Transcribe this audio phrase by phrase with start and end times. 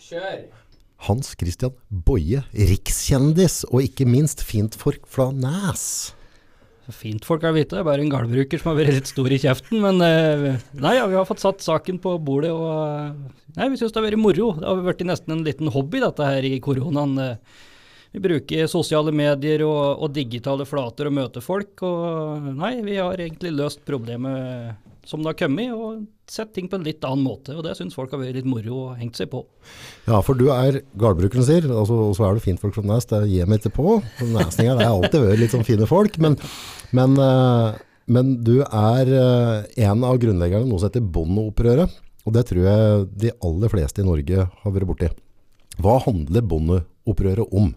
[0.00, 0.44] Kjør!
[1.04, 6.14] Hans Christian Boje, rikskjendis, og ikke minst fintfolk fra Næs.
[6.92, 9.38] Fint folk er vite, det er bare en gardbruker som har vært litt stor i
[9.40, 9.80] kjeften.
[9.80, 13.78] Men eh, nei, ja, vi har fått satt saken på bordet, og eh, nei, vi
[13.80, 14.50] syns det har vært moro.
[14.58, 17.16] Det har vært nesten en liten hobby dette her i koronaen.
[17.24, 17.62] eh.
[18.14, 23.18] Vi bruker sosiale medier og, og digitale flater og møter folk, og nei, vi har
[23.18, 24.76] egentlig løst problemet
[25.08, 27.54] som det har kommet, og sett ting på en litt annen måte.
[27.56, 29.42] Og det syns folk har vært litt moro og hengt seg på.
[30.08, 33.08] Ja, for du er gårdbrukeren, sier, altså, og så er du fintfolk fra Næs.
[33.10, 33.98] Det gir meg ikke på.
[34.34, 36.18] Næsninger har alltid vært litt sånn fine folk.
[36.22, 36.38] Men,
[36.96, 37.82] men, eh,
[38.16, 42.00] men du er eh, en av grunnleggerne noe som heter Bondeopprøret.
[42.24, 45.12] Og det tror jeg de aller fleste i Norge har vært borti.
[45.84, 47.74] Hva handler Bondeopprøret om?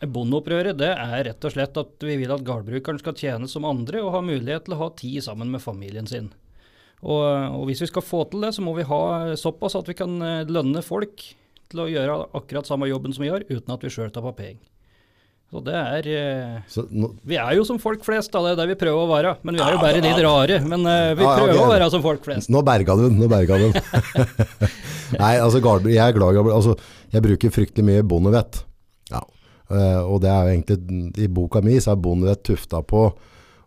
[0.00, 4.00] Bondeopprøret det er rett og slett at vi vil at gårdbrukeren skal tjene som andre
[4.00, 6.30] og ha mulighet til å ha tid sammen med familien sin.
[7.00, 7.20] Og,
[7.56, 9.02] og hvis vi skal få til det, så må vi ha
[9.40, 11.22] såpass at vi kan eh, lønne folk
[11.70, 14.60] til å gjøre akkurat samme jobben som vi gjør, uten at vi sjøl tar penger.
[15.50, 18.42] Så det er eh, Så, nå, Vi er jo som folk flest, da.
[18.44, 19.32] Det er det vi prøver å være.
[19.42, 20.60] Men vi er jo bare litt rare.
[20.62, 22.52] Men eh, vi prøver ja, prøver å være som folk flest.
[22.54, 23.18] nå berga du den.
[23.18, 23.80] Nå berga du den.
[25.18, 25.58] Nei, altså
[25.90, 26.76] jeg er glad i altså,
[27.10, 28.62] Jeg bruker fryktelig mye bondevett.
[29.70, 33.04] Eh, og det er jo egentlig I boka mi så er bondevett tufta på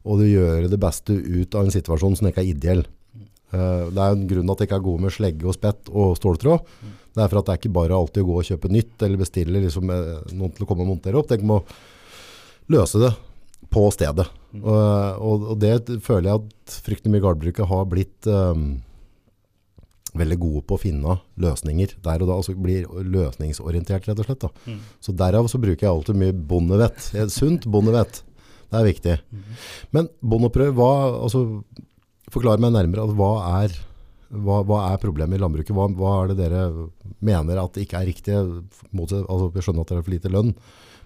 [0.04, 2.84] å gjøre det beste ut av en situasjon som ikke er ideell.
[3.54, 5.92] Eh, det er jo en grunn at jeg ikke er god med slegge og spett
[5.94, 6.72] og ståltråd.
[7.14, 9.22] Det er for at det er ikke bare alltid å gå og kjøpe nytt eller
[9.22, 11.30] bestille liksom, eh, noen til å komme og montere opp.
[11.30, 11.62] Tenk må
[12.74, 13.14] løse det
[13.74, 14.26] på stedet.
[14.60, 18.66] Og, og, og det føler jeg at fryktelig mye gardbruket har blitt eh,
[20.18, 24.44] veldig gode på å finne løsninger der og da, altså blir løsningsorientert rett og slett.
[24.46, 24.76] Da.
[25.02, 27.08] Så derav så bruker jeg alltid mye bondevett.
[27.18, 28.22] Eh, Sunt bondevett.
[28.70, 29.16] Det er viktig.
[29.94, 30.92] Men bondeopprør, hva,
[31.26, 31.44] altså,
[32.34, 33.76] forklar meg nærmere, altså, hva, er,
[34.34, 35.74] hva, hva er problemet i landbruket?
[35.78, 36.64] Hva, hva er det dere
[37.22, 38.34] mener at ikke er riktig?
[38.38, 40.56] Altså, jeg skjønner at det er for lite lønn,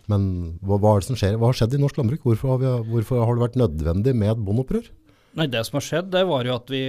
[0.07, 0.29] men
[0.63, 1.35] hva, hva er det som skjer?
[1.35, 2.23] Hva har skjedd i norsk landbruk?
[2.23, 4.87] Hvorfor har, vi, hvorfor har det vært nødvendig med et bondeopprør?
[5.37, 6.81] Nei, Det som har skjedd, det var jo at vi,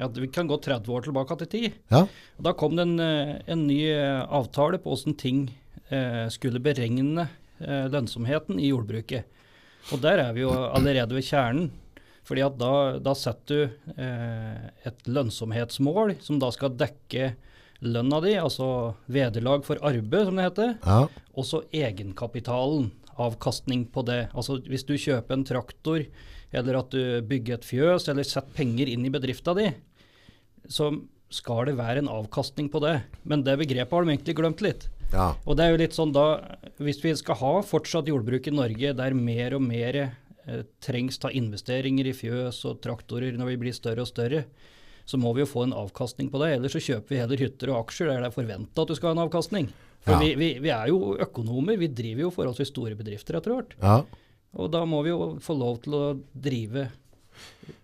[0.00, 1.72] at vi kan gå 30 år tilbake til tid.
[1.92, 2.06] Ja,
[2.40, 5.42] Da kom det en, eh, en ny eh, avtale på hvordan ting
[5.92, 7.26] eh, skulle beregne
[7.60, 9.24] eh, lønnsomheten i jordbruket.
[9.92, 11.70] Og der er vi jo allerede ved kjernen.
[12.24, 12.72] Fordi at da,
[13.04, 17.34] da setter du eh, et lønnsomhetsmål som da skal dekke
[17.84, 20.70] lønna di, altså vederlag for arbeid, som det heter.
[20.86, 21.02] ja,
[21.36, 24.30] Og så egenkapitalen, avkastning på det.
[24.32, 26.00] Altså hvis du kjøper en traktor,
[26.54, 29.68] eller at du bygger et fjøs, eller setter penger inn i bedrifta di,
[30.70, 30.90] så
[31.34, 32.98] skal det være en avkastning på det.
[33.26, 34.88] Men det begrepet har de egentlig glemt litt.
[35.12, 35.32] ja.
[35.46, 36.26] Og det er jo litt sånn da,
[36.78, 41.30] hvis vi skal ha fortsatt jordbruk i Norge der mer og mer eh, trengs ta
[41.34, 44.44] investeringer i fjøs og traktorer når vi blir større og større,
[45.04, 46.54] så må vi jo få en avkastning på det.
[46.56, 49.10] Ellers så kjøper vi heller hytter og aksjer der det er forventa at du skal
[49.12, 49.68] ha en avkastning.
[50.04, 50.20] For Ja.
[50.20, 53.74] vi, vi, vi er jo økonomer, vi driver jo forholdsvis store bedrifter etter hvert.
[53.82, 54.04] ja.
[54.54, 56.04] Og da må vi jo få lov til å
[56.34, 56.88] drive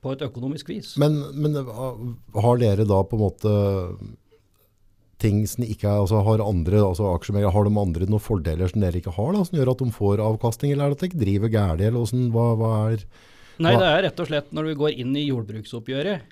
[0.01, 0.93] på et økonomisk vis.
[1.01, 3.55] Men, men har dere da på en måte
[5.21, 8.81] ting som ikke er, altså har andre, altså aksjemegler, har de andre noen fordeler som
[8.81, 11.11] dere ikke har da, som gjør at de får avkastning, eller er det at de
[11.11, 13.05] ikke driver gærlig, eller åssen, hva, hva er,
[13.61, 16.31] Nei, det er rett og slett når vi går inn i jordbruksoppgjøret.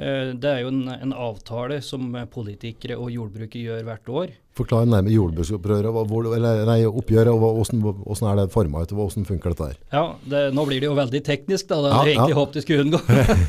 [0.00, 4.32] eh, Det er jo en, en avtale som eh, politikere og jordbruket gjør hvert år.
[4.56, 5.88] Forklar nærmere jordbruksopprøret,
[6.36, 9.80] eller nei, oppgjøret, og hvordan, er det formet ut, og hvordan funker dette der?
[9.92, 11.80] Ja, det, Nå blir det jo veldig teknisk, da.
[11.84, 12.40] Det Ja, hadde jeg egentlig ja.
[12.40, 13.00] håpet de skulle unngå.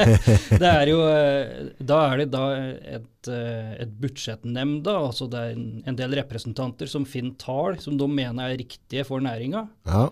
[0.64, 2.46] det er jo, eh, da er det da
[3.00, 7.80] et, eh, et budsjettnemnd, da, altså det er en, en del representanter som finner tall
[7.84, 9.68] som de mener er riktige for næringa.
[9.88, 10.10] Ja.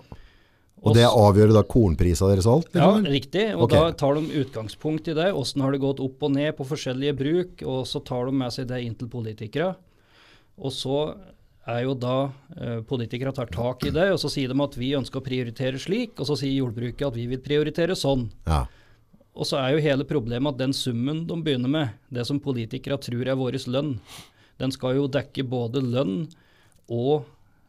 [0.86, 2.70] Og det avgjør da kornprisa deres alt?
[2.78, 3.48] Ja, riktig.
[3.56, 3.88] Og okay.
[3.88, 5.32] da tar de utgangspunkt i det.
[5.34, 8.54] Åssen har det gått opp og ned på forskjellige bruk, og så tar de med
[8.54, 9.74] seg det inn til politikere.
[10.62, 11.00] Og så
[11.66, 12.16] er jo da
[12.56, 15.82] eh, politikere tar tak i det, og så sier de at vi ønsker å prioritere
[15.82, 18.28] slik, og så sier jordbruket at vi vil prioritere sånn.
[18.46, 18.66] Ja.
[19.36, 23.00] Og så er jo hele problemet at den summen de begynner med, det som politikere
[23.02, 23.98] tror er vår lønn,
[24.62, 26.20] den skal jo dekke både lønn
[26.88, 27.26] og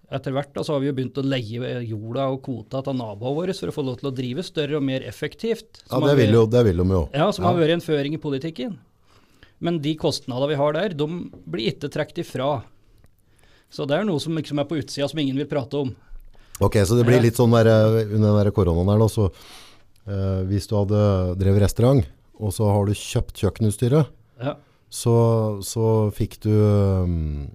[0.07, 3.39] etter hvert da, så har vi jo begynt å leie jorda og kvota til naboene
[3.41, 5.83] våre for å få lov til å drive større og mer effektivt.
[5.83, 7.03] ja, det vil, jo, det vil de jo.
[7.11, 8.77] Ja, som har vært en føring i politikken.
[9.59, 11.09] Men de kostnadene vi har der, de
[11.49, 12.51] blir ikke trukket ifra.
[13.73, 15.91] Så det er noe som liksom er på utsida som ingen vil prate om.
[16.63, 20.43] Ok, så det blir litt sånn der, eh, under den koronaen her da, så eh,
[20.49, 21.01] hvis du hadde
[21.41, 22.07] drevet restaurant,
[22.41, 24.09] og så har du kjøpt kjøkkenutstyret,
[24.41, 24.55] Ja.
[24.93, 25.17] så,
[25.65, 27.49] så fikk du um,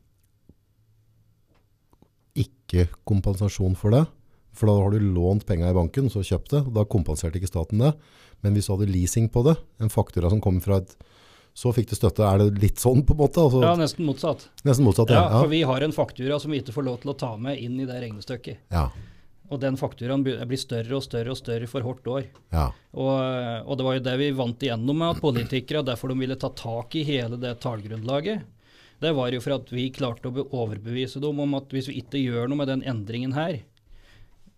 [2.38, 4.04] ikke kompensasjon for det.
[4.58, 7.82] For da har du lånt penger i banken, så kjøpt det, da kompenserte ikke staten
[7.82, 7.94] det.
[8.44, 10.94] Men hvis du hadde leasing på det, en faktura som kom fra et
[11.54, 12.24] så fikk du støtte.
[12.24, 13.42] Er det litt sånn på en måte?
[13.44, 14.48] Altså, Ja, nesten motsatt.
[14.64, 15.40] Nesten motsatt, Ja, ja.
[15.42, 17.80] for vi har en faktura som vi ikke får lov til å ta med inn
[17.80, 18.58] i det regnestykket.
[18.72, 18.90] Ja,
[19.52, 22.26] Og den fakturaen blir større og større og større for hvert år.
[22.56, 22.70] ja.
[22.94, 26.36] Og, og det var jo det vi vant igjennom med at politikere, derfor de ville
[26.40, 28.44] ta tak i hele det tallgrunnlaget.
[29.02, 32.20] Det var jo for at vi klarte å overbevise dem om at hvis vi ikke
[32.24, 33.60] gjør noe med den endringen her,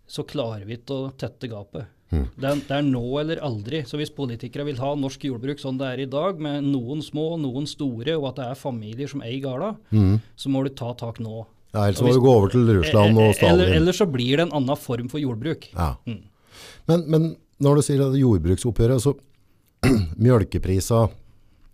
[0.05, 1.85] så klarer vi ikke å tette gapet.
[2.13, 2.25] Mm.
[2.37, 3.81] Det, er, det er nå eller aldri.
[3.89, 7.33] Så hvis politikere vil ha norsk jordbruk sånn det er i dag, med noen små,
[7.41, 10.13] noen store, og at det er familier som eier gårda, mm.
[10.37, 11.41] så må du ta tak nå.
[11.73, 13.73] ja ellers må du gå over til Russland og Eller, Stalin.
[13.79, 15.71] eller så blir det en annen form for jordbruk.
[15.73, 15.95] Ja.
[16.05, 16.21] Mm.
[16.91, 17.29] Men, men
[17.63, 19.15] når du sier at jordbruksoppgjøret, så
[20.23, 21.07] mjølkeprisa,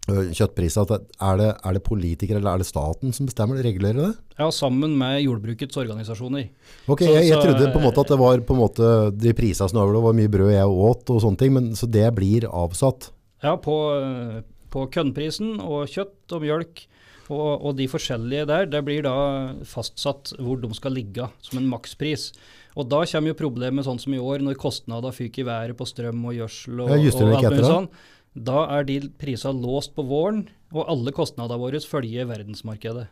[0.09, 3.95] at det- er det, er det politikere eller er det staten som bestemmer det, regulerer
[4.09, 4.17] det?
[4.39, 6.50] Ja, sammen med jordbrukets organisasjoner.
[6.88, 9.17] Ok, Så- jeg, jeg så- trodde på en måte at det var på en måte
[9.17, 12.41] de prisene det, var mye brød jeg åt og sånne ting, men så det blir
[12.50, 13.11] avsatt.
[13.44, 16.85] Ja, på, på kønnprisen og kjøtt og mjølk
[17.29, 21.69] og, og de forskjellige der, det blir da fastsatt hvor de skal ligge som en
[21.69, 22.31] makspris.
[22.77, 25.85] Og da kommer jo problemet sånn som i år, når kostnader fyker i været på
[25.89, 27.89] strøm og gjødsel og, Ja, og alt mulig sånn.
[28.37, 30.43] Da er de prisene låst på våren,
[30.75, 33.07] og alle kostnadene våre følger verdensmarkedet.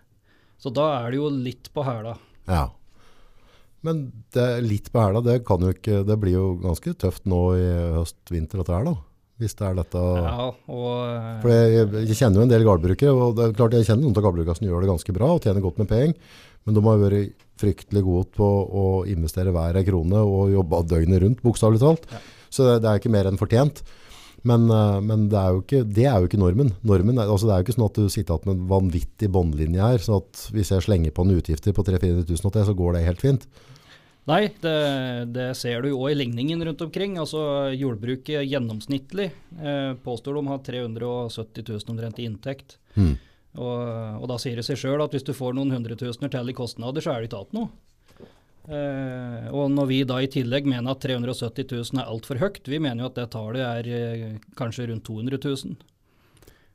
[0.61, 2.15] Så da er det jo litt på hæla.
[2.49, 2.67] Ja.
[3.85, 7.41] Men det litt på hæla, det kan jo ikke, det blir jo ganske tøft nå
[7.57, 7.67] i
[7.97, 8.95] høst-vinter dette her da,
[9.41, 10.05] hvis det er dette.
[10.27, 13.89] Ja, og For jeg, jeg kjenner jo en del gardbrukere, og det er klart jeg
[13.89, 16.33] kjenner noen av gardbrukere som gjør det ganske bra og tjener godt med penger,
[16.65, 18.47] men de har vært fryktelig gode på
[18.81, 22.09] å investere hver krone og jobbe døgnet rundt, bokstavelig talt.
[22.11, 22.25] Ja.
[22.53, 23.81] Så det, det er ikke mer enn fortjent.
[24.47, 26.73] Men, eh, men det, er ikke, det er jo ikke normen.
[26.87, 29.31] normen er, altså det er jo ikke sånn at du sitter igjen med en vanvittig
[29.33, 32.77] båndlinje her, sånn at hvis jeg slenger på en utgifter på 300 000 til, så
[32.77, 33.47] går det helt fint.
[34.27, 34.79] Nei, det,
[35.31, 37.15] det ser du jo òg i ligningen rundt omkring.
[37.21, 42.75] Altså Jordbruket gjennomsnittlig eh, påstår de har 370 000 omtrent i inntekt.
[42.99, 43.15] Mm.
[43.57, 43.77] Og,
[44.19, 47.03] og da sier det seg sjøl at hvis du får noen hundretusener til i kostnader,
[47.03, 47.71] så er det ikke igjen noe.
[48.67, 52.81] Eh, og når vi da i tillegg mener at 370 000 er altfor høyt, vi
[52.83, 54.25] mener jo at det tallet er eh,
[54.59, 55.77] kanskje rundt 200 000.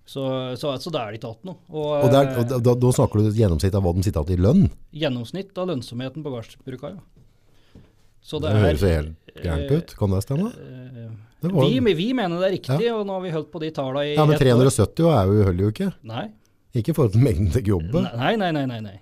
[0.02, 0.22] Så,
[0.58, 1.58] så, altså, da er det ikke igjen noe.
[1.70, 4.24] Og, Og, der, eh, og da, da, da snakker du gjennomsnitt av hva de sitter
[4.24, 4.64] igjen i lønn.
[5.04, 7.82] gjennomsnitt av lønnsomheten på gardsbruka, ja.
[8.22, 9.94] Så Det, det, høres jo helt gærent ut.
[9.98, 10.50] Kan det stemme?
[10.54, 11.06] Eh,
[11.42, 13.70] Det var, vi, vi mener det er riktig, og nå har vi holdt på de
[13.74, 14.62] tallene i ja, men ett år.
[14.70, 15.88] 370 er jo, holder jo ikke.
[16.06, 16.28] Nei.
[16.72, 18.06] Ikke i forhold til mengden til jobben?
[18.16, 18.62] Nei, nei, nei.
[18.70, 19.00] nei, nei.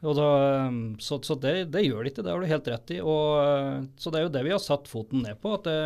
[0.00, 0.28] Og da,
[0.70, 3.00] um, så så det, det gjør det ikke, det har du helt rett i.
[3.04, 5.52] Og, uh, så det er jo det vi har satt foten ned på.
[5.58, 5.76] at det,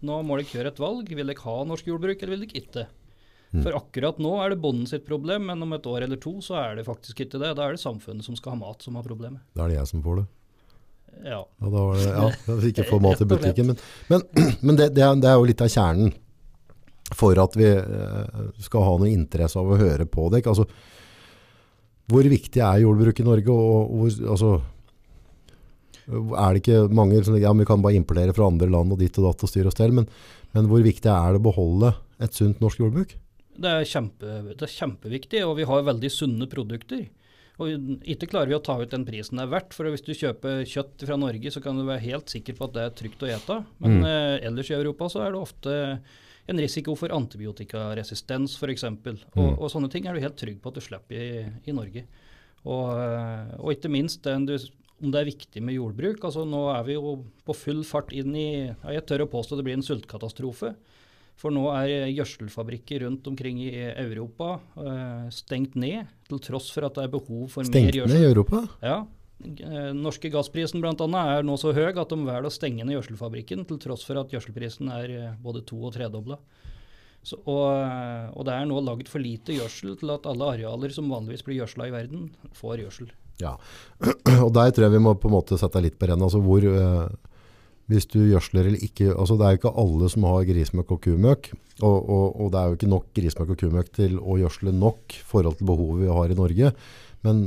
[0.00, 1.10] Nå må dere gjøre et valg.
[1.12, 2.86] Vil dere ha norsk jordbruk, eller vil dere ikke?
[3.48, 3.62] Mm.
[3.64, 6.58] For akkurat nå er det bonden sitt problem, men om et år eller to så
[6.60, 7.54] er det faktisk ikke det.
[7.56, 9.44] Da er det samfunnet som skal ha mat som har problemet.
[9.56, 10.26] Da er det jeg som får det.
[11.24, 11.40] Ja.
[11.42, 13.72] Ja, da var det, ja, ikke få mat i butikken.
[13.72, 14.26] Men, men,
[14.66, 16.12] men det, det, er, det er jo litt av kjernen
[17.16, 20.44] for at vi eh, skal ha noe interesse av å høre på det.
[20.48, 20.68] Altså,
[22.08, 23.52] hvor viktig er jordbruk i Norge?
[23.54, 24.52] Og, og hvor, altså,
[26.08, 29.18] er det ikke mange som ja, vi kan bare importere fra andre land og ditt
[29.20, 30.08] og datt og styre og stell, men,
[30.56, 31.92] men hvor viktig er det å beholde
[32.24, 33.12] et sunt norsk jordbruk?
[33.58, 37.08] Det er, kjempe, det er kjempeviktig, og vi har veldig sunne produkter.
[37.58, 37.72] Og
[38.06, 40.62] ikke klarer vi å ta ut den prisen det er verdt, for hvis du kjøper
[40.62, 43.30] kjøtt fra Norge, så kan du være helt sikker på at det er trygt å
[43.34, 43.56] ete.
[43.82, 44.04] Men Mm.
[44.06, 45.74] eh, ellers i Europa så er det ofte
[46.48, 48.84] en risiko for antibiotikaresistens f.eks.
[48.84, 48.98] Og,
[49.36, 49.54] Mm.
[49.58, 52.04] og sånne ting er du helt trygg på at du slipper i, i Norge.
[52.64, 54.56] Og, eh, og ikke minst den du,
[55.02, 56.24] om det er viktig med jordbruk.
[56.24, 59.56] altså Nå er vi jo på full fart inn i ja, Jeg tør å påstå
[59.56, 60.74] det blir en sultkatastrofe.
[61.38, 66.96] For nå er gjødselfabrikker rundt omkring i Europa eh, stengt ned, til tross for at
[66.98, 68.64] det er behov for mer Stengt ned i Europa?
[68.82, 69.04] Ja.
[69.38, 73.66] Eh, norske gassprisen annet er nå så høy at de velger å stenge ned gjødselfabrikken,
[73.68, 76.40] til tross for at gjødselprisen er eh, både to- og tredobla.
[77.44, 81.10] Og, eh, og det er nå laget for lite gjødsel til at alle arealer som
[81.12, 83.14] vanligvis blir gjødsla i verden, får gjødsel.
[83.38, 83.54] Ja,
[84.44, 86.24] og der tror jeg vi må på en måte sette litt på renn.
[86.24, 87.06] Altså hvor, eh,
[87.92, 91.02] hvis du gjødsler eller ikke, altså det er jo ikke alle som har grismøkk og
[91.06, 94.74] kumøkk, og, og, og det er jo ikke nok grismøkk og kumøkk til å gjødsle
[94.74, 96.74] nok i forhold til behovet vi har i Norge.
[97.26, 97.44] Men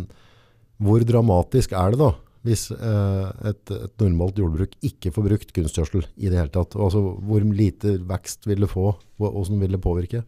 [0.81, 2.11] hvor dramatisk er det da,
[2.47, 6.73] hvis eh, et, et normalt jordbruk ikke får brukt kunstgjødsel i det hele tatt?
[6.75, 8.87] Altså hvor lite vekst vil det få,
[9.21, 10.23] og hvordan vil det påvirke?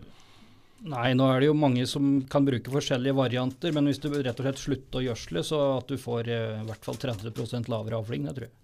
[0.84, 4.36] Nei, nå er det jo mange som kan bruke forskjellige varianter, men hvis du rett
[4.36, 8.02] og slett slutter å gjødsle, så at du får eh, i hvert fall 30% lavere
[8.04, 8.56] avling, det tror jeg,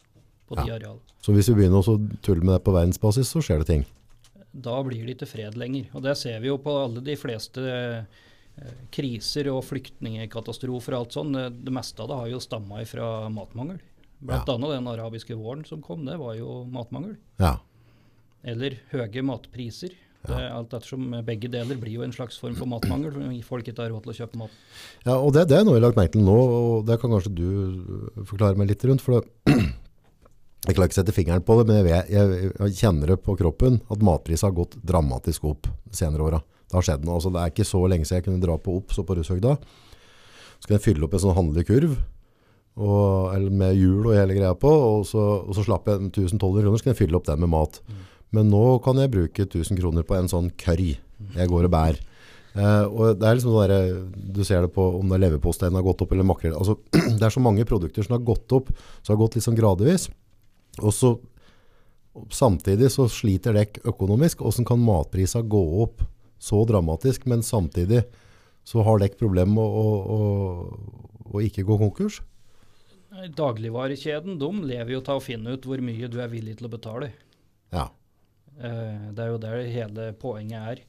[0.49, 0.75] på de Ja.
[0.75, 1.15] arealene.
[1.23, 3.85] Så hvis vi begynner å tulle med det på verdensbasis, så skjer det ting.
[4.51, 5.87] Da blir det ikke fred lenger.
[5.95, 8.19] Og det ser vi jo på alle de fleste eh,
[8.91, 11.37] kriser og flyktningkatastrofer og alt sånn.
[11.63, 13.79] Det, meste av det har jo stamma fra matmangel.
[14.19, 14.55] Blant Ja.
[14.57, 17.15] annet den arabiske våren som kom, det var jo matmangel.
[17.39, 17.57] Ja.
[18.43, 19.95] Eller høye matpriser.
[20.19, 23.13] Det, alt ettersom begge deler blir jo en slags form for matmangel,
[23.47, 24.51] folk ikke har råd til å kjøpe mat.
[25.05, 27.13] Ja, og det, det er noe jeg har lagt merke til nå, og det kan
[27.15, 28.99] kanskje du forklare meg litt rundt.
[29.01, 29.55] For det,
[30.67, 33.19] jeg klarer ikke å sette fingeren på det, men jeg, vet, jeg, jeg kjenner det
[33.23, 36.41] på kroppen at matprisen har gått dramatisk opp de senere åra.
[36.69, 37.17] Det har skjedd noe.
[37.17, 39.55] Altså, det er ikke så lenge siden jeg kunne dra på Ops og på Russhøgda.
[40.59, 41.97] Så kunne jeg fylle opp en sånn handlekurv
[42.79, 46.63] og, eller med hjul og hele greia på, og så, og så slapp jeg 1200
[46.63, 47.81] kroner, så kunne jeg fylle opp den med mat.
[48.35, 50.93] Men nå kan jeg bruke 1000 kroner på en sånn curry
[51.35, 51.99] jeg går og bærer.
[52.59, 53.89] Og det er liksom sånn der,
[54.33, 56.55] Du ser det på om det er leverposteien har gått opp eller makrell.
[56.57, 56.77] Altså,
[57.19, 58.71] det er så mange produkter som har gått opp,
[59.01, 60.07] som har gått litt sånn gradvis.
[60.81, 61.13] Og så
[62.33, 64.41] samtidig så sliter dekk økonomisk.
[64.43, 66.03] Hvordan kan matprisa gå opp
[66.39, 68.05] så dramatisk, men samtidig
[68.67, 70.19] så har dere problemer med å, å,
[71.33, 72.19] å ikke gå konkurs?
[73.09, 76.73] Dagligvarekjeden de lever jo til å finne ut hvor mye du er villig til å
[76.75, 77.11] betale.
[77.73, 77.89] Ja.
[78.59, 80.81] Eh, det er jo der hele poenget er.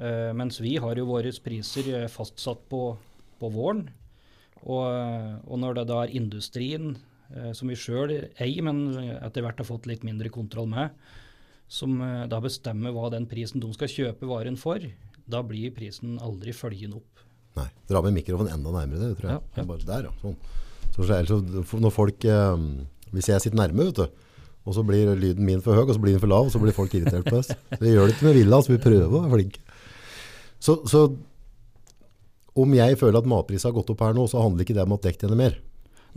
[0.00, 2.94] Eh, mens vi har jo våre priser eh, fastsatt på,
[3.40, 3.88] på våren.
[4.60, 4.84] Og,
[5.48, 6.98] og når det da er industrien,
[7.56, 10.90] som vi sjøl eier, men etter hvert har fått litt mindre kontroll med,
[11.70, 14.82] som eh, da bestemmer hva den prisen de skal kjøpe varen for,
[15.30, 17.22] da blir prisen aldri følgen opp.
[17.58, 17.68] Nei.
[17.90, 19.38] Dra med mikrofonen enda nærmere det, tror jeg.
[19.38, 19.68] Ja, ja.
[19.68, 20.16] Bare der, ja.
[20.22, 20.36] Sånn.
[20.90, 22.66] Så, så, så når folk, eh,
[23.14, 24.26] hvis jeg sitter nærme, vet du,
[24.68, 26.60] og så blir lyden min for høy, og så blir den for lav, og så
[26.62, 27.50] blir folk irritert på oss.
[27.80, 29.62] Vi gjør det ikke med vilje, altså vi prøver å være flinke.
[30.60, 31.06] Så, så
[32.60, 34.96] om jeg føler at matprisen har gått opp her nå, så handler ikke det om
[34.98, 35.56] at dekk tjener mer.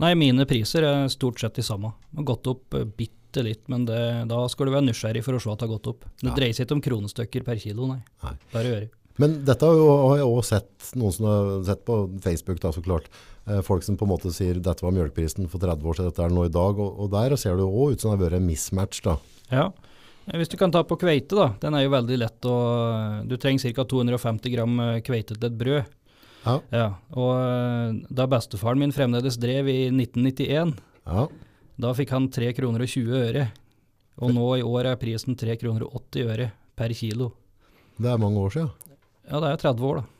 [0.02, 1.94] Nei, mine priser er stort sett de samme.
[2.10, 2.86] De har gått opp eh,
[3.34, 5.74] bitte litt, men det, da skal du være nysgjerrig for å se at det har
[5.76, 6.04] gått opp.
[6.20, 6.34] Det Ja.
[6.34, 8.02] dreier seg ikke om kronestykker per kilo, nei.
[8.22, 8.34] Nei.
[8.52, 8.88] Bare øre.
[9.18, 13.04] Men dette har, jeg også sett noen som har sett på Facebook, da, så klart.
[13.46, 16.22] Eh, folk som på en måte sier dette var mjølkeprisen for 30 år siden, dette
[16.24, 16.78] er det nå i dag.
[16.78, 19.02] Og, og der ser det jo også ut som det har vært en mismatch.
[19.02, 19.16] da.
[19.52, 19.66] Ja.
[20.26, 21.54] Eh, Hvis du kan ta på kveite, da.
[21.60, 23.84] Den er jo veldig lett å Du trenger ca.
[23.84, 25.84] 250 gram eh, kveite til et brød.
[26.44, 26.60] Ja.
[26.72, 26.88] Ja.
[27.14, 30.74] Og eh, da bestefaren min fremdeles drev i 1991,
[31.06, 31.28] Ja,
[31.80, 33.46] da fikk han 3 kroner og 20 øre.
[34.22, 37.32] Og nå i år er prisen 3 kroner og 80 øre per kilo.
[37.98, 38.70] Det er mange år siden.
[39.30, 40.10] Ja, det er 30 år, da.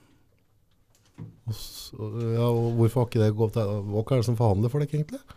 [1.54, 4.96] Så, ja, og hvorfor har ikke det gått Hva er det som forhandler for dere,
[4.96, 5.20] egentlig?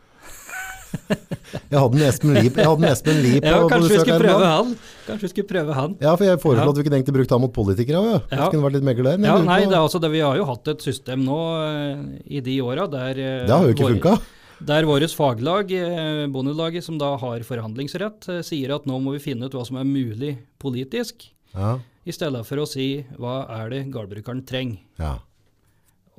[1.71, 4.71] Jeg hadde en Espen Lie på, Ja, på kanskje vi skulle prøve han.
[5.05, 5.97] Kanskje vi skulle prøve han.
[6.01, 6.71] Ja, for jeg foreslo Ja.
[6.71, 8.07] at vi kunne egentlig brukt han mot politikere òg.
[8.15, 8.39] Ja.
[8.39, 8.47] Ja.
[8.53, 9.27] Kunne vært litt megler der.
[9.27, 12.01] Ja, nei, det, er altså, det, Vi har jo hatt et system nå eh,
[12.39, 14.15] i de åra der eh, det har jo ikke funka.
[14.59, 19.19] Der vårt faglag, eh, Bondelaget, som da har forhandlingsrett, eh, sier at nå må vi
[19.31, 21.79] finne ut hva som er mulig politisk, Ja.
[22.05, 24.79] i stedet for å si hva er det gårdbrukeren trenger.
[24.99, 25.19] ja.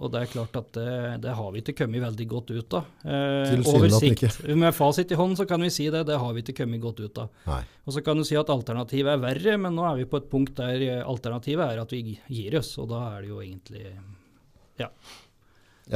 [0.00, 2.85] Og det er klart at det, det har vi ikke kommet veldig godt ut av.
[3.04, 4.45] Eh, over sikt.
[4.54, 7.00] Med fasit i hånd så kan vi si det, det har vi ikke kommet godt
[7.00, 7.28] ut av.
[7.49, 7.64] Nei.
[7.85, 10.30] Og så kan du si at alternativet er verre, men nå er vi på et
[10.30, 13.83] punkt der eh, alternativet er at vi gir oss, og da er det jo egentlig
[14.78, 14.87] Ja,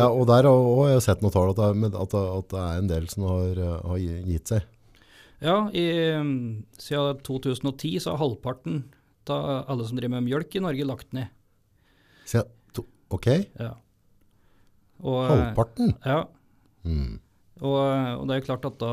[0.09, 3.27] og der har jeg sett noen tall at at, at det er en del som
[3.29, 4.63] har, eh, har gitt seg.
[5.43, 5.85] Ja, i,
[6.17, 8.85] um, siden 2010 så har halvparten
[9.29, 11.29] av alle som driver med mjølk i Norge lagt ned.
[12.25, 13.75] Så to, ok, Ja.
[15.03, 15.97] Og, eh, halvparten.
[16.07, 16.25] Ja,
[16.83, 17.21] Mm.
[17.61, 17.79] og,
[18.19, 18.93] og det er jo klart at da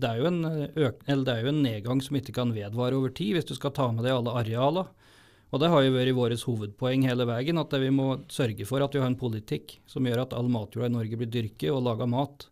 [0.00, 0.44] det er, jo en
[0.80, 3.54] øk, eller det er jo en nedgang som ikke kan vedvare over tid, hvis du
[3.54, 4.86] skal ta med deg alle arealer.
[5.50, 8.94] Og det har jo vært vårt hovedpoeng hele veien, at vi må sørge for at
[8.94, 12.06] vi har en politikk som gjør at all matjorda i Norge blir dyrket og laga
[12.10, 12.46] mat.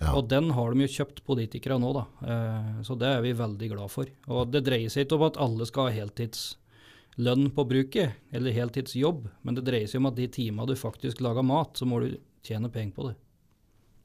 [0.00, 0.14] Ja.
[0.16, 2.06] Og den har de jo kjøpt politikere nå, da.
[2.24, 4.08] Eh, så det er vi veldig glad for.
[4.32, 9.26] Og det dreier seg ikke om at alle skal ha heltidslønn på bruket, eller heltidsjobb,
[9.44, 12.14] men det dreier seg om at de timene du faktisk lager mat, så må du
[12.46, 13.18] tjene penger på det.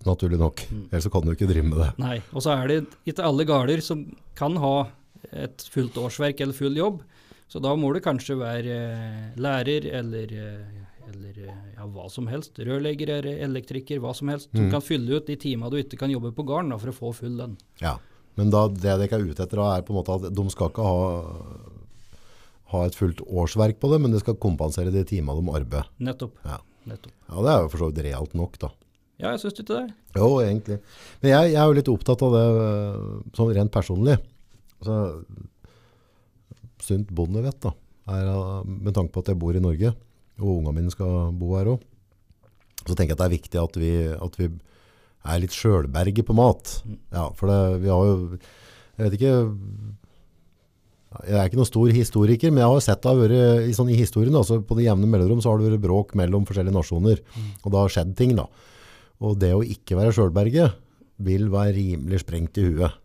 [0.05, 0.67] Naturlig nok.
[0.67, 0.85] Mm.
[0.91, 1.89] Ellers kan du ikke drive med det.
[2.03, 2.19] Nei.
[2.35, 4.03] Og så er det ikke alle gårder som
[4.37, 4.75] kan ha
[5.31, 6.99] et fullt årsverk eller full jobb,
[7.47, 12.27] så da må du kanskje være eh, lærer eller, eh, eller eh, ja, hva som
[12.31, 12.57] helst.
[12.57, 14.49] Rørlegger eller elektriker, hva som helst.
[14.51, 14.71] Du Mm.
[14.71, 17.37] kan fylle ut de timene du ikke kan jobbe på gården for å få full
[17.37, 17.57] lønn.
[17.81, 17.97] Ja.
[18.35, 20.83] Men da, det dere er ute etter, er på en måte at de skal ikke
[20.83, 21.75] ha,
[22.73, 25.87] ha et fullt årsverk på det, men det skal kompensere de timene de arbeider.
[26.03, 26.33] Nettopp.
[26.43, 26.57] Ja.
[26.89, 27.13] Nettopp.
[27.29, 28.71] Ja, det er jo for så vidt realt nok, da.
[29.21, 29.93] Ja, jeg syns ikke det.
[30.17, 30.79] Jo, egentlig.
[31.21, 32.45] Men jeg, jeg er jo litt opptatt av det
[33.37, 34.17] sånn rent personlig.
[34.81, 34.97] Altså,
[36.85, 37.73] sunt bondevett, da.
[38.13, 39.95] Er, øh, med tanke på at jeg bor i Norge,
[40.39, 41.83] og ungene mine skal bo her òg.
[42.85, 44.49] Så tenker jeg at det er viktig at vi, at vi
[45.25, 46.79] er litt sjølberge på mat.
[46.85, 46.97] Mm.
[47.15, 48.37] Ja, for det, vi har jo
[48.95, 49.31] Jeg vet ikke
[51.25, 53.89] Jeg er ikke noen stor historiker, men jeg har sett det har vært i, sånn,
[53.89, 54.35] i historien.
[54.35, 57.21] Altså, på det jevne mellomrom så har det vært bråk mellom forskjellige nasjoner.
[57.63, 58.45] Og det har skjedd ting, da.
[59.23, 60.69] Og det å ikke være sjølberge
[61.25, 62.99] vil være rimelig sprengt i huet.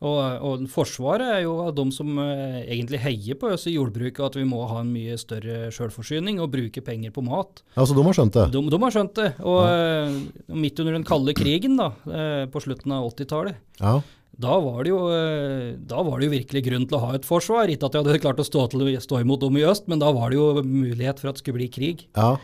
[0.00, 4.38] Og, og Forsvaret er jo de som eh, egentlig heier på oss i jordbruket, at
[4.38, 7.60] vi må ha en mye større selvforsyning og bruke penger på mat.
[7.76, 8.46] Ja, Så de har skjønt det?
[8.54, 9.26] De, de har skjønt det.
[9.44, 10.54] Og ja.
[10.56, 13.98] midt under den kalde krigen, da, eh, på slutten av 80-tallet, Ja.
[14.40, 17.68] da var, jo, eh, da var det jo virkelig grunn til å ha et forsvar.
[17.68, 20.08] Ikke at jeg hadde klart å stå, til, stå imot dem i øst, men da
[20.16, 22.06] var det jo mulighet for at det skulle bli krig.
[22.16, 22.38] ja.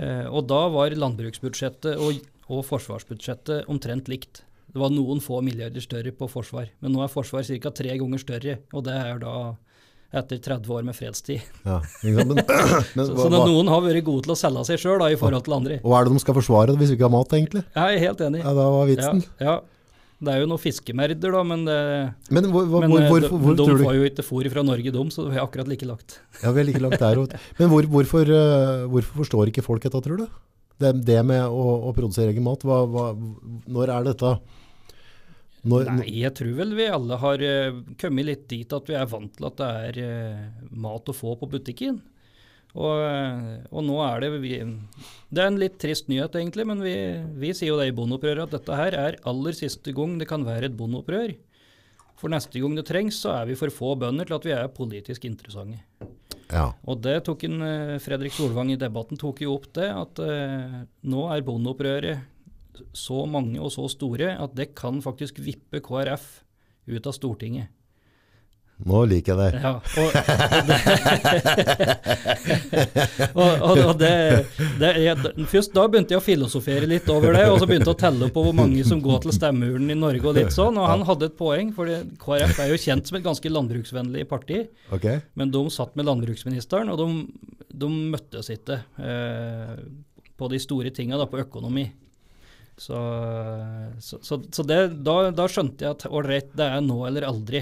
[0.00, 4.44] Eh, og da var landbruksbudsjettet og, og forsvarsbudsjettet omtrent likt.
[4.70, 7.72] Det var noen få milliarder større på forsvar, men nå er forsvar ca.
[7.74, 9.34] tre ganger større, og det er da
[10.12, 11.42] etter 30 år med fredstid.
[11.64, 11.80] ja.
[12.02, 12.34] Men,
[12.96, 15.54] men Så, så noen har vært gode til å selge seg sjøl i forhold til
[15.58, 15.80] andre.
[15.82, 17.62] hva er det de skal forsvare hvis vi ikke har mat, egentlig?
[17.76, 18.40] Jeg er helt enig.
[18.42, 19.22] Ja, da var vitsen.
[19.42, 19.60] ja.
[20.20, 21.76] Det er jo noen fiskemerder, da, men, det,
[22.28, 24.90] Men hvor, hvor, men hvor, eh, hvor, de, de får jo ikke fôr fra Norge,
[24.92, 26.18] de, så det er akkurat like lagt.
[26.42, 27.22] Ja, vi er like langt der.
[27.22, 30.26] og- Men hvor, hvorfor, eh, hvorfor forstår ikke folk dette, tror du?
[30.76, 33.06] Det, det med å, å produsere egen mat, hva, hva,
[33.64, 34.34] når er dette
[35.68, 39.10] når, Nei, jeg tror vel vi alle har uh, kommet litt dit at vi er
[39.10, 42.00] vant til at det er uh, mat å få på butikken.
[42.78, 46.82] Og, eh, og nå er det vi, Det er en litt trist nyhet, egentlig, men
[46.84, 46.94] vi,
[47.40, 50.46] vi sier jo det i bondeopprøret at dette her er aller siste gang det kan
[50.46, 51.34] være et bondeopprør.
[52.20, 54.70] For neste gang det trengs, så er vi for få bønder til at vi er
[54.70, 55.80] politisk interessante.
[56.52, 57.58] ja, Og det tok en,
[58.02, 62.22] Fredrik Solvang i debatten tok jo opp det, at uh, nå er bondeopprøret
[62.96, 66.24] så mange og så store at det kan faktisk vippe KrF
[66.90, 67.68] ut av Stortinget.
[68.80, 69.60] nå liker jeg det.
[69.60, 70.08] Ja, og,
[70.56, 70.78] og, det,
[73.36, 74.12] og, og det,
[74.80, 77.98] det jeg, Først da begynte jeg å filosofere litt over det, og så begynte jeg
[77.98, 80.88] å telle på hvor mange som går til stemmeurnen i Norge og litt sånn, og
[80.88, 81.92] han hadde et poeng, for
[82.24, 84.64] KrF er jo kjent som et ganske landbruksvennlig parti.
[84.96, 85.20] Okay.
[85.36, 87.08] Men de satt med landbruksministeren, og de,
[87.84, 89.76] de møttes ikke eh,
[90.40, 91.90] på de store tinga, på økonomi.
[92.80, 92.96] Så,
[94.00, 97.60] så, så, så det, da, da skjønte jeg at ålreit, det er nå eller aldri.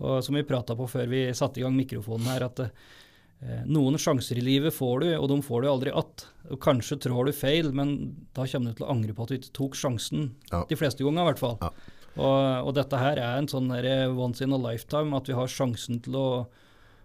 [0.00, 4.00] Og som vi prata på før vi satte i gang mikrofonen her, at eh, noen
[4.00, 6.26] sjanser i livet får du, og de får du aldri att.
[6.48, 7.92] Og kanskje trår du feil, men
[8.32, 10.32] da kommer du til å angre på at du ikke tok sjansen.
[10.50, 10.64] Ja.
[10.68, 11.58] De fleste ganger, i hvert fall.
[11.60, 11.70] Ja.
[12.14, 13.86] Og, og dette her er en sånn her
[14.16, 16.28] once in a lifetime, at vi har sjansen til å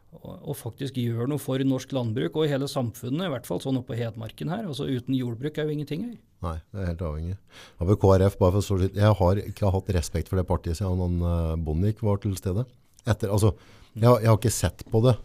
[0.10, 3.78] og faktisk gjøre noe for norsk landbruk og i hele samfunnet, i hvert fall sånn
[3.78, 4.64] oppe på Hedmarken her.
[4.66, 6.16] Altså Uten jordbruk er jo ingenting her.
[6.46, 7.38] Nei, det er helt avhengig.
[7.80, 12.00] Ja, KrF, vidt, Jeg har ikke hatt respekt for det partiet siden han uh, Bondevik
[12.06, 12.64] var til stede.
[13.04, 13.54] Etter, altså,
[13.96, 15.18] jeg, jeg har ikke sett på det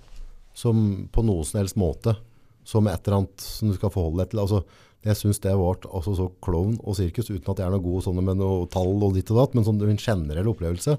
[0.54, 0.80] som
[1.14, 2.16] på noen som helst måte
[2.64, 4.42] som et eller annet som du skal forholde deg til.
[4.42, 4.62] Altså,
[5.04, 8.06] jeg syns det var altså, så klovn og sirkus, uten at jeg er noe god
[8.06, 10.96] sånn med noe tall og ditt og datt, men sånn en generell opplevelse.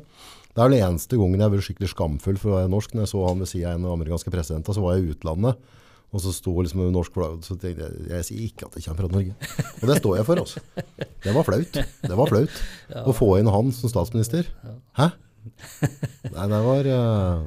[0.55, 2.93] Det er den eneste gangen jeg har vært skikkelig skamfull for å være norsk.
[2.93, 5.03] Når jeg så han ved siden av en av de amerikanske presidentene, så var jeg
[5.03, 5.73] i utlandet.
[6.15, 8.85] Og så sto liksom med norsk flagg, så tenkte jeg, jeg sier ikke at jeg
[8.87, 9.33] kommer fra Norge.
[9.81, 10.63] Og det står jeg for, altså.
[11.25, 11.79] Det var flaut.
[12.05, 12.61] Det var flaut.
[13.03, 14.47] Å få inn han som statsminister.
[14.95, 15.09] Hæ?
[16.31, 17.43] Nei, det var eh,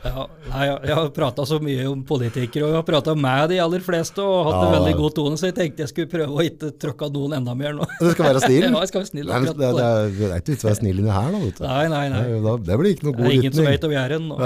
[0.00, 3.58] Ja, jeg, jeg har prata så mye om politikere, og jeg har prata med de
[3.60, 6.40] aller fleste og hatt en veldig god tone, så jeg tenkte jeg skulle prøve å
[6.46, 7.84] ikke tråkke noen enda mer nå.
[8.00, 8.64] Det skal være snill?
[8.64, 9.84] ja, jeg skal være snill Nei, det, det, det.
[9.84, 11.38] er, det er ikke vits å være snill inni her, da.
[11.44, 11.64] Vet du.
[11.66, 12.22] Nei, nei, nei.
[12.46, 14.36] Da, det blir ikke noe Det er ingen som vet om er nå.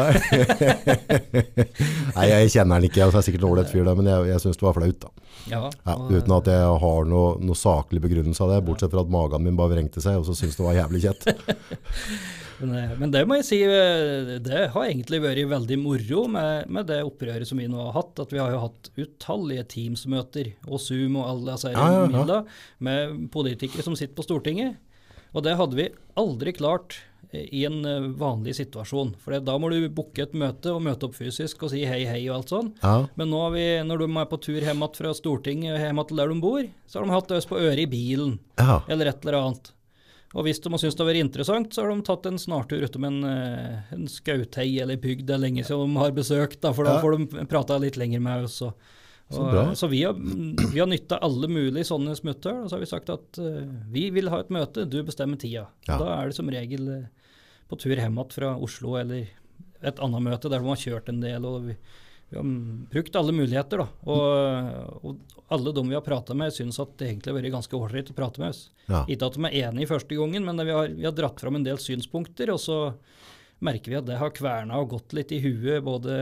[2.14, 2.26] Nei.
[2.30, 3.00] Jeg kjenner han ikke.
[3.00, 4.98] Jeg er sikkert en ålreit fyr, da, men jeg, jeg syns det var flaut.
[5.06, 5.10] da.
[5.50, 9.12] Ja, Ja, uten at jeg har noe, noe saklig begrunnelse av det, bortsett fra at
[9.12, 11.22] magen min bare vrengte seg, og så syns det var jævlig kjett.
[12.64, 16.70] Men, eh, men det må jeg si, eh, det har egentlig vært veldig moro med,
[16.72, 18.20] med det opprøret som vi nå har hatt.
[18.24, 22.42] At vi har jo hatt utallige Teams-møter og Zoom og alle disse Ja, ja, ja.
[22.78, 24.78] med politikere som sitter på Stortinget.
[25.34, 25.88] Og det hadde vi
[26.20, 26.96] aldri klart
[27.32, 27.82] eh, i en
[28.16, 29.14] vanlig situasjon.
[29.20, 32.22] For da må du booke et møte og møte opp fysisk og si hei, hei
[32.30, 32.74] og alt sånn.
[32.84, 36.10] Ja, Men nå har vi, når de er på tur hjem fra Stortinget, hjem igjen
[36.12, 38.80] til der de bor, så har de hatt oss på øret i bilen ja.
[38.88, 39.73] eller et eller annet.
[40.34, 42.82] Og hvis de har syntes det har vært interessant, så har de tatt en snartur
[42.82, 46.72] utom en, eh, en skautei eller bygd det er lenge siden de har besøkt, da,
[46.74, 48.58] for da får de prata litt lenger med oss.
[48.66, 48.74] Og,
[49.30, 52.76] Så og, så, så vi har, vi har nytta alle mulige sånne smutthull, og så
[52.76, 53.62] har vi sagt at uh,
[53.94, 55.68] vi vil ha et møte, du bestemmer tida.
[55.86, 55.96] Ja.
[56.02, 57.30] Da er det som regel eh,
[57.70, 59.30] på tur hjem igjen fra Oslo eller
[59.84, 61.46] et annet møte der de har kjørt en del.
[61.46, 61.78] og vi,
[62.30, 62.46] vi har
[62.90, 63.88] brukt alle muligheter, da.
[64.10, 67.78] Og, og alle de vi har prata med, syns at det egentlig har vært ganske
[67.78, 68.64] ålreit å prate med oss.
[68.88, 69.04] ja.
[69.08, 71.66] Ikke at de er enige første gangen, men vi har, vi har dratt fram en
[71.66, 72.78] del synspunkter, og så
[73.64, 76.16] merker vi at det har kverna og gått litt i huet både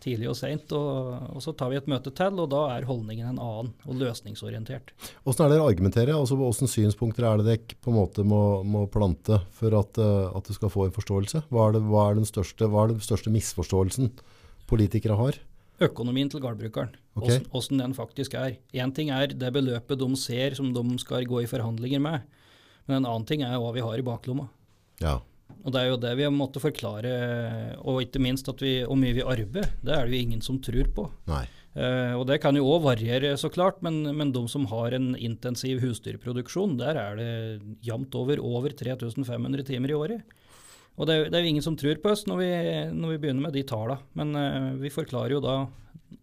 [0.00, 0.72] tidlig og seint.
[0.76, 4.00] Og, og så tar vi et møte til, og da er holdningen en annen og
[4.00, 4.94] løsningsorientert.
[5.26, 6.14] Hvordan er det dere argumenterer?
[6.16, 10.36] Altså, hvordan synspunkter er det dere på en måte må, må plante for at, eh,
[10.36, 11.44] at du skal få en forståelse?
[11.50, 14.14] Hva er, det, hva, er den største, hva er den største misforståelsen
[14.70, 15.38] politikere har?
[15.80, 17.24] Økonomien til gårdbrukeren, Ok.
[17.24, 18.58] åssen åssen den faktisk er.
[18.74, 22.22] Én ting er det beløpet de ser som de skal gå i forhandlinger med,
[22.86, 24.48] men en annen ting er hva vi har i baklomma.
[25.00, 25.20] Ja.
[25.64, 28.96] Og det er jo det vi har måttet forklare, og ikke minst at vi, hvor
[28.96, 29.72] mye vi arbeider.
[29.82, 31.10] Det er det jo ingen som tror på.
[31.26, 31.46] Nei.
[31.70, 35.12] Uh, og det kan jo òg variere, så klart, men, men de som har en
[35.14, 37.34] intensiv husdyrproduksjon, der er det
[37.86, 40.39] jevnt over over 3500 timer i året.
[40.98, 42.48] Og det, er- det jo ingen som tror på oss når vi,
[42.96, 44.00] når vi begynner med de tallene.
[44.18, 45.54] Men uh, vi forklarer jo da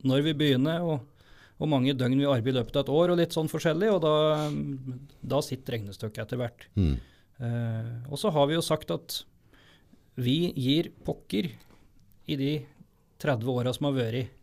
[0.06, 1.06] når vi begynner, og
[1.58, 3.90] hvor mange døgn vi arbeider i løpet av et år, og litt sånn forskjellig.
[3.96, 4.14] Og da,
[5.34, 6.68] da sitter regnestykket etter hvert.
[6.78, 6.98] Mm.
[7.42, 9.22] Uh, og så har vi jo sagt at
[10.18, 11.50] vi gir pokker
[12.28, 12.52] i de
[13.22, 14.34] 30 åra som har vært.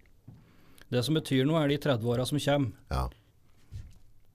[0.91, 2.75] Det som betyr noe, er de 30 åra som kommer.
[2.91, 3.07] Ja.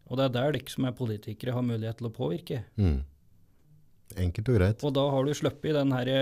[0.10, 2.64] Og det er der dere som er politikere har mulighet til å påvirke.
[2.80, 3.02] Mm.
[4.18, 4.84] Enkelt og greit.
[4.86, 6.20] Og da har du sluppet den herre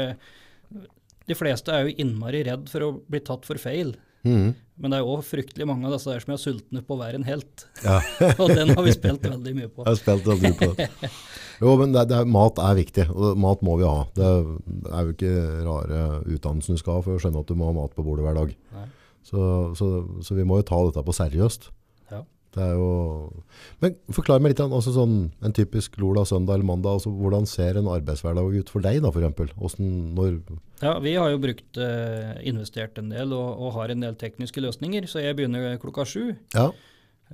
[1.27, 3.95] De fleste er jo innmari redd for å bli tatt for feil.
[4.27, 4.55] Mm.
[4.77, 7.19] Men det er òg fryktelig mange av disse der som er sultne på å være
[7.19, 7.65] en helt.
[7.83, 7.97] Ja.
[8.41, 9.83] og den har vi spilt veldig mye på.
[9.85, 10.89] Jeg har spilt veldig mye på.
[11.63, 14.03] Jo, men det, det mat er viktig, og mat må vi ha.
[14.13, 15.33] Det er jo ikke
[15.65, 18.27] rare utdannelsen du skal ha for å skjønne at du må ha mat på bordet
[18.27, 18.53] hver dag.
[19.27, 19.41] Så,
[19.75, 19.87] så,
[20.23, 21.71] så vi må jo ta dette på seriøst.
[22.57, 22.89] Det er jo...
[23.83, 25.15] Men forklar meg litt, altså sånn,
[25.45, 29.13] en typisk Lola søndag eller mandag, altså hvordan ser en arbeidshverdag ut for deg da,
[29.13, 29.53] for?
[29.61, 30.39] Hvordan, når,
[30.81, 34.63] Ja, vi har jo brukt, eh, investert en del og, og har en del tekniske
[34.63, 36.35] løsninger, så jeg begynner klokka sju.
[36.57, 36.71] ja,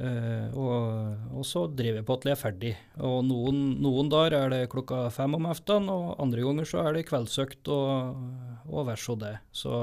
[0.02, 2.74] eh, og, og så driver jeg på til jeg er ferdig.
[3.04, 6.98] Og noen, noen dager er det klokka fem om aftenen, og andre ganger så er
[6.98, 8.22] det kveldsøkt og,
[8.70, 9.34] og vær så det.
[9.54, 9.74] Så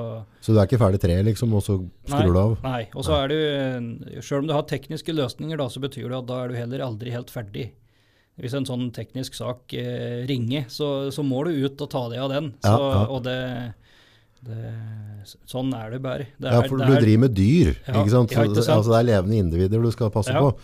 [0.40, 2.56] så du er ikke ferdig tre liksom, og så skrur du av?
[2.66, 2.82] Nei.
[2.94, 6.30] Og så er du, sjøl om du har tekniske løsninger, da, så betyr det at
[6.30, 7.70] da er du heller aldri helt ferdig.
[8.40, 12.22] Hvis en sånn teknisk sak eh, ringer, så, så må du ut og ta deg
[12.22, 12.54] av den.
[12.64, 13.02] Ja, ja.
[13.12, 13.36] Og det,
[14.42, 14.72] det,
[15.50, 16.26] sånn er det bare.
[16.40, 18.30] Det Ja, er- for det du er- driver med dyr, Ja, ikke sant?
[18.32, 18.78] ja, ikke sant?
[18.78, 20.40] Altså, det er levende individer du skal passe Ja.
[20.40, 20.56] på.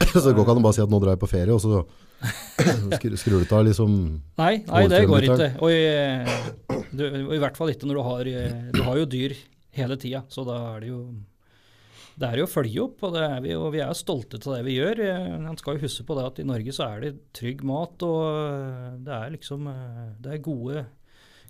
[0.10, 1.84] Så går ikke an å bare si at nå drar jeg på ferie, og så
[3.20, 5.48] skrur du av liksom Nei, nei det går ikke.
[5.62, 9.06] Og i, du, og i hvert fall ikke når du har eh, Du har jo
[9.06, 9.36] dyr
[9.76, 11.02] hele tida, så da er det jo
[12.20, 14.56] det er jo å følge opp, og det er vi, og vi er stolte av
[14.58, 14.98] det vi gjør.
[15.06, 18.02] Eh, Man skal jo huske på det at i Norge så er det trygg mat,
[18.04, 20.82] og eh, det er liksom eh, Det er gode,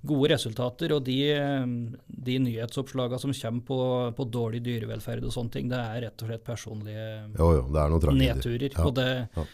[0.07, 0.95] gode resultater.
[0.97, 1.67] Og de, eh,
[2.29, 3.81] de nyhetsoppslagene som kommer på,
[4.17, 7.09] på dårlig dyrevelferd og sånne ting, det er rett og slett personlige
[7.39, 8.71] Jo, jo, er nedturer.
[8.71, 9.45] Ja, Og det, ja.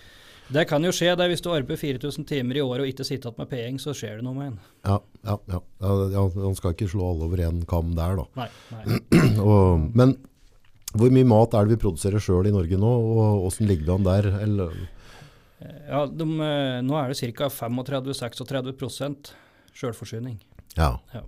[0.59, 1.17] det kan jo skje.
[1.17, 3.83] det er Hvis du arbeider 4000 timer i året og ikke sitter igjen med penger,
[3.83, 4.59] så skjer det noe med en.
[4.87, 5.61] Ja, ja, ja.
[6.39, 8.27] han skal ikke slå alle over én kam der, da.
[8.43, 9.01] Nei, nei.
[9.47, 10.17] Og, men
[10.97, 13.97] hvor mye mat er det vi produserer sjøl i Norge nå, og åssen ligger det
[13.99, 14.29] an der?
[14.47, 14.77] Eller,
[15.89, 17.49] Ja, de, eh, nå er det ca.
[17.51, 19.35] 35-36
[19.77, 20.39] selvforsyning.
[20.77, 20.97] ja.
[21.15, 21.23] Ja.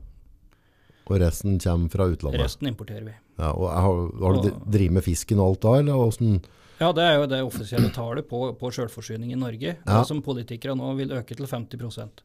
[1.09, 2.43] Og resten kommer fra utlandet?
[2.43, 3.13] Resten importerer vi.
[3.39, 6.35] Ja, og har, har du drevet med fisken og alt da, eller åssen?
[6.79, 9.73] Ja, det er jo det offisielle tallet på, på sjølforsyning i Norge.
[9.89, 10.03] Ja.
[10.05, 12.21] Som politikere nå vil øke til 50%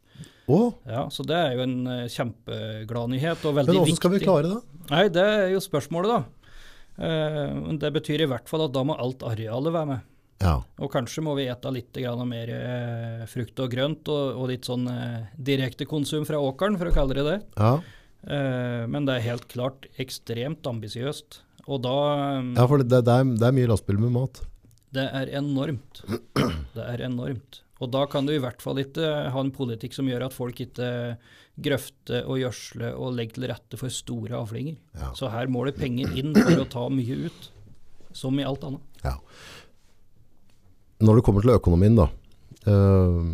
[0.51, 4.19] Å, Ja, Så det er jo en eh, kjempeglad nyhet, og men hvordan skal vi
[4.25, 4.59] klare det?
[4.91, 6.51] Nei, det er jo spørsmålet, da.
[7.07, 10.03] Eh, det betyr i hvert fall at da må alt arealet være med.
[10.41, 14.49] Ja, Og kanskje må vi ete litt grann mer eh, frukt og grønt, og, og
[14.49, 17.37] litt sånn eh, direkte konsum fra åkeren, for å kalle det det.
[17.59, 17.75] ja.
[18.23, 21.41] Eh, men det er helt klart ekstremt ambisiøst.
[21.67, 21.95] Og da
[22.39, 24.39] eh, ja for det, det, er, det er mye lastebil med mat.
[24.95, 26.03] Det er enormt.
[26.77, 27.59] Det er enormt.
[27.83, 30.59] Og da kan du i hvert fall ikke ha en politikk som gjør at folk
[30.63, 30.87] ikke
[31.65, 34.77] grøfter og gjødsler og legger til rette for store avlinger.
[34.95, 35.09] Ja.
[35.17, 37.49] Så her må det penger inn for å ta mye ut,
[38.15, 39.03] som i alt annet.
[39.03, 39.17] Ja.
[41.03, 42.07] Når det kommer til økonomien, da,
[42.69, 43.33] eh,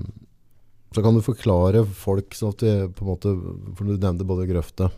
[0.95, 3.33] så kan du forklare folk sånn at de på en måte,
[3.77, 4.89] for du nevnte både grøfte,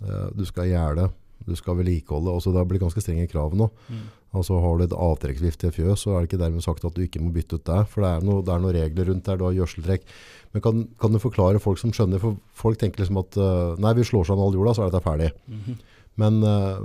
[0.00, 1.10] eh, du skal gjerde,
[1.44, 3.68] du skal vedlikeholde, også det blitt ganske strenge krav nå.
[3.92, 4.04] Mm.
[4.34, 6.96] Altså har du et avtrekksvift i et fjøs, så er det ikke dermed sagt at
[6.96, 9.28] du ikke må bytte ut det, for det er, noe, det er noen regler rundt
[9.28, 10.08] der, du har gjørseltrekk.
[10.54, 13.92] Men kan, kan du forklare folk som skjønner, for folk tenker liksom at eh, nei,
[13.98, 15.30] vi slår sammen all jorda, så er dette ferdig.
[15.50, 15.76] Mhm.
[16.16, 16.76] Men eh,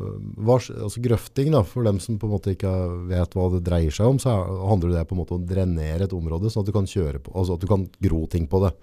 [0.73, 2.71] altså grøfting, da, for dem som på en måte ikke
[3.11, 5.49] vet hva det dreier seg om, så er- handler det på en måte om å
[5.51, 6.87] drenere et område, sånn at du kan
[7.21, 8.73] på, altså at du kan gro ting på det.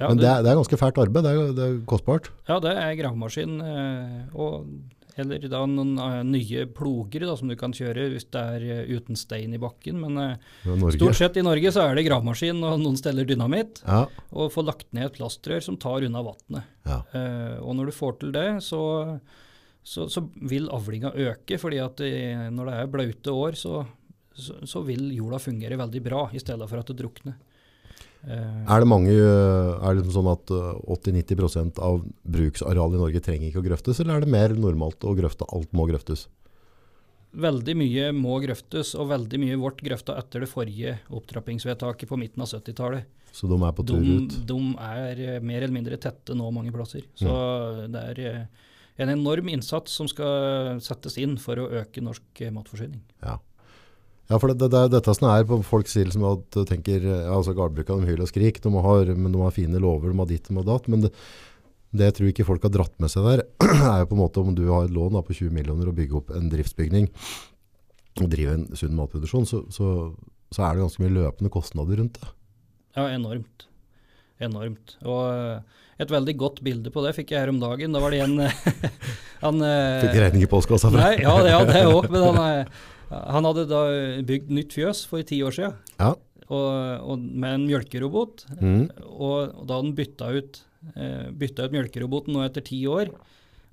[0.00, 2.30] Ja, Men det, det, er- det er ganske fælt arbeid, det er, det er kostbart.
[2.48, 4.36] ja, det er gravemaskin, eh,
[5.18, 9.16] eller da noen eh, nye ploger da, som du kan kjøre hvis det er uten
[9.18, 9.98] stein i bakken.
[9.98, 10.38] Men
[10.94, 13.80] stort sett i Norge så er det gravemaskin, og noen steller dynamitt.
[13.86, 16.66] Ja, Og få lagt ned et plastrør som tar unna vannet.
[16.86, 17.00] ja,
[17.62, 18.82] og når du får til det, så,
[19.88, 21.58] så, så vil avlinga øke.
[21.60, 22.12] fordi at det,
[22.52, 23.82] når det er blaute år, så,
[24.36, 27.38] så, så vil jorda fungere veldig bra, i stedet for at det drukner.
[28.28, 33.02] Eh, Er det mange, øh, er det liksom sånn at øh, 80-90% av bruksarealet i
[33.04, 36.26] Norge trenger ikke å grøftes, eller er det mer normalt å grøfte, alt må grøftes?
[37.38, 42.42] veldig mye må grøftes, og veldig mye ble grøfta etter det forrige opptrappingsvedtaket på midten
[42.42, 43.04] av 70-tallet.
[43.36, 44.36] Så de er på tur De, ut.
[44.48, 44.56] de
[44.88, 47.04] er eh, mer eller mindre tette nå mange plasser.
[47.20, 47.28] Så
[47.92, 48.40] det er eh,
[48.98, 53.02] en enorm innsats som skal settes inn for å øke norsk eh, matforsyning.
[53.22, 53.38] Ja.
[54.28, 56.60] Ja, for det, det, det er dette som er på folk sier som at du
[56.68, 60.20] tenker, altså Gardbruka de hyler og skrik, de har, men de har fine lover, de
[60.20, 61.12] har ditt, har datt, men det,
[61.96, 63.44] det jeg tror ikke folk har dratt med seg der,
[63.94, 65.96] er jo på en måte om du har et lån da, på 20 millioner og
[65.96, 67.08] bygger opp en driftsbygning
[68.18, 69.94] og driver en sunn matproduksjon, så, så,
[70.52, 72.30] så er det ganske mye løpende kostnader rundt det.
[72.98, 73.67] Ja, enormt.
[74.40, 74.96] Enormt.
[75.04, 77.92] Og eh, et veldig godt bilde på det fikk jeg her om dagen.
[77.96, 78.36] Da var det en
[79.44, 80.78] han, eh, Fikk regning i fra.
[80.94, 82.08] Nei, ja, det- ja det òg.
[82.14, 82.78] Men han, eh,
[83.34, 83.82] han hadde da
[84.28, 86.12] bygd nytt fjøs for ti år siden, Ja.
[86.48, 86.68] og,
[87.12, 88.46] og med en mjølkerobot.
[88.60, 88.84] Mm.
[89.08, 90.60] Og, og da hadde han bytta ut,
[90.94, 93.10] eh, bytta ut mjølkeroboten nå etter ti år.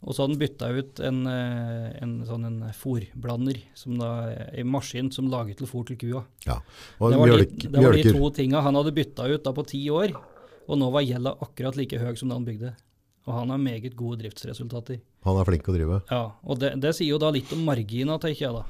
[0.05, 3.57] Og så hadde han bytta ut en, eh, en sånn en fôrblander,
[3.89, 6.23] en maskin som lager til fôr til kua.
[6.45, 6.59] ja.
[6.99, 9.51] Og Det var, mjølk, de, det var de to tinga han hadde bytta ut da
[9.55, 10.13] på ti år,
[10.67, 12.73] og nå var gjelda akkurat like høy som da han bygde.
[13.25, 14.99] Og han har meget gode driftsresultater.
[15.25, 16.01] Han er flink å drive.
[16.11, 18.65] Ja, og det, det sier jo da litt om margina, tenker jeg da.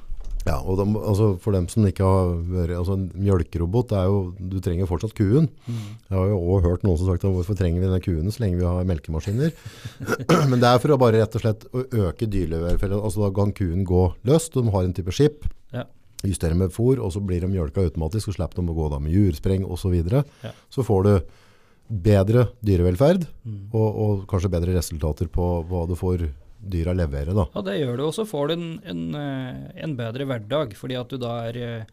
[0.46, 4.20] Ja, og de, altså for dem som ikke har vært, altså en mjølkerobot, er jo,
[4.38, 5.48] du trenger fortsatt kuen.
[5.66, 8.44] Jeg har jo også hørt noen som sagt at hvorfor trenger vi denne kuen så
[8.44, 9.50] lenge vi har melkemaskiner.
[10.52, 13.00] Men det er for å bare rett og slett øke dyrelivelferden.
[13.02, 15.82] Altså da kan kuen gå løst, de har en type skip, Ja.
[16.24, 19.02] justere med fôr, og så blir de mjølka automatisk, og slipper de å gå da
[19.02, 20.22] med jurspreng og så videre.
[20.46, 20.54] Ja.
[20.70, 21.12] Så får du
[21.88, 23.68] bedre dyrevelferd, Mm.
[23.72, 26.26] og, og kanskje bedre resultater på hva du får
[26.66, 27.44] dyra levere da.
[27.54, 28.02] Ja, det gjør du.
[28.08, 31.56] og så får du en, en, eh, en bedre hverdag, fordi at du da er,
[31.56, 31.84] eh,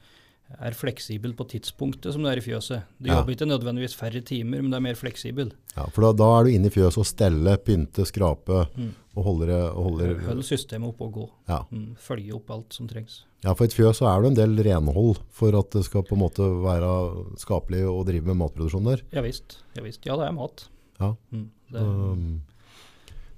[0.61, 2.83] er fleksibel på tidspunktet som du er i fjøset.
[3.01, 3.15] Du Ja.
[3.19, 5.51] jobber ikke nødvendigvis færre timer, men du er mer fleksibel.
[5.75, 8.91] Ja, for da, da er du inne i fjøset og stelle, pynte, skrape, Mm.
[9.17, 11.29] og holder, det- og holder Hold systemet oppe og gå.
[11.49, 11.63] ja.
[11.71, 13.23] Mm, følge opp alt som trengs.
[13.43, 16.03] ja, for i et fjøs så er det en del renhold for at det skal
[16.03, 19.01] på en måte være skapelig å drive med matproduksjon der.
[19.11, 19.57] Ja visst.
[19.75, 20.05] Ja, visst.
[20.05, 20.67] ja det er mat.
[20.99, 21.15] Ja.
[21.33, 22.41] Mm, det, Um,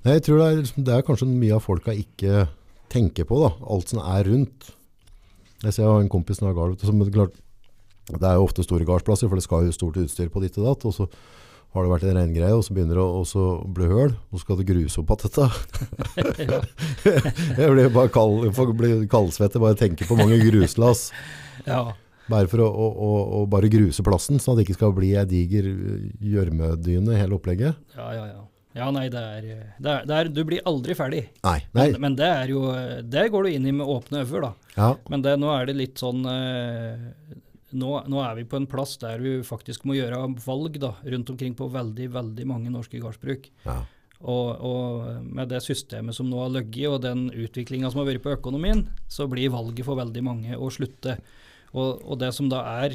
[0.03, 2.49] nei, jeg tror det er, liksom- det er kanskje mye av folka ikke
[2.89, 4.71] tenker på, da, alt som er rundt.
[5.65, 6.77] Jeg ser jeg har en kompis som har gard,
[8.05, 10.67] det er jo ofte store gardsplasser, for det skal jo stort utstyr på ditt og
[10.69, 11.07] datt, og så
[11.75, 14.59] har det vært en regngreie, og så begynner det å bli høl, og så skal
[14.61, 15.47] det gruse opp igjen dette.
[17.59, 18.45] Jeg blir bare kald,
[19.11, 21.09] kaldsvette, bare tenke på mange gruslass.
[21.71, 21.81] ja.
[22.31, 23.09] Bare for å, å,
[23.41, 27.37] å, bare gruse plassen, sånn at det ikke skal bli ei diger øh, gjørmedyne hele
[27.37, 27.77] opplegget.
[27.97, 28.45] Ja, ja, ja.
[28.75, 29.45] Ja, nei, det er,
[29.79, 31.23] det er, det er Du blir aldri ferdig.
[31.45, 31.87] Nei, nei.
[31.93, 32.65] Men, men det er jo
[33.07, 34.51] Det går du inn i med åpne øyne, da.
[34.75, 37.05] Ja, Men det, nå er det litt sånn eh,
[37.75, 41.31] nå, nå er vi på en plass der vi faktisk må gjøre valg da, rundt
[41.31, 43.51] omkring på veldig, veldig mange norske gårdsbruk.
[43.67, 43.81] ja.
[44.25, 48.23] Og, og med det systemet som nå har ligget, og den utviklinga som har vært
[48.23, 51.17] på økonomien, så blir valget for veldig mange å slutte.
[51.75, 52.93] Og, og det som da er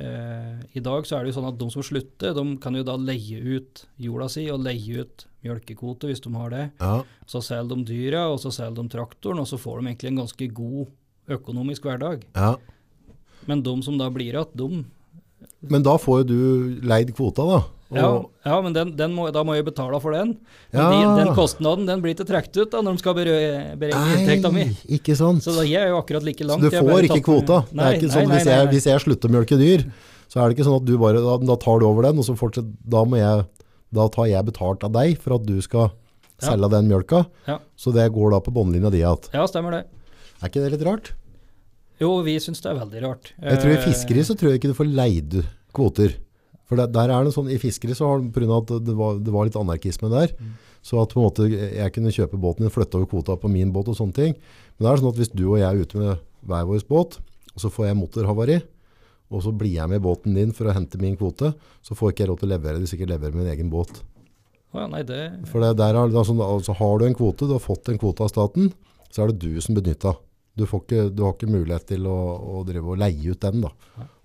[0.00, 2.84] eh, I dag så er det jo sånn at de som slutter, de kan jo
[2.86, 6.64] da leie ut jorda si og leie ut mjølkekvote hvis de har det.
[6.80, 7.02] ja.
[7.28, 10.22] Så selger de dyra, og så selger de traktoren, og så får de egentlig en
[10.22, 12.24] ganske god økonomisk hverdag.
[12.36, 12.54] ja.
[13.48, 14.84] Men de som da blir igjen, de
[15.66, 17.60] Men da får jo du leid kvota, da.
[17.94, 18.10] Ja,
[18.46, 20.36] ja men den, den må, da må jeg betale for den.
[20.72, 20.88] Ja.
[20.90, 24.52] de, den kostnaden den blir ikke trukket ut da, når de skal bere- beregne inntekta
[24.54, 24.64] mi.
[24.96, 25.42] Ikke sant.
[25.44, 26.62] Så da jeg er jo akkurat like Så langt.
[26.64, 27.62] du får ikke kvota.
[27.72, 29.84] Nei, det er ikke Nei, sånn nei, hvis, jeg, hvis jeg slutter å mjølke dyr,
[30.32, 32.24] så er det ikke sånn at du bare, da, da tar du over den, og
[32.24, 33.46] så fortsetter, da, jeg,
[33.92, 35.90] da tar jeg betalt av deg for at du skal
[36.42, 36.48] Ja.
[36.50, 37.26] selge den mjølka.
[37.46, 37.58] Ja.
[37.76, 39.28] Så det går da på båndlinja di igjen.
[39.36, 39.82] Ja, stemmer det.
[40.42, 41.12] Er ikke det litt rart?
[42.00, 43.28] Jo, vi syns det er veldig rart.
[43.38, 45.36] Jeg tror I Eh, fiskeri så tror jeg ikke du får leid
[45.72, 46.16] kvoter.
[46.72, 48.94] For der, der er det sånn, I fiskeri så har på grunn av at det
[48.96, 50.52] var, det var litt anarkisme der, Mm.
[50.82, 53.70] så at på en måte jeg kunne kjøpe båten din, flytte over kvota på min
[53.74, 54.32] båt og sånne ting.
[54.78, 57.18] Men det er sånn at hvis du og jeg er ute med hver vår båt,
[57.52, 58.56] og så får jeg motorhavari,
[59.32, 61.52] og så blir jeg med i båten din for å hente min kvote,
[61.84, 64.02] så får ikke jeg lov til å levere det, ikke leverer min egen båt.
[64.72, 65.20] Oh, ja, nei, det
[65.52, 67.88] For det, der er, det er sånn, altså har du en kvote, du har fått
[67.92, 68.72] en kvote av staten,
[69.12, 70.16] så er det du som benytter.
[70.56, 72.16] Du, får ikke, du har ikke mulighet til å,
[72.60, 73.70] å drive og leie ut den, da.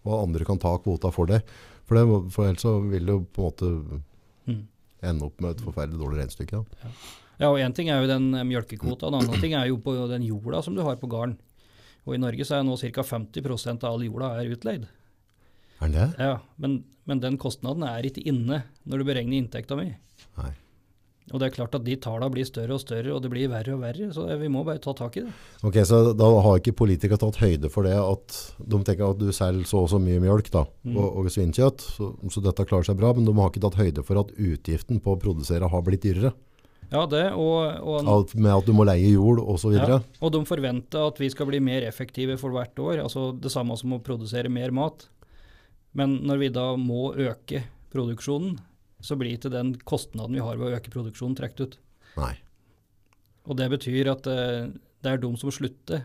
[0.08, 1.42] Og andre kan ta kvota for det.
[1.88, 4.02] For, det, for ellers så vil det jo på en måte
[4.48, 4.62] Mm.
[5.04, 6.62] ende opp med et forferdelig dårlig regnestykke.
[6.84, 6.92] Ja.
[7.38, 9.94] Ja, og én ting er jo den eh, mjølkekvota, en annen ting er jo på
[10.10, 11.36] den jorda som du har på gården.
[12.08, 13.04] Og i Norge så er nå ca.
[13.04, 14.88] 50% av all jorda er utleid.
[15.84, 16.24] Er det det?
[16.24, 19.92] Ja, men, men den kostnaden er ikke inne når du beregner inntekta mi.
[20.40, 20.52] Nei.
[21.34, 23.74] Og det er klart at de tallene blir større og større, og det blir verre
[23.76, 25.34] og verre, så vi må bare ta tak i det.
[25.68, 29.28] Ok, så da har ikke politikere tatt høyde for det at de tenker at du
[29.36, 30.96] selger så og så mye mjølk da, Mm.
[30.96, 34.06] og, og svinkjøtt, så, så dette klarer seg bra, men de har ikke tatt høyde
[34.08, 36.32] for at utgiften på å produsere har blitt dyrere.
[36.88, 39.74] Ja, det, og, og, Alt med at du må leie jord osv.
[39.76, 43.02] ja, og de forventer at vi skal bli mer effektive for hvert år.
[43.04, 45.10] Altså det samme som å produsere mer mat.
[45.92, 48.56] Men når vi da må øke produksjonen,
[49.04, 51.78] så blir ikke den kostnaden vi har ved å øke produksjonen, trukket ut.
[52.18, 52.34] Nei.
[53.48, 54.68] Og det betyr at uh,
[55.04, 56.04] det er de som slutter,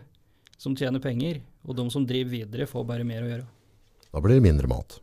[0.61, 3.47] som tjener penger, og de som driver videre, får bare mer å gjøre.
[4.13, 4.99] Da blir det mindre mat.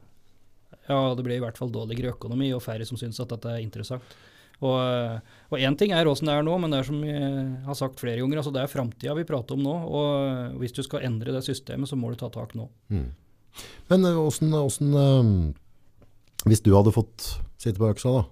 [0.86, 3.64] Ja, det blir i hvert fall dårligere økonomi, og færre som syns at dette er
[3.64, 4.14] interessant.
[4.60, 8.00] Og én ting er åssen det er nå, men det er som jeg har sagt
[8.02, 9.76] flere ganger, altså det er framtida vi prater om nå.
[9.88, 12.68] Og hvis du skal endre det systemet, så må du ta tak nå.
[12.92, 13.08] Mm.
[13.90, 15.30] Men eh, åssen eh,
[16.48, 17.26] Hvis du hadde fått
[17.60, 18.26] sitte på øksa, da.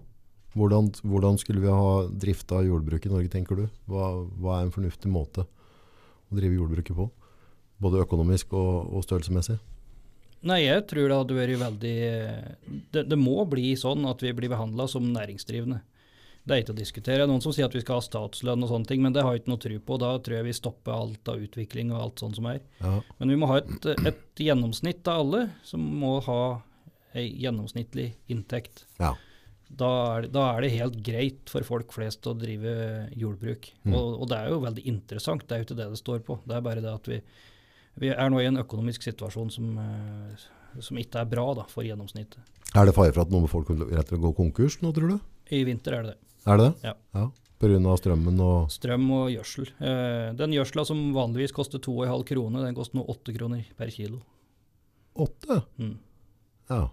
[0.58, 3.66] Hvordan, hvordan skulle vi ha drifta jordbruket i Norge, tenker du?
[3.90, 7.08] Hva, hva er en fornuftig måte å drive jordbruket på?
[7.78, 9.58] Både økonomisk og, og størrelsesmessig?
[10.48, 11.94] Nei, jeg tror det hadde vært veldig
[12.94, 15.80] Det, det må bli sånn at vi blir behandla som næringsdrivende.
[16.48, 17.26] Det er ikke å diskutere.
[17.28, 19.42] Noen som sier at vi skal ha statslønn og sånne ting, men det har jeg
[19.42, 19.98] ikke noe tro på.
[20.00, 22.62] Da tror jeg vi stopper alt av utvikling og alt sånt som er.
[22.80, 22.94] Ja.
[23.18, 26.40] Men vi må ha et, et gjennomsnitt av alle som må ha
[27.16, 28.86] ei gjennomsnittlig inntekt.
[28.98, 29.14] ja.
[29.68, 32.70] Da er, det, da er det helt greit for folk flest å drive
[33.20, 33.66] jordbruk.
[33.84, 33.96] Mm.
[33.98, 36.38] Og, og det er jo veldig interessant, det er jo ikke det det står på.
[36.48, 37.18] Det er bare det at vi,
[38.00, 40.46] vi er nå i en økonomisk situasjon som, eh,
[40.80, 42.40] som ikke er bra da, for gjennomsnittet.
[42.72, 45.28] Er det fare for at noen folk rett og gå konkurs nå, tror du?
[45.52, 46.18] I vinter er det det.
[46.48, 46.88] Er det det?
[46.88, 46.96] Ja.
[47.20, 47.28] ja.
[47.58, 49.72] Strømmen og Strøm og gjødsel.
[49.82, 54.20] Eh, den gjødsla som vanligvis koster 2,5 kroner, den koster nå 8 kroner per kilo.
[55.18, 55.60] 8?
[55.82, 55.96] Mm.
[56.70, 56.84] Ja.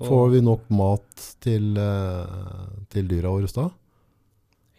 [0.00, 3.68] Får vi nok mat til, eh, til dyra våre da?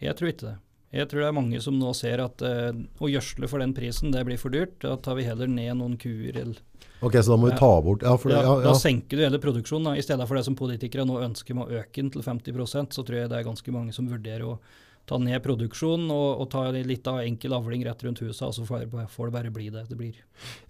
[0.02, 0.56] Jeg tror ikke det.
[0.94, 2.70] Jeg tror det er mange som nå ser at uh,
[3.02, 4.76] å gjødsle for den prisen, det blir for dyrt.
[4.84, 6.36] Da tar vi heller ned noen kuer.
[6.38, 6.60] Eller,
[7.04, 9.40] Ok, så da må vi ta bort Ja, det, ja, ja, Da senker du hele
[9.42, 9.90] produksjonen.
[9.90, 9.98] Da.
[9.98, 13.04] I stedet for det som politikere nå ønsker med å øke den til 50% så
[13.04, 14.54] tror jeg det er ganske mange som vurderer å
[15.06, 18.64] ta ned produksjonen og, og ta litt av enkel avling rett rundt huset, og så
[18.64, 20.14] får det, får det bare bli det det blir.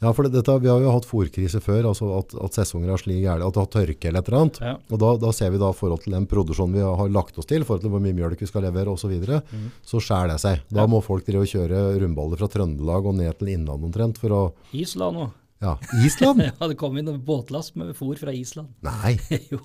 [0.03, 2.99] ja for det, dette, vi har jo hatt fòrkrise før, altså at, at sesonger har
[2.99, 4.59] slik gærent, at det har tørke eller et eller annet.
[4.61, 4.75] Ja.
[4.91, 7.63] Og da, da ser vi da forhold til den produksjonen vi har lagt oss til,
[7.65, 9.71] forhold til hvor mye mjølk vi skal levere osv., så, videre, Mhm.
[9.85, 10.61] så skjærer det seg.
[10.73, 10.87] Da Ja.
[10.91, 14.43] må folk drive og kjøre rundballer fra Trøndelag og ned til Innlandet omtrent for å
[14.73, 15.31] Island òg.
[15.63, 16.41] Ja, Island?
[16.61, 18.75] Ja, det kom inn en båtlast med fôr fra Island.
[18.83, 19.15] Nei.
[19.53, 19.61] jo.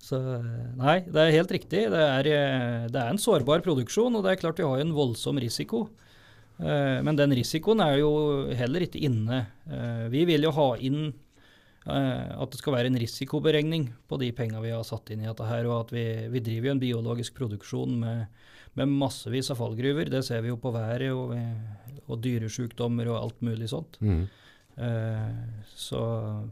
[0.00, 0.16] Så
[0.80, 1.82] nei, det er helt riktig.
[1.92, 4.94] Det er, eh, det er en sårbar produksjon, og det er klart vi har en
[4.96, 5.88] voldsom risiko.
[6.60, 8.12] Eh, Men den risikoen er jo
[8.56, 9.46] heller ikke inne.
[9.70, 11.12] Eh, Vi vil jo ha inn
[11.86, 15.28] eh, at det skal være en risikoberegning på de penga vi har satt inn i
[15.28, 18.26] dette her, og at vi, vi driver jo en biologisk produksjon med,
[18.76, 20.10] med massevis av fallgruver.
[20.10, 21.36] Det ser vi jo på været og,
[22.08, 24.00] og dyresjukdommer og alt mulig sånt.
[24.00, 24.28] Mhm.
[24.80, 25.98] Eh, så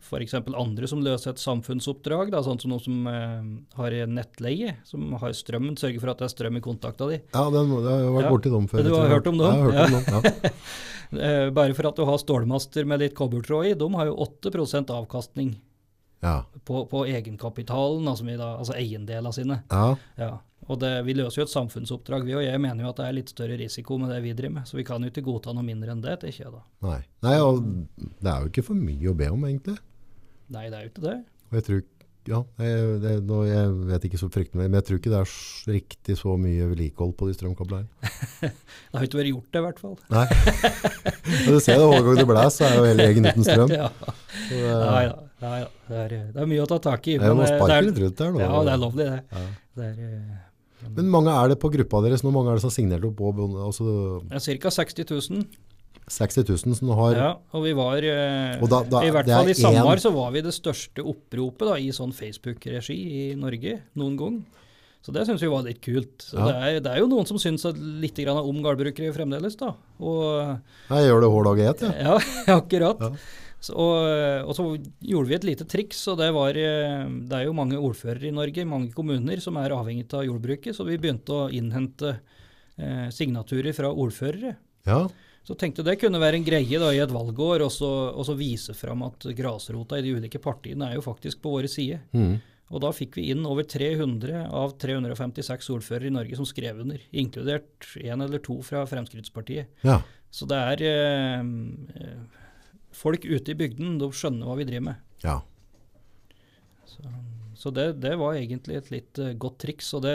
[0.05, 0.35] f.eks.
[0.53, 3.47] andre som løser et samfunnsoppdrag, da, sånn som noen som eh,
[3.79, 7.21] har nettleie, som har strømmen, sørger for at det er strøm i kontakta di.
[7.33, 8.33] Ja, den, jeg har vært Ja.
[8.35, 8.85] borti dem før.
[8.85, 9.47] Du har hørt om dem?
[9.47, 10.17] Ja, jeg har hørt Ja.
[10.17, 10.51] om dem, ja.
[11.09, 14.91] Eh, bare for at du har stålmaster med litt kobbertråd i, de har jo 8%
[14.93, 15.55] avkastning
[16.21, 16.43] Ja.
[16.69, 19.63] på, på egenkapitalen, altså, altså eiendelene sine.
[19.73, 20.35] ja.
[20.69, 23.17] Og det, vi løser jo et samfunnsoppdrag, vi, og jeg mener jo at det er
[23.17, 24.69] litt større risiko med det vi driver med.
[24.69, 26.65] Så vi kan jo ikke godta noe mindre enn det, tenker jeg da.
[26.85, 26.99] Nei.
[27.25, 27.63] Nei, og
[28.21, 29.79] det er jo ikke for mye å be om, egentlig.
[30.53, 31.17] Nei, det er jo ikke det.
[31.49, 31.87] Og jeg tror
[32.29, 35.31] ja, jeg, det, nå, jeg vet ikke så fryktelig men jeg tror ikke det er
[35.73, 37.89] riktig så mye vedlikehold på de strømkablene.
[38.43, 38.51] Det
[38.99, 39.95] har jo ikke vært gjort det, i hvert fall.
[40.13, 40.27] Nei.
[41.47, 43.73] Og du ser det, hver gang det blåser, så er jo hele egen uten strøm.
[43.79, 43.89] Ja.
[44.49, 45.15] Så Nei ja.
[45.39, 45.57] Nei.
[45.89, 47.17] Det, er, det er mye å ta tak i.
[47.17, 48.43] eh, det er- litt rundt der nå.
[48.45, 49.23] Ja, det er lovlig, det.
[49.33, 49.47] Ja.
[49.79, 50.37] Det er, eh,
[50.97, 52.23] Men mange er det på gruppa deres?
[52.23, 54.71] Hvor mange er det som har signert opp altså er ca.
[54.71, 55.47] 60 000.
[56.09, 59.37] 60 000 som har Ja, og vi var eh, Og da- da- I hvert er
[59.43, 63.35] fall i sommer en- så var vi det største oppropet da, i sånn Facebook-regi i
[63.37, 64.39] Norge noen gang.
[65.05, 66.19] Så det syns vi var litt kult.
[66.19, 66.47] Så Ja.
[66.47, 67.65] det, er, det er jo noen som syns
[68.01, 69.75] litt grann om gårdbrukere fremdeles, da.
[70.01, 71.93] Og Jeg gjør det hver dag jeg et, ja.
[72.09, 73.01] Ja, akkurat.
[73.01, 73.11] Ja.
[73.59, 74.65] Så, og, og så
[75.03, 78.35] gjorde vi et lite triks, og det var eh, Det er jo mange ordførere i
[78.35, 82.13] Norge, mange kommuner, som er avhengig av jordbruket, så vi begynte å innhente
[82.79, 84.55] eh, signaturer fra ordførere.
[84.89, 85.07] ja.
[85.49, 88.35] Så tenkte det kunne være en greie da i et valgår, og så, og så
[88.37, 92.03] vise fram at grasrota i de ulike partiene er jo faktisk på våre side.
[92.13, 92.35] Mm.
[92.69, 97.01] Og da fikk vi inn over 300 av 356 ordførere i Norge som skrev under,
[97.17, 99.73] inkludert en eller to fra Fremskrittspartiet.
[99.89, 100.03] ja.
[100.29, 102.19] Så det er eh,
[102.99, 105.07] Folk ute i bygden de skjønner hva vi driver med.
[105.27, 105.41] ja.
[106.89, 107.05] Så,
[107.55, 109.91] så det, det var egentlig et litt uh, godt triks.
[109.99, 110.15] Og det,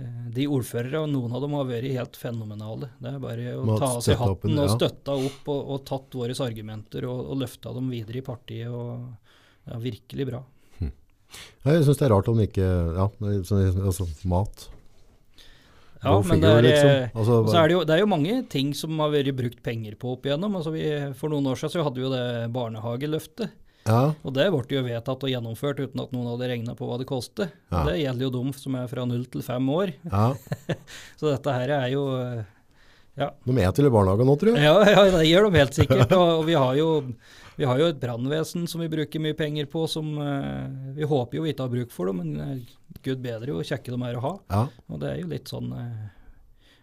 [0.00, 2.88] eh, de ordførere, og noen av dem har vært helt fenomenale.
[2.98, 6.36] Det er bare å ta av seg hatten og støtta opp og, og tatt våre
[6.46, 8.72] argumenter og, og løfta dem videre i partiet.
[8.72, 10.42] og ja, Virkelig bra.
[11.68, 12.66] Jeg syns det er rart om ikke
[12.96, 14.70] Ja, altså mat.
[16.02, 16.90] Ja, Go men det er, liksom.
[16.90, 19.62] eh, Altså, så er det, jo, det er jo mange ting som har vært brukt
[19.66, 20.54] penger på opp igjennom.
[20.60, 20.84] Altså vi,
[21.18, 23.50] for noen år siden så hadde vi jo det barnehageløftet.
[23.88, 26.98] ja, Og det ble jo vedtatt og gjennomført uten at noen hadde regna på hva
[27.00, 27.50] det kostet.
[27.72, 27.82] Ja.
[27.88, 29.94] Det gjelder jo dem som er fra null til fem år.
[30.12, 30.28] ja.
[31.18, 32.44] Så dette her er jo eh,
[33.18, 34.62] Ja, De er til i barnehagen nå, tror jeg.
[34.62, 36.12] ja, ja det gjør de helt sikkert.
[36.14, 36.90] Og, vi, har jo,
[37.58, 41.40] vi har jo et brannvesen som vi bruker mye penger på, som eh, vi håper
[41.40, 44.20] jo vi ikke har bruk for, dem, men eh, gud bedre jo kjekke de er
[44.20, 44.32] å ha.
[44.54, 44.62] Ja.
[44.86, 46.06] Og det er jo litt sånn eh,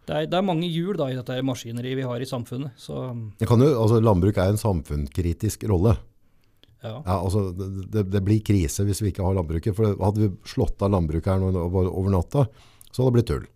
[0.05, 2.75] det er, det er mange hjul da i dette maskineriet vi har i samfunnet.
[2.77, 3.07] Så
[3.39, 5.95] Det kan jo, altså, landbruk er en samfunnskritisk rolle.
[6.83, 6.99] ja.
[6.99, 9.73] Ja, altså, det, det, blir krise hvis vi ikke har landbruket.
[9.73, 12.45] For hadde vi slått av landbruket her nå over natta,
[12.91, 13.47] så hadde det blitt tull.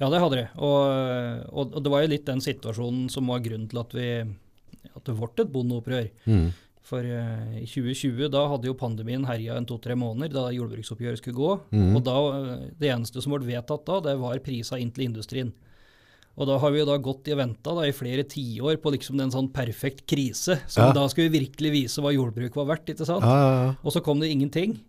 [0.00, 0.44] Ja, det hadde de.
[0.58, 4.08] Og, og, det var jo litt den situasjonen som var grunnen til at, vi,
[4.90, 6.08] at det ble et bondeopprør.
[6.26, 6.48] Mm.
[6.84, 11.38] For eh, i 2020 da hadde jo pandemien herja en to-tre måneder da jordbruksoppgjøret skulle
[11.38, 11.52] gå.
[11.72, 11.94] Mm.
[11.96, 15.54] Og da, eh, det eneste som ble vedtatt da, det var prisa inn til industrien.
[16.34, 19.20] Og da har vi jo da gått i venta da, i flere tiår på liksom
[19.20, 20.58] den sånn perfekt krise.
[20.66, 20.92] Som Ja.
[20.92, 23.22] da skulle vi virkelig vise hva jordbruk var verdt, ikke sant?
[23.22, 23.74] Ja, ja, ja.
[23.84, 24.80] Og så kom det ingenting.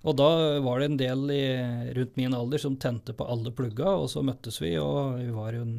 [0.00, 0.28] Og da
[0.64, 1.42] var det en del i,
[1.96, 5.58] rundt min alder som tente på alle plugga, og så møttes vi, og vi var
[5.58, 5.74] en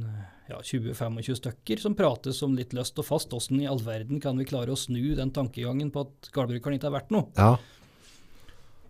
[0.51, 3.33] ja, 20-25 stykker som prates som litt løst og fast.
[3.33, 6.91] Åssen i all verden kan vi klare å snu den tankegangen på at gårdbrukeren ikke
[6.91, 7.29] er verdt noe?
[7.37, 7.55] ja.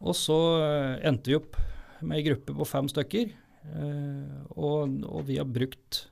[0.02, 1.60] Og så eh, endte vi opp
[2.02, 3.28] med ei gruppe på fem stykker,
[3.70, 6.08] eh, og, og vi har brukt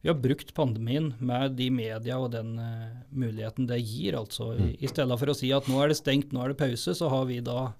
[0.00, 4.16] vi har brukt pandemien med de media og den eh, muligheten det gir.
[4.16, 4.54] altså.
[4.56, 6.94] I, I stedet for å si at nå er det stengt, nå er det pause,
[6.96, 7.70] så har vi da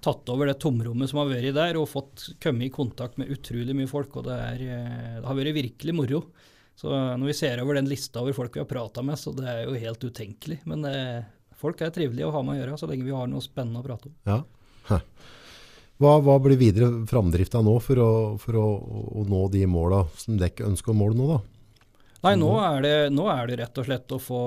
[0.00, 3.76] tatt over det tomrommet som har vært der, og fått komme i kontakt med utrolig
[3.76, 4.16] mye folk.
[4.20, 6.24] og Det, er, eh, det har vært virkelig moro.
[6.78, 9.44] Så når vi ser over den lista over folk vi har prata med, så det
[9.48, 10.62] er jo helt utenkelig.
[10.70, 11.22] Men eh,
[11.58, 13.86] folk er trivelige å ha med å gjøre, så lenge vi har noe spennende å
[13.86, 14.18] prate om.
[14.90, 15.02] ja.
[16.02, 18.12] Hva, hva blir videre framdrifta nå for, å,
[18.42, 18.66] for å,
[19.20, 21.36] å nå de måla som dere ønsker å måle nå, da?
[22.22, 24.42] Nei, nå er, det, nå er det rett og slett å få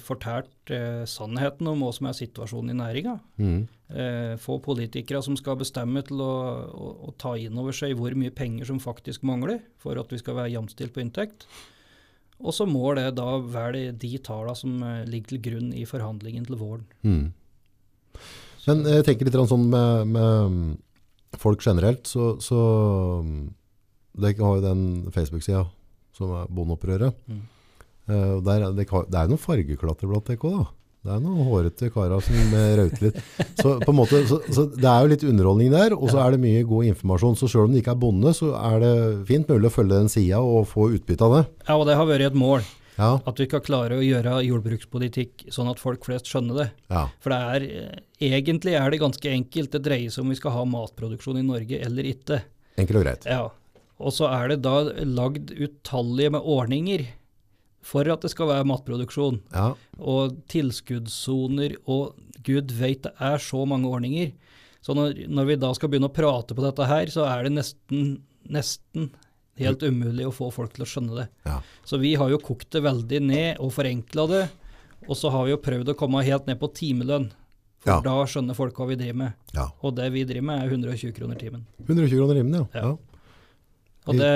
[0.00, 3.16] fortært fortalt eh, sannheten om hva som er situasjonen i næringa.
[3.36, 3.58] Mm.
[3.90, 6.32] Eh, få politikere som skal bestemme til å,
[6.70, 10.20] å, å ta inn over seg hvor mye penger som faktisk mangler for at vi
[10.22, 11.44] skal være jamstilt på inntekt.
[12.40, 16.46] Og så må det da være de tallene som eh, ligger til grunn i forhandlingen
[16.48, 16.86] til våren.
[17.02, 17.26] Mm.
[18.68, 22.60] Men jeg tenker litt sånn med, med folk generelt, så, så
[24.20, 24.82] det har jo den
[25.14, 25.66] Facebook-sida
[26.20, 27.16] som er Bondeopprøret.
[27.30, 27.40] Mm.
[28.10, 30.68] Eh, der, det, det er noen fargeklatter blant dere òg, da.
[31.00, 33.20] Det er noen hårete karer som rauter litt.
[33.56, 36.66] Så, måte, så, så det er jo litt underholdning der, og så er det mye
[36.68, 37.38] god informasjon.
[37.40, 38.90] Så selv om det ikke er bonde, så er det
[39.30, 41.40] fint mulig å følge den sida og få utbytte av det.
[41.70, 42.66] Ja, og det har vært et mål.
[43.00, 46.66] Ja, At vi skal klare å gjøre jordbrukspolitikk sånn at folk flest skjønner det.
[46.92, 49.72] ja, For det er, eh, egentlig er det ganske enkelt.
[49.72, 52.42] Det dreier seg om vi skal ha matproduksjon i Norge eller ikke.
[52.76, 53.24] enkelt og greit.
[53.24, 53.48] Ja.
[54.00, 57.06] Og så er det da lagd utallige med ordninger
[57.84, 59.40] for at det skal være matproduksjon.
[59.52, 64.32] Ja, Og tilskuddssoner og gud veit det er så mange ordninger.
[64.84, 67.52] Så når, når vi da skal begynne å prate på dette her, så er det
[67.58, 68.14] nesten,
[68.48, 69.10] nesten
[69.60, 71.26] helt umulig å få folk til å skjønne det.
[71.44, 71.58] ja.
[71.84, 74.46] Så vi har jo kokt det veldig ned og forenkla det.
[75.08, 77.30] Og så har vi jo prøvd å komme helt ned på timelønn.
[77.80, 78.00] For Ja.
[78.04, 79.32] da skjønner folk hva vi driver med.
[79.56, 79.68] ja.
[79.82, 81.66] Og det vi driver med er 120 kroner timen.
[81.88, 82.96] 120 kroner timen, ja.
[84.08, 84.30] Og det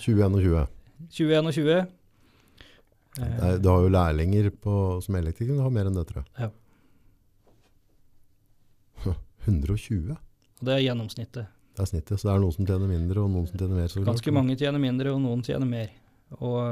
[0.00, 0.66] 21 og 20.
[1.12, 1.86] 21 og 20.
[3.16, 6.28] Eh, du har jo lærlinger på, som elektriker, du har mer enn det, tror jeg.
[6.46, 6.50] Ja.
[9.46, 10.16] 120
[10.56, 11.50] og det er gjennomsnittet.
[11.76, 13.92] det er snittet, så det er noen som tjener mindre og noen som tjener mer.
[14.06, 15.90] Ganske mange tjener mindre, og noen tjener mer.
[16.40, 16.62] Og,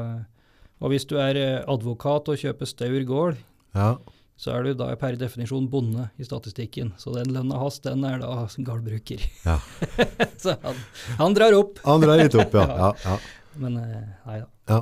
[0.80, 3.36] og hvis du er eh, advokat og kjøper Staur gård,
[3.74, 3.96] Ja,
[4.36, 6.92] så er du da per definisjon bonde i statistikken.
[6.98, 9.22] Så den lønna hans, den er da gårdbruker.
[9.46, 9.58] Ja.
[10.42, 10.80] så han,
[11.20, 11.78] han drar opp.
[11.86, 12.66] Han drar litt opp, ja.
[12.82, 13.18] ja, ja.
[13.62, 14.80] Men eh, nei da.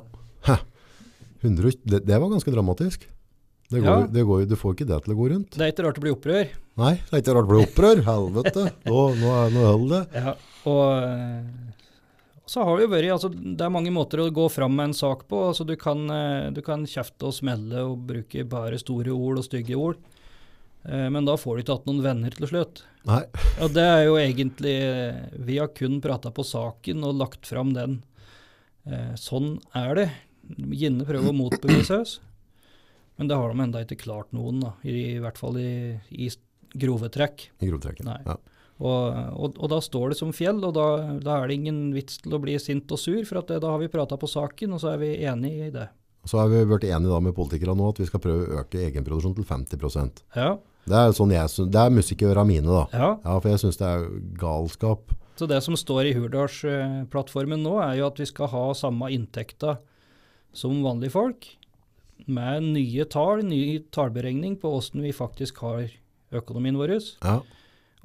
[0.49, 0.59] ja.
[1.43, 3.09] 100, det, det var ganske dramatisk.
[3.73, 5.55] Det går, det går, du får ikke det til å gå rundt.
[5.57, 6.51] Det er ikke rart det blir opprør.
[6.81, 8.03] Nei, det er ikke rart det blir opprør.
[8.09, 8.65] Helvete.
[8.89, 10.23] Nå, nå, nå holder det.
[10.23, 10.35] Ja,
[10.69, 11.72] og eh,
[12.53, 14.97] så har det jo vært, altså det er mange måter å gå fram med en
[14.97, 15.39] sak på.
[15.49, 19.47] altså Du kan, eh, du kan kjefte og smelle og bruke bare store ord og
[19.47, 20.03] stygge ord.
[20.85, 22.83] Eh, Men da får du ikke hatt noen venner til slutt.
[23.09, 23.23] Nei.
[23.65, 27.73] Og det er jo egentlig eh, Vi har kun prata på saken og lagt fram
[27.77, 28.03] den.
[29.15, 30.07] Sånn er det.
[30.59, 32.17] Gjerne prøver å motbevise oss,
[33.15, 34.73] men det har de enda ikke klart noen, da.
[34.83, 36.27] I, i hvert fall i, i
[36.75, 37.45] grove trekk.
[37.63, 38.19] I grove Nei.
[38.27, 38.35] Ja.
[38.81, 40.87] Og, og, og da står det som fjell, og da,
[41.23, 43.75] da er det ingen vits til å bli sint og sur, for at det, da
[43.75, 45.87] har vi prata på saken, og så er vi enige i det.
[46.27, 48.79] Så har vi vært enige da med politikere nå at vi skal prøve å øke
[48.79, 50.53] egenproduksjon til 50% Ja,
[50.87, 52.85] Det er, sånn jeg, det er musikkøra mine, da.
[52.95, 53.09] ja.
[53.25, 54.07] Ja, for jeg syns det er
[54.39, 55.15] galskap.
[55.39, 59.79] Så det som står i Hurdalsplattformen nå, er jo at vi skal ha samme inntekta
[60.55, 61.49] som vanlige folk,
[62.31, 65.89] med nye tall, ny tallberegning på hvordan vi faktisk har
[66.39, 66.93] økonomien vår.
[67.25, 67.41] Ja.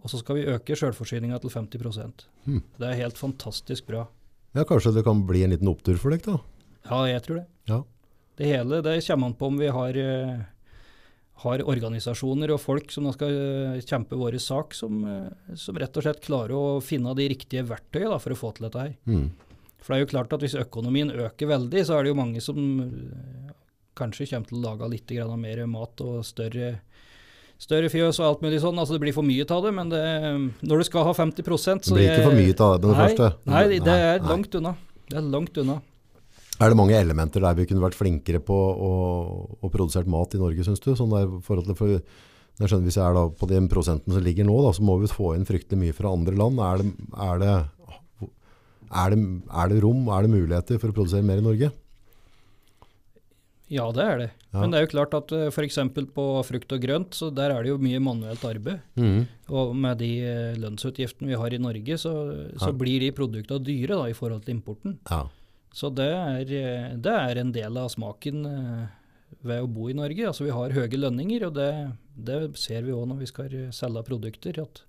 [0.03, 2.61] Og så skal vi øke sjølforsyninga til 50 Hmm.
[2.79, 4.07] Det er helt fantastisk bra.
[4.53, 6.37] ja, kanskje det kan bli en liten opptur for deg da?
[6.89, 7.47] Ja, jeg tror det.
[7.67, 7.83] Ja.
[8.37, 10.39] Det hele det kommer an på om vi har, eh,
[11.43, 16.03] har organisasjoner og folk som skal eh, kjempe vår sak, som, eh, som rett og
[16.03, 18.95] slett klarer å finne de riktige verktøyene da, for å få til dette her.
[19.05, 19.31] Hmm.
[19.81, 22.41] For det er jo klart at hvis økonomien øker veldig, så er det jo mange
[22.41, 22.57] som
[23.97, 26.79] kanskje kommer til å lage litt mer mat og større,
[27.61, 28.77] større fjøs og alt mulig sånn.
[28.77, 30.03] Altså det blir for mye av det, men det,
[30.61, 32.97] når du skal ha 50 så Det blir ikke for mye av det med det
[32.97, 33.29] nei, første.
[33.49, 34.31] Nei, det er Nei.
[34.31, 34.73] langt unna.
[35.07, 35.79] Det er langt unna.
[36.57, 38.93] Er det mange elementer der vi kunne vært flinkere på å,
[39.61, 40.89] å produsere mat i Norge, synes du?
[40.97, 44.23] Sånn der forhold til, for jeg skjønner Hvis jeg er da på den prosenten som
[44.25, 46.57] ligger nå, da, så må vi få inn fryktelig mye fra andre land.
[46.57, 46.87] Er det,
[47.27, 47.51] er det,
[48.89, 49.19] er det,
[49.61, 51.69] er det rom, er det muligheter for å produsere mer i Norge?
[53.69, 54.27] Ja, det er det.
[54.53, 54.61] Ja.
[54.61, 55.77] Men det er jo klart at f.eks.
[56.15, 58.79] på frukt og grønt, så der er det jo mye manuelt arbeid.
[58.95, 59.25] Mm.
[59.51, 62.13] Og med de eh, lønnsutgiftene vi har i Norge, så,
[62.55, 62.77] så Ja.
[62.79, 64.95] blir de produktene dyre da, i forhold til importen.
[65.11, 65.25] Ja.
[65.75, 68.87] Så det er, eh, det er en del av smaken eh,
[69.43, 70.23] ved å bo i Norge.
[70.31, 71.69] Altså Vi har høye lønninger, og det,
[72.15, 74.61] det ser vi òg når vi skal eh, selge produkter.
[74.63, 74.83] at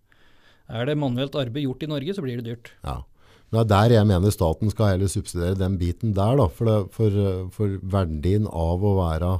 [0.71, 2.71] Er det manuelt arbeid gjort i Norge, så blir det dyrt.
[2.87, 3.01] Ja.
[3.49, 6.91] Det er der jeg mener staten skal heller subsidiere den biten der, da, for, det,
[6.93, 7.21] for,
[7.55, 9.31] for verdien av å være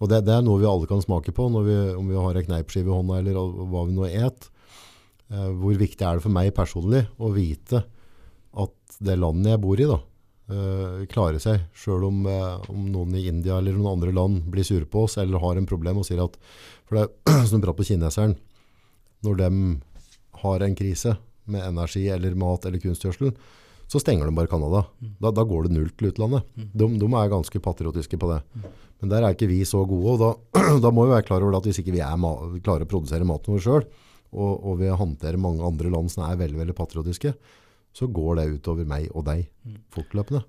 [0.00, 2.46] Og det, det er noe vi alle kan smake på, vi, om vi har en
[2.48, 3.36] kneipskive i hånda eller
[3.70, 4.48] hva vi nå et.
[5.32, 7.84] Eh, hvor viktig er det for meg personlig å vite
[8.64, 10.00] at det landet jeg bor i, da,
[10.52, 14.66] eh, klarer seg, sjøl om, eh, om noen i India eller noen andre land blir
[14.66, 16.36] sure på oss eller har en problem og sier at
[16.88, 18.36] For det er som du prater på kineseren,
[19.24, 19.50] når de
[20.44, 21.16] har en krise
[21.50, 23.34] med energi eller mat eller kunstgjødsel,
[23.90, 24.84] så stenger de bare Canada.
[25.20, 26.46] Da, da går det null til utlandet.
[26.56, 28.40] De, de er ganske patriotiske på det.
[29.02, 31.58] Men der er ikke vi så gode, og da, da må vi være klar over
[31.58, 32.16] at hvis ikke vi er
[32.64, 33.84] klarer å produsere maten vår sjøl,
[34.34, 37.34] og, og vi håndterer mange andre land som er veldig veldig patriotiske,
[37.94, 39.44] så går det utover meg og deg
[39.94, 40.42] fortløpende.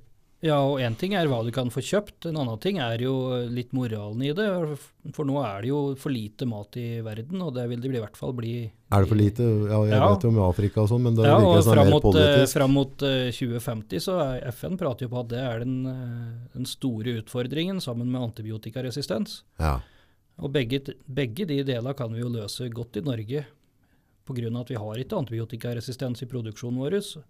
[0.43, 3.13] Ja, og én ting er hva du kan få kjøpt, en annen ting er jo
[3.49, 4.45] litt moralen i det.
[5.15, 8.01] For nå er det jo for lite mat i verden, og det vil det i
[8.03, 8.51] hvert fall bli.
[8.93, 9.47] Er det for lite?
[9.71, 10.09] Ja, jeg Ja.
[10.13, 12.03] vet jo om Afrika og sånn, men det Ja, virker som det er mer mot,
[12.03, 12.53] eh, politisk.
[12.53, 16.47] fram mot eh, 2050 så er FN prater jo på at det er den, eh,
[16.53, 19.41] den store utfordringen sammen med antibiotikaresistens.
[19.59, 19.79] Ja.
[20.37, 23.45] Og begge, begge de delene kan vi jo løse godt i Norge
[24.27, 24.59] pga.
[24.59, 27.23] at vi har ikke antibiotikaresistens i produksjonen vår,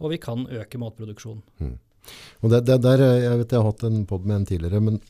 [0.00, 1.42] og vi kan øke matproduksjonen.
[2.40, 4.82] Og det, det der, eh, jeg vet jeg har hatt en podd med en tidligere,
[4.84, 5.00] men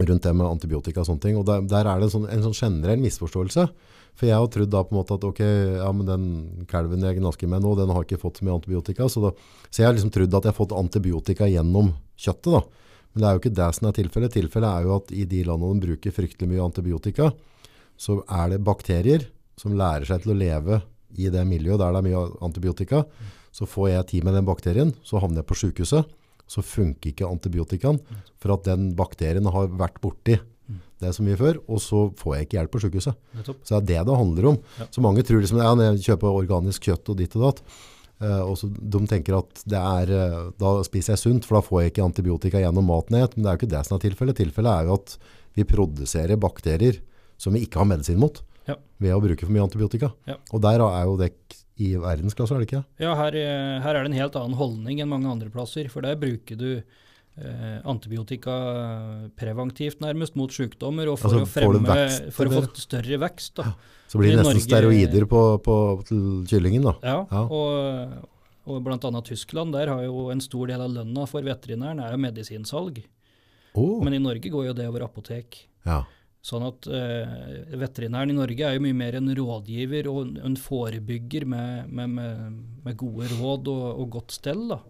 [0.00, 2.44] rundt det med antibiotika og sånne ting, og der, der er det en sånn, en
[2.46, 3.66] sånn generell misforståelse.
[4.16, 5.40] For jeg har trodd da på en måte at ok,
[5.80, 6.24] ja, men den
[6.68, 9.32] kalven jeg gnasker med nå, den har ikke fått så mye antibiotika, så, da,
[9.68, 12.62] så jeg har liksom trodd at jeg har fått antibiotika gjennom kjøttet da.
[13.12, 14.34] Men det er jo ikke det som er tilfellet.
[14.36, 17.28] Tilfellet er jo at i de landene de bruker fryktelig mye antibiotika,
[18.00, 19.26] så er det bakterier
[19.60, 20.80] som lærer seg til å leve
[21.20, 23.02] i det miljøet der det er mye antibiotika.
[23.52, 26.08] Så får jeg tid med den bakterien, så havner jeg på sykehuset.
[26.48, 28.00] Så funker ikke antibiotikaen,
[28.40, 30.38] for at den bakterien har vært borti
[31.02, 33.16] det så mye før, og så får jeg ikke hjelp på sykehuset.
[33.36, 33.62] Nettopp.
[33.66, 34.58] Så det er det det handler om.
[34.78, 34.86] Ja.
[34.94, 37.62] Så mange tror liksom, ja, jeg kjøper organisk kjøtt og ditt og datt,
[38.22, 41.64] eh, og så de tenker at det er, eh, da spiser jeg sunt, for da
[41.66, 44.04] får jeg ikke antibiotika gjennom maten jeg men det er jo ikke det som er
[44.06, 44.38] tilfellet.
[44.38, 45.16] Tilfellet er jo at
[45.58, 47.02] vi produserer bakterier
[47.36, 48.76] som vi ikke har medisin mot, Ja.
[49.02, 50.12] ved å bruke for mye antibiotika.
[50.30, 50.36] Ja.
[50.54, 51.32] Og der er jo det
[51.82, 52.84] i verdensklasse, er det ikke?
[53.02, 55.88] Ja, her, eh, her er det en helt annen holdning enn mange andre plasser.
[55.92, 58.54] For der bruker du eh, antibiotika
[59.38, 63.54] preventivt nærmest mot sykdommer, og for Altså, å fremme vekst, for å få større vekst.
[63.60, 63.72] Da.
[64.12, 65.76] Så blir det nesten Norge- steroider på, på,
[66.08, 66.94] til kyllingen da.
[67.02, 67.44] Ja, Ja.
[67.48, 68.28] Og,
[68.68, 72.20] og annet Tyskland, der har jo en stor del av lønna for veterinæren er jo
[72.22, 73.00] medisinsalg.
[73.74, 74.02] Oh.
[74.04, 75.64] Men i Norge går jo det over apotek.
[75.86, 76.02] ja.
[76.42, 81.44] Sånn at eh, veterinæren i Norge er jo mye mer en rådgiver og en- forebygger
[81.46, 84.64] med, med, med, med gode råd og, og godt stell.
[84.72, 84.80] da.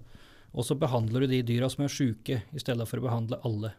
[0.56, 3.74] Og så behandler du de dyra som er syke, i stedet for å behandle alle.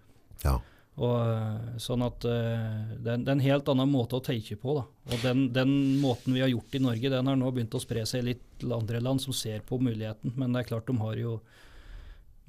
[0.45, 0.59] ja.
[0.93, 4.76] Og, eh, sånn at eh, det er en helt annen måte å tenke på.
[4.78, 4.84] da.
[5.09, 8.03] Og den, den måten vi har gjort i Norge, den har nå begynt å spre
[8.05, 10.36] seg litt til andre land som ser på muligheten.
[10.38, 11.39] Men det er klart de har jo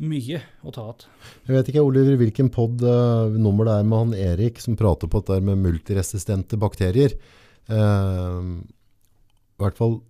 [0.03, 1.11] mye å ta igjen.
[1.47, 5.11] Jeg vet ikke, Oliver, hvilken pod uh, nummer det er med han Erik som prater
[5.11, 7.15] på dette med multiresistente bakterier.
[7.71, 8.59] Uh,
[9.55, 10.01] I hvert fall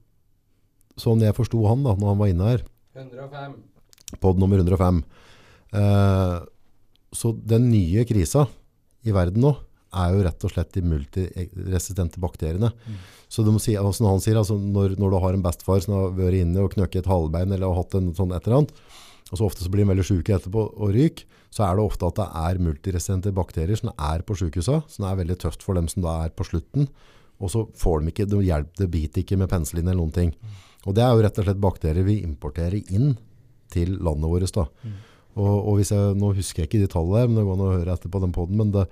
[1.00, 2.64] sånn jeg forsto han da, når han var inne her.
[2.96, 3.54] 105.
[4.22, 5.04] Podd nummer 105.
[5.74, 6.40] Uh,
[7.14, 8.48] så den nye krisa
[9.04, 9.54] i verden nå
[9.94, 12.72] er jo rett og slett de multiresistente bakteriene.
[13.30, 15.94] Så du må si, som han sier, altså når, når du har en bestefar som
[15.94, 18.74] har vært inne og knøkket et halvbein eller har hatt en sånn et eller annet,
[19.32, 22.08] og så ofte så blir de veldig syke etterpå og ryker, så er det ofte
[22.08, 25.86] at det er multiresistente bakterier som er på sykehuset, som er veldig tøft for dem
[25.90, 26.88] som da er på slutten.
[27.42, 30.34] Og så får de ikke, de hjelper, det biter ikke med penicillin eller noen ting.
[30.84, 33.14] Og det er jo rett og slett bakterier vi importerer inn
[33.72, 34.66] til landet vårt da.
[35.34, 37.72] Og, og hvis jeg, nå husker jeg ikke de tallene, men det går an å
[37.72, 38.84] høre etterpå den podden, men det,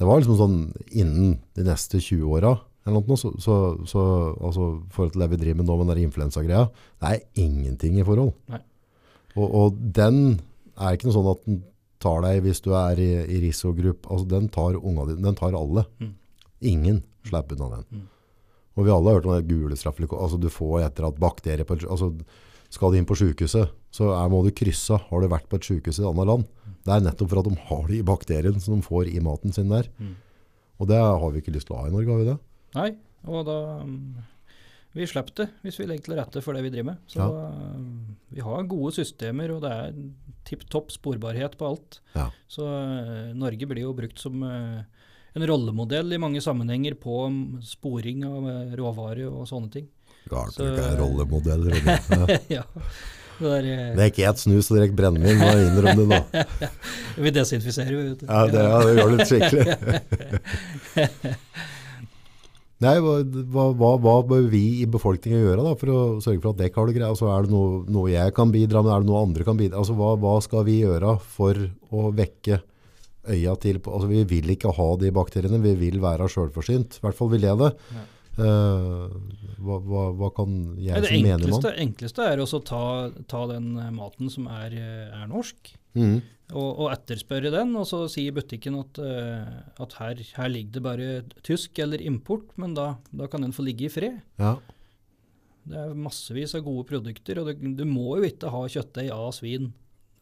[0.00, 2.54] det var liksom sånn innen de neste 20 åra,
[2.88, 3.54] eller noe, så, så,
[3.88, 4.02] så
[4.40, 6.70] altså, forhold til det vi driver med nå med den influensagreia,
[7.02, 8.32] det er ingenting i forhold.
[8.52, 8.62] Nei.
[9.36, 10.40] Og, og den
[10.80, 11.60] er ikke noe sånn at den
[12.00, 15.56] tar deg hvis du er i, i risikogruppe, altså den tar unga dine, den tar
[15.56, 15.84] alle.
[16.00, 16.14] Mm.
[16.72, 18.00] Ingen slipper unna den.
[18.00, 18.06] Mm.
[18.78, 21.68] Og vi alle har hørt om det gule straffeliket, altså du får etter at bakterier
[21.68, 22.14] på, altså
[22.70, 24.94] skal du inn på sykehuset, så er, må du krysse.
[25.08, 26.44] Har du vært på et sykehus i et annet land?
[26.86, 29.54] Det er nettopp for at de har de i bakterien som de får i maten
[29.54, 29.90] sin der.
[29.98, 30.14] Mm.
[30.80, 32.36] Og det har vi ikke lyst til å ha i Norge, har vi det?
[32.78, 32.90] Nei,
[33.26, 33.96] og da um,
[34.94, 37.02] Vi slipper det hvis vi legger til rette for det vi driver med.
[37.10, 37.90] Så mm,
[38.30, 39.94] vi har gode systemer, og det er
[40.48, 42.00] tipp topp sporbarhet på alt.
[42.16, 42.28] Ja.
[42.50, 44.80] Så eh, Norge blir jo brukt som eh,
[45.36, 49.88] en rollemodell i mange sammenhenger på mm, sporing av eh, råvarer og sånne ting.
[50.30, 51.72] Galt, Så- ikke er rollemodeller.
[52.58, 52.64] Ja.
[53.40, 53.62] Det er,
[53.96, 56.66] Det er ikke et snus og direkte brennevin, må jeg innrømme det nå.
[57.24, 58.26] vi desinfiserer, vi, vet du.
[58.28, 59.64] Ja, det, ja, det gjør det skikkelig.
[62.80, 63.16] Nei, hva,
[63.76, 66.86] hva, hva, bør vi i befolkningen gjøre da, for å sørge for at dere har
[66.88, 67.10] det greit?
[67.10, 68.92] Altså, er det noe, noe jeg kan bidra med?
[68.94, 69.82] Er det noe andre kan bidra?
[69.82, 71.60] Altså, hva, hva skal vi gjøre for
[71.92, 72.62] å vekke
[73.28, 73.80] øya til?
[73.84, 76.96] på- Altså, vi vil ikke ha de bakteriene, vi vil være selvforsynt.
[76.96, 77.70] I hvert fall vil jeg det.
[77.92, 78.06] Ja.
[78.40, 79.14] Eh,
[79.60, 81.60] hva, kan jeg Nei, det mener man?
[81.60, 82.82] enkleste, enkleste er å ta,
[83.28, 86.22] ta den maten som er, eh, er norsk, Mhm.
[86.52, 89.50] Og, og etterspørre den, og så sier butikken at, eh,
[89.84, 91.08] at her, her ligger det bare
[91.46, 94.20] tysk eller import, men da, da kan den få ligge i fred.
[94.40, 94.56] Ja,
[95.70, 99.30] Det er massevis av gode produkter, og du, du må jo ikke ha kjøttdeig av
[99.36, 99.70] svin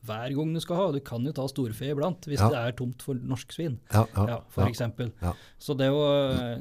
[0.07, 0.87] hver gang du skal ha.
[0.95, 2.49] Du kan jo ta storfe iblant hvis Ja.
[2.53, 5.11] det er tomt for norsk svin, ja, ja, ja, for eksempel.
[5.23, 5.33] Ja.
[5.59, 6.59] Så det, å,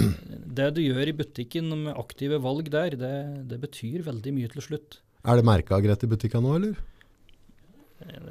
[0.57, 3.13] det du gjør i butikken med aktive valg der, det,
[3.49, 4.99] det betyr veldig mye til slutt.
[5.27, 6.79] Er det merket greit i butikken nå, eller?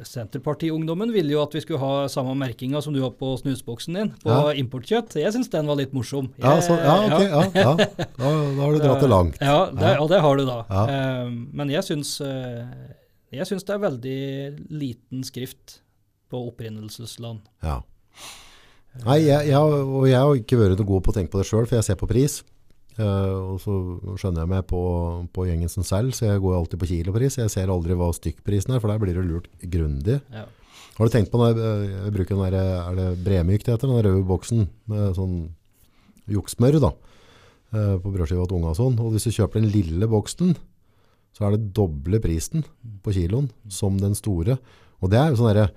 [0.07, 4.11] Senterpartiungdommen ville jo at vi skulle ha samme merkinga som du har på snusboksen din,
[4.23, 4.53] på Ja.
[4.59, 5.17] importkjøtt.
[5.21, 6.31] Jeg syns den var litt morsom.
[6.43, 7.23] Ja, så, ja ok.
[7.23, 7.73] Ja, ja.
[7.77, 8.31] Da, da
[8.63, 9.39] har du dratt det langt.
[9.41, 10.59] Ja, det, ja, det har du da.
[10.87, 12.65] Eh, men jeg syns, eh,
[13.37, 14.19] jeg syns det er veldig
[14.71, 15.81] liten skrift
[16.31, 17.45] på opprinnelsesland.
[17.63, 17.81] Ja.
[19.05, 21.49] Nei, jeg, jeg, og jeg har ikke vært noe god på å tenke på det
[21.51, 22.39] sjøl, for jeg ser på pris.
[22.97, 23.75] Eh, og så
[24.17, 24.83] skjønner jeg meg på,
[25.37, 27.37] på gjengen som selv, så jeg går alltid på kilopris.
[27.43, 30.21] Jeg ser aldri hva stykkprisen er, for der blir det lurt grundig.
[30.33, 30.47] Ja.
[30.97, 33.91] Har du tenkt på når jeg, jeg bruker den der, er det bremyk det heter,
[33.91, 35.35] den røde boksen med sånn
[36.33, 36.95] juksmør da,
[37.77, 38.97] eh, på brødskiva til unga og sånn.
[39.05, 40.57] Og hvis du kjøper den lille boksen,
[41.37, 42.65] så er det doble prisen
[43.05, 44.57] på kiloen som den store.
[45.05, 45.69] Og det er jo sånn derre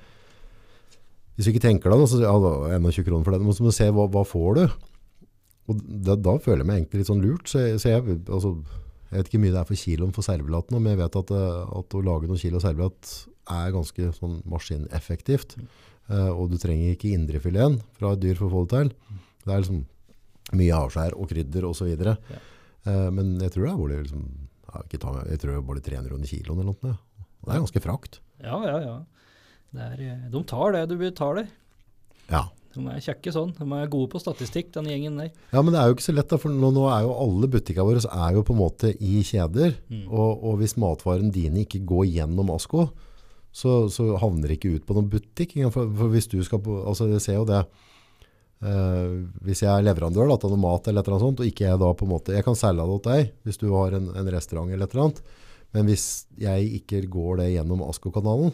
[1.36, 3.40] Hvis du ikke tenker deg noe, så ja, da er det 21 kroner for det.
[3.40, 4.64] Men så må du se hva, hva får du.
[5.70, 7.50] Og da, da føler jeg meg egentlig litt sånn lurt.
[7.52, 8.56] Så jeg, så jeg, altså,
[9.10, 11.20] jeg vet ikke hvor mye det er for kiloen for servelaten, nå, men jeg vet
[11.22, 13.14] at, eh, at å lage noen kilo servelat
[13.60, 15.58] er ganske sånn maskineffektivt.
[16.10, 19.20] Eh, og du trenger ikke indrefileten fra et dyr for å få det til.
[19.46, 19.84] Det er liksom
[20.60, 22.18] mye avskjær og krydder videre.
[22.30, 22.42] Ja.
[22.88, 24.22] Uh, men jeg tror det er bare liksom,
[24.66, 26.94] jeg, ikke ta, jeg tror det er bare 300 kroner kiloen eller noe.
[27.40, 28.22] Og det er ganske frakt.
[28.42, 28.78] ja, ja.
[28.86, 28.98] ja.
[29.70, 31.50] Det er, de tar det du betaler.
[32.32, 32.48] Ja.
[32.76, 33.52] De er kjekke sånn.
[33.58, 35.30] De er gode på statistikk, den gjengen der.
[35.54, 37.50] Ja, men det er jo ikke så lett, da, for nå, nå er jo alle
[37.50, 39.76] butikkene våre er jo på en måte i kjeder.
[39.90, 40.06] Mm.
[40.08, 42.90] Og, og hvis matvaren dine ikke går gjennom Asko,
[43.50, 45.58] så, så havner det ikke ut på noen butikk.
[45.74, 47.64] For, for hvis du skal på, altså jeg ser jo det,
[48.60, 51.48] Uh, hvis jeg er leverandør da, til noe mat eller et eller annet sånt, og
[51.48, 53.94] ikke jeg da på en måte, jeg kan selge det til deg hvis du har
[53.96, 55.22] en, en restaurant eller et eller annet,
[55.78, 56.08] men hvis
[56.44, 58.52] jeg ikke går det gjennom Asko-kanalen,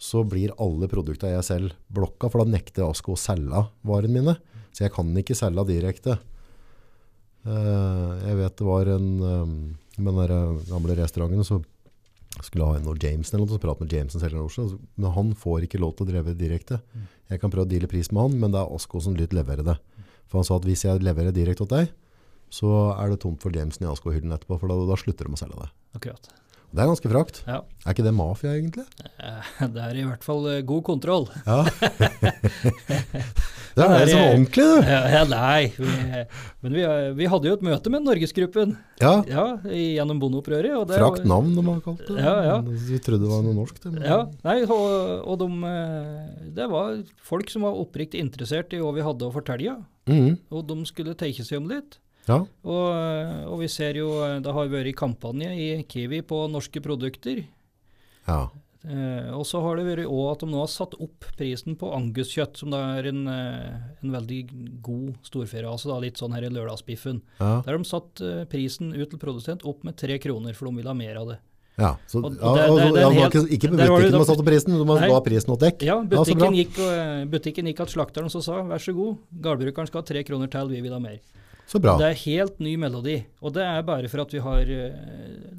[0.00, 4.36] så blir alle produktene jeg selv blokka, for da nekter Asko å selge varene mine.
[4.72, 6.16] Så jeg kan ikke selge direkte.
[7.44, 9.52] Eh, jeg vet det var en um,
[10.00, 11.60] med den eh, gamle restauranten så
[12.40, 15.12] skulle ha en noe Jameson eller noe, så prate med Jameson selv i Oslo, men
[15.16, 16.78] han får ikke lov til å dreve direkte.
[17.28, 19.66] Jeg kan prøve å deale pris med han, men det er Asko som lytt leverer
[19.66, 19.76] det.
[20.30, 21.90] For han sa at hvis jeg leverer direkte til deg,
[22.54, 25.42] så er det tomt for Jameson i Asko-hyllen etterpå, for da, da slutter de å
[25.42, 25.68] selge det.
[25.98, 26.30] Akkurat.
[26.70, 27.38] Det er ganske frakt.
[27.50, 27.60] Ja.
[27.82, 28.84] Er ikke det mafia, egentlig?
[29.18, 31.24] Eh, Det er i hvert fall eh, god kontroll.
[31.46, 31.64] Ja.
[33.74, 34.90] det er det som er ordentlig, du.
[34.90, 35.94] Ja, nei, vi,
[36.62, 39.12] men vi, eh, vi hadde jo et møte med Norgesgruppen Ja.
[39.28, 40.72] ja, gjennom bondeopprøret.
[40.78, 42.18] og det Frakt navn, de har kalt det.
[42.22, 42.56] Ja, ja.
[42.62, 43.80] Vi trodde det var noe norsk.
[43.82, 45.48] Det, men- Ja, nei, og, og de,
[46.58, 47.00] det var
[47.32, 49.78] folk som var oppriktig interessert i hva vi hadde å fortelle,
[50.10, 50.38] Mm.
[50.50, 51.98] og de skulle tenke seg om litt.
[52.28, 52.40] Ja.
[52.64, 54.10] Og, og vi ser jo,
[54.42, 57.44] det har vært kampanje i Kiwi på norske produkter.
[58.26, 58.48] ja.
[58.82, 61.90] Eh, og så har det vært òg at de nå har satt opp prisen på
[61.92, 64.38] anguskjøtt, som da er en, eh, en veldig
[64.80, 67.18] god storferase, da, litt sånn her i lørdagsbiffen.
[67.42, 67.60] Ja.
[67.66, 70.76] Der har de satt eh, prisen ut til produsent opp med tre kroner, for de
[70.80, 71.38] vil ha mer av det.
[71.76, 71.90] ja.
[72.08, 74.24] Så, Og ja, det- det- altså, det er ja, helt- ikke, ikke der butikken som
[74.24, 75.20] satte prisen, men har Nei.
[75.28, 75.82] prisen åt dekk.
[75.82, 78.94] Ja, butikken, ja, gikk, og, eh, butikken gikk til slakteren og så sa vær så
[78.96, 81.18] god, gårdbrukeren skal ha tre kroner til, vi vil ha mer.
[81.70, 81.94] Så bra.
[82.00, 84.94] Det er helt ny melodi, og det er bare for at vi har uh,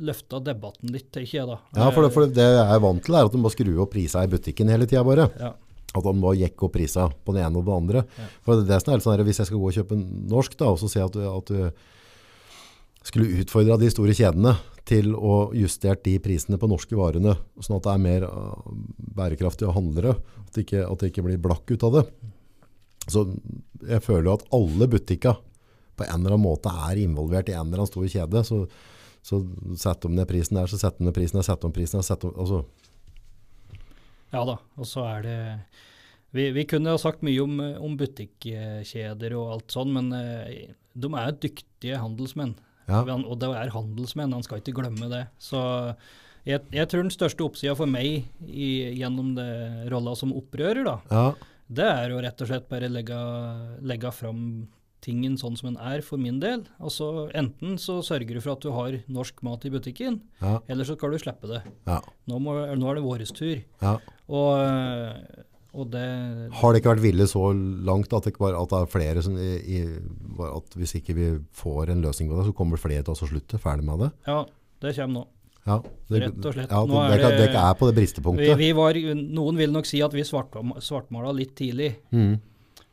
[0.03, 1.55] løfta debatten litt, ikke jeg da.
[1.78, 3.93] Ja, for det, for det jeg er vant til, er at du bare skru opp
[3.93, 5.30] prisa i butikken hele tida, bare.
[5.39, 5.53] Ja.
[5.91, 8.01] At de bare jekke opp prisa på den ene og den andre.
[8.20, 8.28] Ja.
[8.43, 9.99] For det er som er sånn her, Hvis jeg skal gå og kjøpe
[10.34, 14.53] norsk, da, og så se at du, at du skulle utfordra de store kjedene
[14.91, 19.76] til å justere de prisene på norske varene, sånn at det er mer bærekraftig bærekraftige
[19.78, 22.03] handlere, at det, ikke, at det ikke blir blakk ut av det.
[23.07, 23.26] Så
[23.88, 25.39] jeg føler jo at alle butikker
[25.98, 28.44] på en eller annen måte er involvert i en eller annen stor kjede.
[28.48, 28.64] Så,
[29.26, 29.42] så
[29.78, 32.08] setter de ned prisen der, så setter de ned prisen der, setter de prisen der,
[32.08, 32.64] setter de, altså,
[34.32, 35.38] Ja da, og så er det
[36.32, 41.10] Vi, vi kunne ha sagt mye om, om butikkjeder og alt sånn, men eh, de
[41.20, 42.54] er dyktige handelsmenn.
[42.88, 43.02] ja.
[43.04, 45.26] Og det er handelsmenn, han skal ikke glemme det.
[45.44, 45.60] Så
[46.48, 49.50] jeg, jeg tror den største oppsida for meg i, gjennom det
[49.92, 51.26] rolla som opprører, da, Ja,
[51.72, 53.18] det er å rett og slett bare legge,
[53.88, 54.42] legge fram
[55.02, 56.64] tingen sånn som den er, for min del.
[56.80, 60.86] Altså Enten så sørger du for at du har norsk mat i butikken, ja, eller
[60.86, 61.64] så skal du slippe det.
[61.89, 61.99] ja,
[62.30, 63.64] Nå, må, nå er det vår tur.
[63.82, 63.95] ja.
[64.32, 65.34] Og,
[65.74, 66.04] og det
[66.60, 67.45] Har det ikke vært ville så
[67.88, 69.82] langt at det, bare, at det er flere som i, i,
[70.52, 73.60] at hvis ikke vi får en løsning på det, så kommer flere til å slutte.
[73.62, 74.10] ferdig med det?
[74.28, 74.41] Ja,
[74.84, 75.28] det kommer nå.
[75.62, 75.76] Ja,
[76.10, 76.72] det, Rett og slett.
[76.74, 78.56] Ja, det, er det, det, det- er på det bristepunktet.
[78.58, 81.91] vi var, noen vil nok si at vi svartma- svartmala litt tidlig.
[82.12, 82.39] Mm.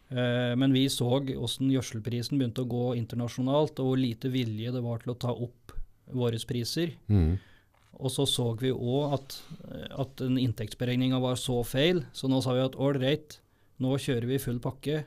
[0.08, 4.82] Eh, men vi så hvordan gjødselprisen begynte å gå internasjonalt, og hvor lite vilje det
[4.84, 5.74] var til å ta opp
[6.16, 6.94] våre priser.
[7.12, 7.36] Mm.
[7.98, 9.36] Og så så vi òg at,
[9.98, 13.40] at den inntektsberegninga var så feil, så nå sa vi at ålreit,
[13.82, 15.02] nå kjører vi full pakke.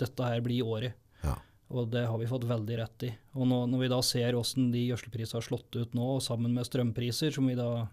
[0.00, 0.96] Dette her blir året.
[1.24, 1.36] Ja.
[1.70, 3.10] Og det har vi fått veldig rett i.
[3.36, 6.66] Og nå, når vi da ser hvordan de gjødselprisene har slått ut nå, sammen med
[6.66, 7.86] strømpriser, som vi da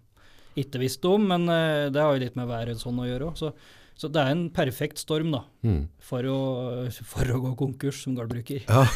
[0.64, 3.38] ikke visste om, men eh, det har jo litt med været sånn å gjøre òg.
[3.39, 3.51] Så,
[3.97, 5.84] så det er en perfekt storm da, Mm.
[6.03, 6.39] for å,
[7.14, 8.66] for å gå konkurs som gårdbruker.
[8.68, 8.84] Ja.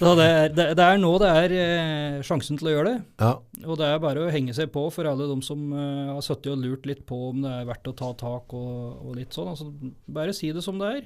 [0.00, 2.98] så det er, det, det er nå det er eh, sjansen til å gjøre det.
[3.20, 3.32] Ja.
[3.66, 6.52] Og det er bare å henge seg på for alle de som eh, har sittet
[6.54, 9.50] og lurt litt på om det er verdt å ta tak og, og litt sånn.
[9.52, 9.68] Altså,
[10.08, 11.02] bare si det som det er.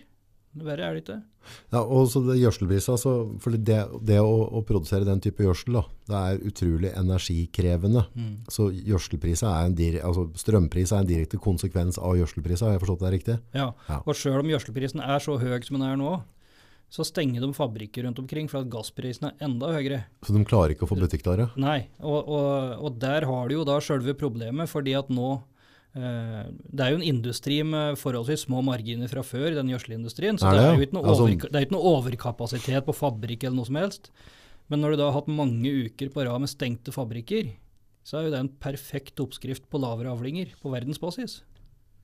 [0.55, 1.16] Verre er det ikke.
[1.74, 5.76] Ja, og så det gjødselpriset, altså, for det, det å, å produsere den type gjødsel,
[5.76, 8.05] da, det er utrolig energikrevende.
[8.52, 12.84] Så gjødselpriset er en dire, altså strømpriset er en direkte konsekvens av gjødselpriset, har jeg
[12.84, 13.40] forstått det riktig?
[13.57, 13.72] Ja.
[13.90, 13.98] Ja.
[14.05, 16.14] Og sjøl om gjødselprisen er så høy som den er nå,
[16.94, 20.05] så stenger de fabrikker rundt omkring for at gassprisen er enda høyere.
[20.22, 21.48] Så de klarer ikke å få butikkdare?
[21.59, 25.40] Nei, og, og, og der har du jo da sjølve problemet, fordi at nå
[25.95, 30.40] Det er jo en industri med forholdsvis små marginer fra før, den gjødselindustrien.
[30.40, 32.97] Så Er det, det, er jo ikke noe, Altså- over, er ikke noe overkapasitet på
[32.99, 34.11] fabrikk eller noe som helst.
[34.72, 37.53] Men når du da har hatt mange uker på rad med stengte fabrikker,
[38.05, 41.42] så er jo det en perfekt oppskrift på lavere avlinger på verdensbasis.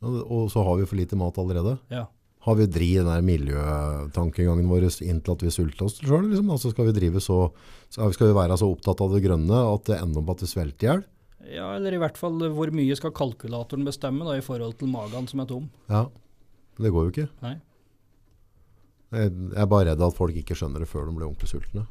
[0.01, 1.79] Og, så har vi for lite mat allerede.
[1.93, 2.07] Ja.
[2.47, 6.31] Har vi dri den der miljøtankegangen vår inntil at vi sulter oss sjøl?
[6.31, 6.49] Liksom?
[6.49, 7.51] Altså skal, vi så
[7.91, 10.87] skal vi være så opptatt av det grønne at det ender opp at vi svelter
[10.87, 11.03] i hjel?
[11.49, 14.91] Ja, eller i hvert fall eh, hvor mye skal kalkulatoren bestemme da, i forhold til
[14.93, 15.71] magen som er tom.
[15.89, 16.05] Ja.
[16.81, 17.29] Det går jo ikke.
[17.45, 17.57] Nei.
[19.11, 21.87] Jeg, er bare redd at folk ikke skjønner det før de blir ordentlig sultne.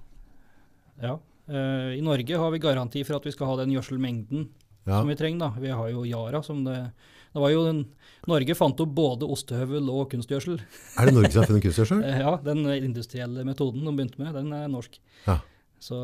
[1.04, 1.18] Ja.
[1.50, 4.47] Eh, I Norge har vi garanti for at vi skal ha den gjødselmengden
[4.88, 5.02] Ja.
[5.02, 5.39] som vi trenger.
[5.39, 5.50] da.
[5.60, 6.91] Vi har jo Yara som det
[7.34, 7.86] Det var jo den
[8.28, 10.56] Norge fant opp både ostehøvel og kunstgjødsel.
[10.97, 12.02] Er det Norge som har funnet kunstgjødsel?
[12.08, 14.97] Eh, ja, den industrielle metoden de begynte med, den er norsk.
[15.28, 15.39] Ja.
[15.80, 15.95] Så,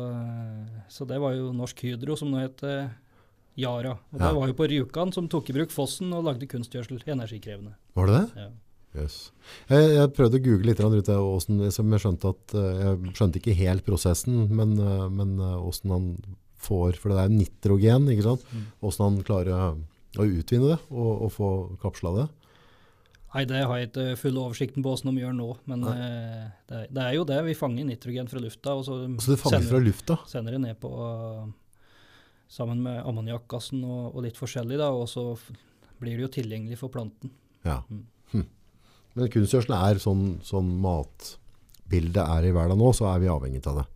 [0.88, 2.92] så det var jo Norsk Hydro som nå het eh,
[3.56, 3.92] Yara.
[4.12, 4.28] Og Ja.
[4.28, 7.02] det var jo på Rjukan som tok i bruk fossen og lagde kunstgjødsel.
[7.06, 7.74] Energikrevende.
[7.96, 8.40] Var det det?
[8.44, 8.48] Ja.
[8.96, 9.30] Yes.
[9.68, 13.40] Jeg, jeg prøvde å google litt rundt det, som jeg skjønte at eh, jeg skjønte
[13.42, 18.24] ikke helt prosessen, men, eh, men åssen hvordan han får, for det er nitrogen, ikke
[18.24, 18.46] sant?
[18.80, 19.52] Åssen Hvordan han klarer
[20.16, 21.50] å- utvinne det og, og få
[21.82, 22.28] kapsla det.
[23.34, 26.80] Nei, det har jeg ikke full oversikten på hvordan de gjør nå, men eh, det,
[26.96, 27.42] det er jo det.
[27.44, 30.16] Vi fanger nitrogen fra lufta, og så, Så det fanger fra lufta.
[30.26, 30.88] sender det ned på,
[32.48, 35.32] sammen med ammoniakkgassen og, og litt forskjellig, da, og så
[36.00, 37.32] blir det jo tilgjengelig for planten.
[37.66, 37.80] Ja.
[37.90, 38.04] Mm.
[38.32, 38.46] Hm.
[39.16, 43.82] Men kunstgjødsel er sånn, sånn matbildet er i verden nå, så er vi avhengig av
[43.82, 43.86] det.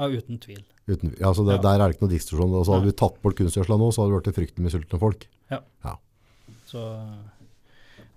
[0.00, 0.62] Ja, uten tvil.
[0.90, 1.64] Uten, altså det Ja.
[1.66, 2.54] Der er det ikke noe diskusjon.
[2.54, 5.26] Altså, hadde vi tatt bort kunstgjødsla nå, så hadde det blitt fryktelig med sultne folk.
[5.50, 5.60] Ja.
[6.70, 6.82] Så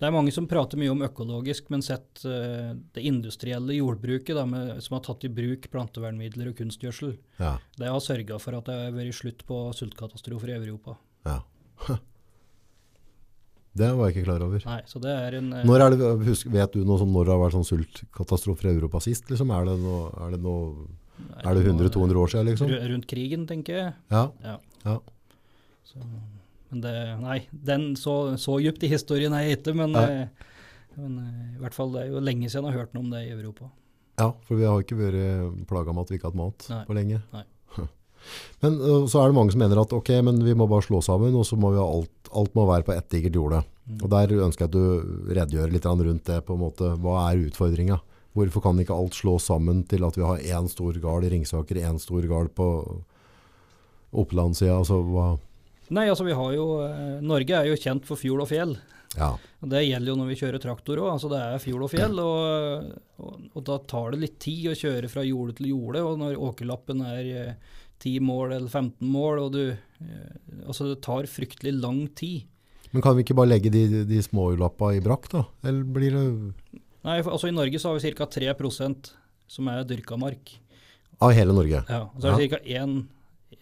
[0.03, 4.43] det er mange som prater mye om økologisk, men sett uh, det industrielle jordbruket da,
[4.49, 7.53] med, som har tatt i bruk plantevernmidler og kunstgjødsel, Ja.
[7.79, 10.97] det har sørga for at det har vært slutt på sultkatastrofer i Europa.
[11.29, 11.39] ja.
[13.73, 14.61] Det var jeg ikke klar over.
[14.69, 17.25] Nei, så det er en eh, Når er det, husk, vet du noe som når
[17.25, 19.31] det har vært sånn sultkatastrofer i Europa sist?
[19.33, 19.49] Liksom?
[19.49, 20.85] Er, det noe, er, det noe,
[21.41, 22.51] er det 100-200 år siden?
[22.51, 22.69] Liksom?
[22.91, 23.95] Rundt krigen, tenker jeg.
[24.13, 24.27] Ja.
[24.45, 24.59] Ja.
[24.85, 24.99] Ja.
[25.89, 26.05] Så,
[26.73, 30.45] men det, nei, den så, så djupt i historien er jeg ikke, men, eh,
[30.97, 33.11] men eh, i hvert fall det er jo lenge siden jeg har hørt noe om
[33.13, 33.69] det i Europa.
[34.17, 36.79] ja, for vi har ikke vært plaga med at vi ikke har hatt mat Nei.
[36.87, 37.19] på lenge.
[37.35, 37.43] Nei.
[38.63, 41.01] Men øh, så er det mange som mener at ok, men vi må bare slå
[41.03, 43.61] sammen, og så må vi ha alt, alt må være på ett digert jorde.
[43.83, 43.99] Mm.
[43.99, 46.93] Og der ønsker jeg at du redegjør litt rundt det, på en måte.
[47.03, 47.99] Hva er utfordringa?
[48.33, 51.83] Hvorfor kan ikke alt slå sammen til at vi har én stor gard i Ringsaker,
[51.83, 52.69] én stor gard på
[54.23, 54.79] Oppland-sida?
[54.79, 55.33] Altså, hva
[55.93, 58.75] Nei, altså vi har jo eh, Norge er jo kjent for fjord og fjell.
[59.13, 59.35] Ja.
[59.61, 61.11] Det gjelder jo når vi kjører traktor òg.
[61.13, 62.19] Altså det er fjord og fjell.
[62.23, 66.01] Og, og, og da tar det litt tid å kjøre fra jorde til jorde.
[66.07, 70.33] Og når åkerlappen er eh, 10 mål eller 15 mål, og du eh,
[70.67, 72.49] Altså det tar fryktelig lang tid.
[72.93, 75.45] Men kan vi ikke bare legge de, de smålappa i brakk, da?
[75.65, 76.25] Eller blir det
[77.03, 78.27] Nei, for, altså I Norge så har vi ca.
[78.31, 79.09] 3%
[79.51, 80.53] som er dyrka mark.
[81.23, 81.81] Av hele Norge?
[81.89, 82.61] Ja, og så er det ca.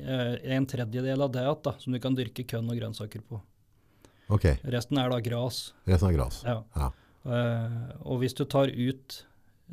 [0.01, 3.23] En, eh, en tredjedel av det igjen da, som du kan dyrke kønn og grønnsaker
[3.27, 3.41] på.
[4.31, 4.47] Ok.
[4.73, 5.71] Resten er da gras.
[5.89, 6.41] Resten er gras.
[6.47, 6.61] Ja.
[6.75, 6.91] Ja.
[7.21, 9.21] Eh, og hvis du tar ut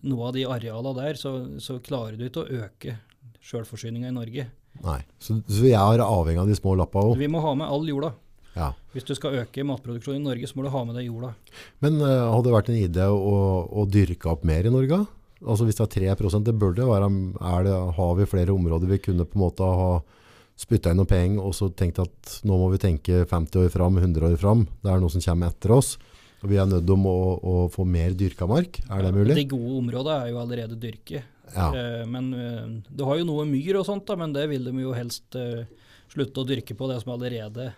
[0.06, 2.98] noe av de arealene der, så, så klarer du ikke å øke
[3.42, 4.48] sjølforsyninga i Norge.
[4.84, 5.00] Nei.
[5.18, 7.16] Så, så vi er avhengig av de små lappa òg?
[7.18, 8.12] Vi må ha med all jorda.
[8.58, 8.72] Ja.
[8.94, 11.32] Hvis du skal øke matproduksjonen i Norge, så må du ha med deg jorda.
[11.84, 13.36] Men uh, hadde det vært en idé å,
[13.70, 15.04] å dyrke opp mer i Norge?
[15.44, 18.98] Altså Hvis det er 3% det burde være er det, Har vi flere områder vi
[18.98, 19.90] kunne på en måte ha
[20.58, 23.98] spytta inn noe penger og så tenkt at nå må vi tenke 50 år fram,
[24.00, 24.64] 100 år fram.
[24.82, 25.92] Det er noe som kommer etter oss.
[26.42, 28.80] Og vi er nødt om å, å få mer dyrka mark.
[28.90, 29.36] Er det mulig?
[29.38, 31.22] De gode områdene er jo allerede dyrke.
[31.54, 31.68] Ja.
[31.70, 34.74] Eh, men eh, du har jo noe myr og sånt, da, men det vil de
[34.82, 35.66] jo helst eh,
[36.12, 37.72] slutte å dyrke på det som allerede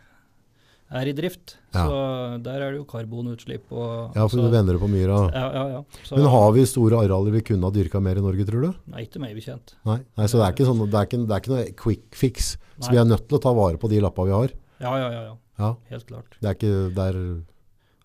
[0.91, 1.57] er i drift.
[1.75, 1.85] Ja.
[1.87, 1.99] Så
[2.43, 5.19] der er det jo karbonutslipp og Ja, for så, du vender det på myra.
[5.35, 5.83] ja, ja, ja.
[6.03, 8.81] Så, Men har vi store arealer vi kunne ha dyrka mer i Norge, tror du?
[8.91, 9.77] Nei, ikke meg bekjent.
[9.87, 12.19] Nei, Nei så det er, ikke sånn, det, er ikke, det er ikke noe quick
[12.19, 12.51] fix.
[12.81, 14.57] Så vi er nødt til å ta vare på de lappa vi har.
[14.81, 15.23] Ja, ja, ja.
[15.31, 15.37] ja.
[15.61, 16.37] Ja, Helt klart.
[16.41, 17.17] det er ikke der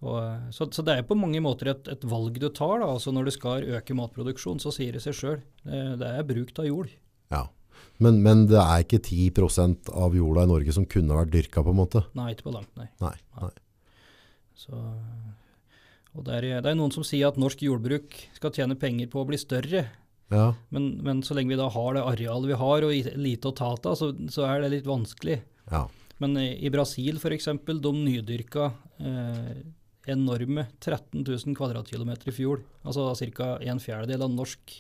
[0.04, 2.82] Og, eh, så, så det er på mange måter et, et valg du tar.
[2.84, 5.40] da, altså Når du skal øke matproduksjon, så sier det seg sjøl.
[5.64, 6.92] Det er bruk av jord.
[7.32, 7.46] Ja.
[8.04, 11.72] Men, men det er ikke 10% av jorda i Norge som kunne vært dyrka, på
[11.72, 12.04] en måte.
[12.18, 12.90] Nei, ikke på langt, nei.
[13.04, 13.14] Nei.
[13.40, 13.52] nei.
[14.56, 14.80] Så,
[16.16, 19.22] og det er, det er noen som sier at norsk jordbruk skal tjene penger på
[19.22, 19.86] å bli større.
[20.34, 23.56] Ja, Men, men så lenge vi da har det arealet vi har og lite å
[23.56, 25.44] ta av, så, så er det litt vanskelig.
[25.72, 25.86] ja.
[26.24, 28.70] Men i, i Brasil f.eks., de nydyrka
[29.04, 29.58] eh,
[30.08, 32.62] enorme 13 000 kvadratkilometer i fjor.
[32.88, 33.56] Altså ca.
[33.60, 34.78] en fjerdedel av norsk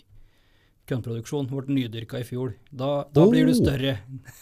[0.90, 2.54] kornproduksjon ble nydyrka i fjor.
[2.72, 3.60] Da, da blir du Oh!
[3.62, 3.98] større.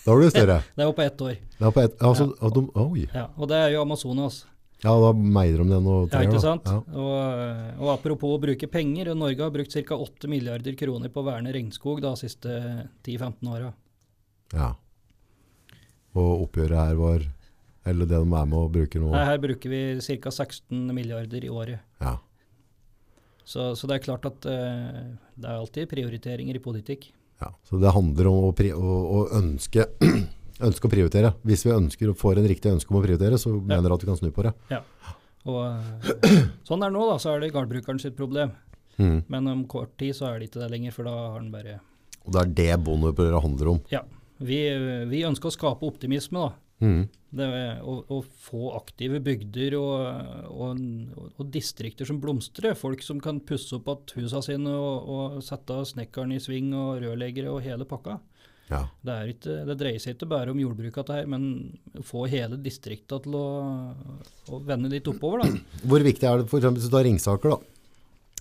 [0.06, 0.58] Da blir du større.
[0.78, 1.36] Det var på ett år.
[1.60, 2.50] Det er på ett, altså, ja.
[2.58, 3.06] de, oi.
[3.14, 4.42] Ja, og det er jo Amazonas.
[4.84, 6.66] Ja, da meier de det noe Ja, ikke sant?
[6.68, 6.82] Ja.
[7.00, 9.96] Og, og apropos å bruke penger, Norge har brukt ca.
[9.96, 12.52] 8 milliarder kroner på å verne regnskog de siste
[13.08, 13.70] 10-15 åra.
[14.54, 14.74] ja.
[16.14, 17.24] Og oppgjøret her var
[17.90, 19.08] Eller det de er med og bruker nå.
[19.18, 19.80] Her bruker vi
[20.22, 20.30] ca.
[20.32, 21.80] 16 milliarder i året.
[22.04, 22.18] Ja.
[23.44, 27.10] Så, så det er klart at eh, det er alltid prioriteringer i politikk.
[27.42, 27.52] Ja.
[27.68, 29.88] Så det handler om å, å, å ønske,
[30.68, 31.34] ønske å prioritere.
[31.48, 34.06] Hvis vi ønsker og får en riktig ønske om å prioritere, så mener du at
[34.06, 34.54] vi kan snu på det.
[35.50, 37.18] Og eh, sånn er det nå, da.
[37.20, 38.54] Så er det gardbrukeren sitt problem.
[39.02, 39.24] Mm.
[39.32, 41.80] Men om kort tid så er det ikke det lenger, for da har den bare
[42.24, 43.82] Og det er det bondeopprøret handler om.
[43.92, 44.04] Ja.
[44.44, 44.60] Vi,
[45.10, 46.60] vi ønsker å skape optimisme, da.
[46.84, 47.04] Mm.
[47.34, 47.48] Det,
[47.82, 50.82] å, å få aktive bygder og, og,
[51.40, 52.76] og distrikter som blomstrer.
[52.78, 57.00] Folk som kan pusse opp igjen husene sine og, og sette snekkeren i sving og
[57.02, 58.20] rørleggere og hele pakka.
[58.70, 58.84] Ja.
[59.04, 62.58] Det, er ikke, det dreier seg ikke bare om jordbruket, dette her, men få hele
[62.62, 63.48] distrikta til å,
[64.50, 65.44] å vende litt oppover.
[65.44, 65.64] Da.
[65.90, 67.62] Hvor viktig er det, for eksempel hvis du tar Ringsaker da,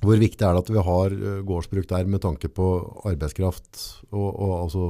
[0.03, 1.13] hvor viktig er det at vi har
[1.47, 2.65] gårdsbruk der med tanke på
[3.07, 4.87] arbeidskraft og, og altså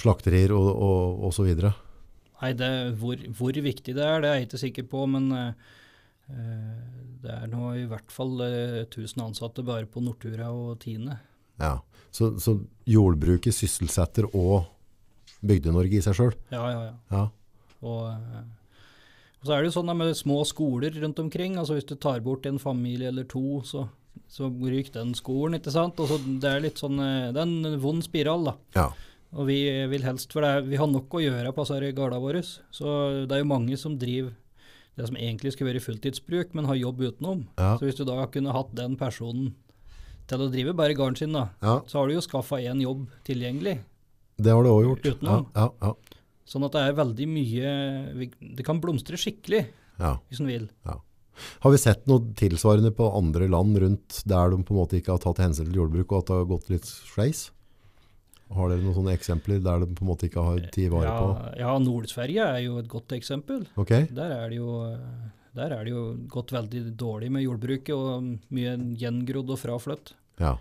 [0.00, 1.74] slakterier og, og, og så videre?
[2.40, 2.70] Nei, det,
[3.00, 5.72] hvor, hvor viktig det er, det er jeg ikke sikker på, men eh,
[6.32, 11.18] eh, det er nå i hvert fall eh, 1000 ansatte bare på Nortura og Tine.
[11.60, 11.76] Ja.
[12.10, 12.56] Så, så
[12.88, 14.64] jordbruket sysselsetter og
[15.46, 16.32] Bygde-Norge i seg sjøl.
[16.52, 16.96] Ja, ja, ja.
[17.12, 17.26] Ja.
[17.84, 18.48] Og, eh,
[19.40, 21.56] og så er det jo sånn med små skoler rundt omkring.
[21.60, 23.86] altså Hvis du tar bort en familie eller to, så,
[24.28, 25.60] så ryker den skolen.
[25.60, 26.00] ikke sant?
[26.00, 28.50] Og så Det er litt sånn, eh, det er en vond spiral.
[28.52, 28.56] da.
[28.80, 28.88] ja.
[29.30, 29.60] Og vi
[29.92, 32.42] vil helst, for det er, vi har nok å gjøre på disse gårdene våre.
[32.42, 32.94] Så
[33.30, 34.34] det er jo mange som driver
[34.98, 37.44] det som egentlig skulle være fulltidsbruk, men har jobb utenom.
[37.56, 37.74] Ja.
[37.78, 39.52] Så hvis du da kunne hatt den personen
[40.30, 41.78] til å drive bare gården sin, da, ja.
[41.90, 43.78] så har du jo skaffa én jobb tilgjengelig.
[44.40, 45.06] Det har du òg gjort.
[45.14, 45.46] Utenom.
[45.54, 45.94] ja, ja.
[46.50, 47.72] Sånn at det er veldig mye
[48.58, 49.60] Det kan blomstre skikkelig,
[50.00, 50.16] ja.
[50.26, 50.66] hvis en vil.
[51.62, 55.14] Har vi sett noe tilsvarende på andre land rundt der de på en måte ikke
[55.14, 57.46] har tatt hensyn til jordbruk, og at det har gått litt skeis?
[58.50, 61.26] Har dere noen sånne eksempler der det på en måte ikke har tatt vare på?
[61.34, 63.62] Ja, ja Nord-Sverige er jo et godt eksempel.
[63.78, 64.08] Okay.
[64.14, 64.72] Der er det jo
[65.56, 70.12] der er det jo gått veldig dårlig med jordbruket, og mye gjengrodd og fraflytt.
[70.42, 70.56] ja.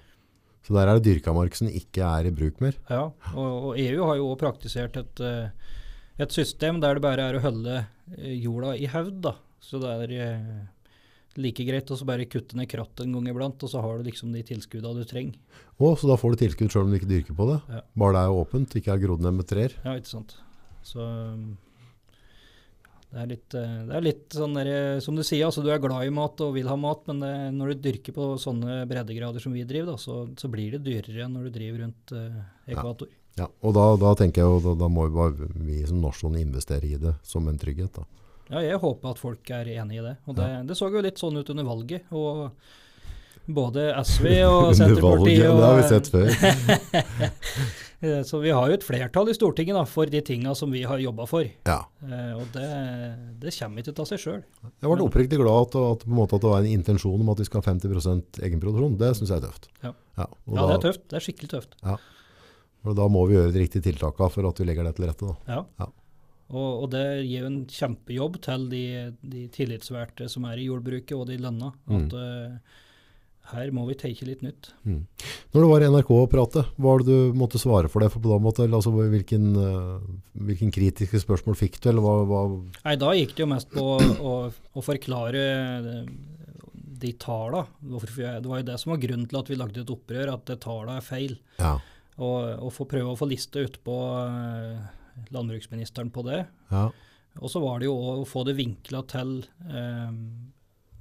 [0.69, 2.75] Så der er det dyrka mark som ikke er i bruk mer?
[2.91, 5.77] Ja, og, og EU har jo også praktisert et, eh,
[6.19, 9.21] et system der det bare er å holde eh, jorda i hevd.
[9.23, 9.33] da.
[9.63, 10.59] Så det er eh,
[11.37, 14.09] like greit å så bare kutte ned kratt en gang iblant, og så har du
[14.09, 15.37] liksom de tilskuddene du trenger.
[15.77, 17.59] Å, så da får du tilskudd selv om du ikke dyrker på det?
[17.69, 17.81] Ja.
[18.01, 19.75] Bare det er åpent, ikke er grodd ned med trær?
[19.85, 20.35] Ja, ikke sant.
[20.87, 21.51] Så um,
[23.09, 25.71] det er litt, eh, det er litt sånn der, eh, som du sier, altså du
[25.73, 28.83] er glad i mat og vil ha mat, men det, når du dyrker på sånne
[28.89, 32.13] breddegrader som vi driver, da, så, så blir det dyrere enn når du driver rundt
[32.13, 32.43] eh,
[32.75, 33.09] ekvator.
[33.39, 36.37] Ja, og da, da tenker jeg jo, da, da må vi, bare vi som nasjon
[36.37, 38.05] investere i det som en trygghet da.
[38.49, 40.15] Ja, jeg håper at folk er enig i det.
[40.27, 42.07] Og det, det så jo litt sånn ut under valget.
[42.09, 42.49] og
[43.49, 46.33] både SV og Senterpartiet Valget, og, det har vi sett før.
[47.99, 50.85] Eh, Så vi har jo et flertall i Stortinget da, for de tinga som vi
[50.87, 51.43] har jobba for.
[51.67, 51.81] Ja.
[51.99, 52.67] Eh, og det,
[53.43, 54.37] det kommer ikke av seg sjøl.
[54.69, 57.59] Jeg ble oppriktig glad at, at, at det var en intensjon om at vi skal
[57.59, 58.95] ha 50% egenproduksjon.
[59.03, 59.67] Det synes jeg er tøft.
[59.83, 59.91] Ja.
[60.15, 61.03] Ja, da, det er tøft.
[61.11, 61.75] Det er skikkelig tøft.
[62.87, 65.33] Og da må vi gjøre de riktige tiltakene for at vi legger det til rette.
[65.33, 65.59] Da.
[65.83, 65.89] Ja.
[66.49, 68.83] Og, og det gir en kjempejobb til de,
[69.21, 71.69] de tillitsvalgte som er i jordbruket og de lønna.
[71.93, 72.79] At eh,
[73.51, 74.71] her må vi tenke litt nytt.
[74.85, 75.03] Mm.
[75.53, 78.11] Når du var i NRK og pratet, hva var det du måtte svare for det?
[78.13, 80.09] For på den måten, altså, hvilken, eh,
[80.49, 81.91] hvilken kritiske spørsmål fikk du?
[81.93, 82.43] Eller hva, hva
[82.81, 85.45] Nei, da gikk det jo mest på å, å forklare
[85.85, 85.97] de,
[87.05, 87.65] de tala.
[87.79, 90.61] Det var jo det som var grunnen til at vi lagde et opprør, at det
[90.65, 91.37] tala er feil.
[91.61, 91.77] ja,
[92.17, 94.97] Og, og få prøve å få liste utpå uh,
[95.33, 96.45] landbruksministeren på det.
[96.71, 96.89] ja,
[97.39, 100.15] Og så var det jo å få det vinkla til eh,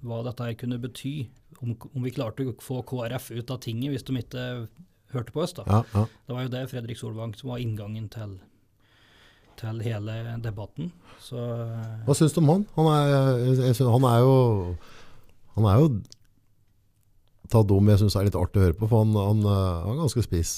[0.06, 1.28] hva dette her kunne bety.
[1.58, 4.44] Om, om vi klarte å få KrF ut av tinget hvis de ikke
[5.14, 5.56] hørte på oss.
[5.56, 5.64] da.
[5.66, 6.04] ja, ja.
[6.26, 8.36] Det var jo det Fredrik Solvang som var inngangen til,
[9.58, 10.92] til hele debatten.
[11.22, 12.68] Så eh, Hva syns du om han?
[12.76, 14.36] Han er, synes, han er jo
[15.58, 15.88] Han er jo
[17.48, 19.96] ta dum jeg syns er litt artig å høre på, for han, han, eh, han
[19.96, 20.52] er ganske spiss,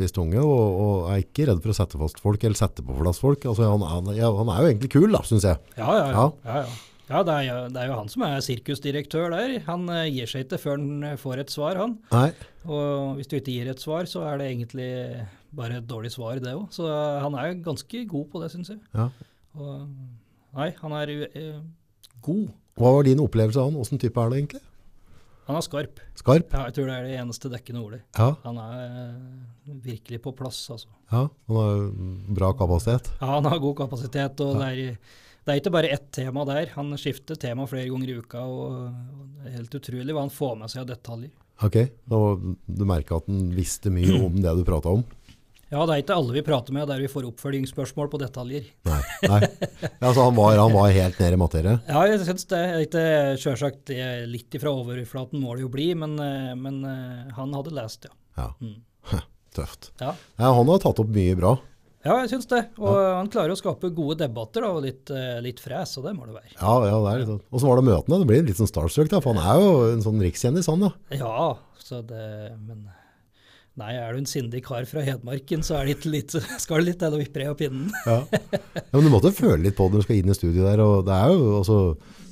[0.00, 2.96] spiss tunge og, og er ikke redd for å sette fast folk eller sette på
[2.98, 3.44] plass folk.
[3.44, 5.60] Altså, han, han, ja, han er jo egentlig kul, da, syns jeg.
[5.76, 6.06] ja, ja.
[6.08, 6.30] ja, Ja.
[6.46, 6.78] ja, ja.
[7.10, 9.56] ja det, er, jo- det er jo han som er sirkusdirektør der.
[9.66, 11.98] Han eh, gir seg ikke før han eh, får et svar, han.
[12.14, 12.30] Nei,
[12.70, 14.88] Og hvis du ikke gir et svar, så er det egentlig
[15.56, 16.68] bare et dårlig svar, det òg.
[16.74, 18.80] Så han er ganske god på det, syns jeg.
[18.94, 19.08] Ja.
[19.58, 19.86] Og,
[20.54, 21.60] nei, han er uh,
[22.22, 22.48] god.
[22.78, 23.80] Hva var din opplevelse av han?
[23.82, 24.62] Åssen type er det egentlig?
[25.50, 25.98] Han er skarp.
[26.20, 26.52] Skarp?
[26.54, 28.00] Ja, jeg tror det er det eneste dekkende ordet.
[28.18, 30.88] Ja, Han er eh, virkelig på plass, altså.
[31.10, 31.24] ja.
[31.50, 31.82] Han har
[32.38, 33.10] bra kapasitet.
[33.18, 36.70] Ja, han har god kapasitet, og det, er, det er ikke bare ett tema der.
[36.76, 40.34] Han skifter tema flere ganger i uka, og, og det er helt utrolig hva han
[40.38, 41.34] får med seg av detaljer.
[41.60, 41.76] Ok,
[42.16, 45.02] og du merka at han visste mye om det du prata om?
[45.70, 48.64] Ja, det er ikke alle vi prater med der vi får oppfølgingsspørsmål på detaljer.
[48.88, 49.00] Nei.
[49.30, 49.40] Nei.
[50.02, 51.76] Altså, han, var, han var helt nede i materie?
[51.92, 52.62] Ja, jeg syns det.
[52.88, 53.04] Ikke
[53.38, 53.92] Sjølsagt
[54.30, 58.16] litt ifra overflaten må det jo bli, men, eh, men eh, han hadde lest, ja.
[58.40, 58.48] Ja.
[58.58, 58.80] Mm.
[59.56, 59.92] Tøft.
[60.02, 61.56] Ja, Ja, han har tatt opp mye bra.
[62.06, 62.60] ja jeg syns det.
[62.78, 66.16] Og han klarer å skape gode debatter da, og litt, eh, litt fres, og det
[66.18, 66.54] må det være.
[66.58, 67.42] Ja, ja, det er litt sånn.
[67.50, 68.20] Og så var det møtene.
[68.22, 70.92] Det blir litt sånn starstruck, da, for han er jo en sånn rikskjendis, han da.
[71.14, 71.52] Ja,
[71.82, 72.26] så det
[72.66, 72.88] Men
[73.80, 77.02] nei, er du en sindig kar fra Hedmarken, så er det litt, skal det litt
[77.02, 77.90] til å vippe av pinnen.
[78.10, 78.22] Ja.
[78.30, 80.82] ja, men du måtte føle litt på det når du skal inn i studiet der,
[80.84, 81.78] og det er jo også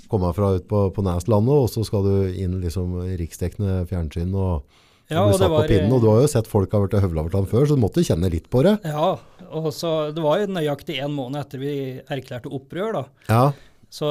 [0.09, 4.33] komme fra ut på, på Næslandet, og så skal du inn liksom i riksdekkende fjernsyn
[4.33, 4.65] og,
[5.09, 7.49] Ja, og var, pinnen, og du har jo sett folk har vært høvla over land
[7.49, 8.75] før, så du måtte kjenne litt på det.
[8.89, 9.15] Ja,
[9.49, 11.73] og så det var jo nøyaktig en måned etter vi
[12.13, 13.05] erklærte opprør, da.
[13.29, 13.45] Ja,
[13.89, 14.09] Så,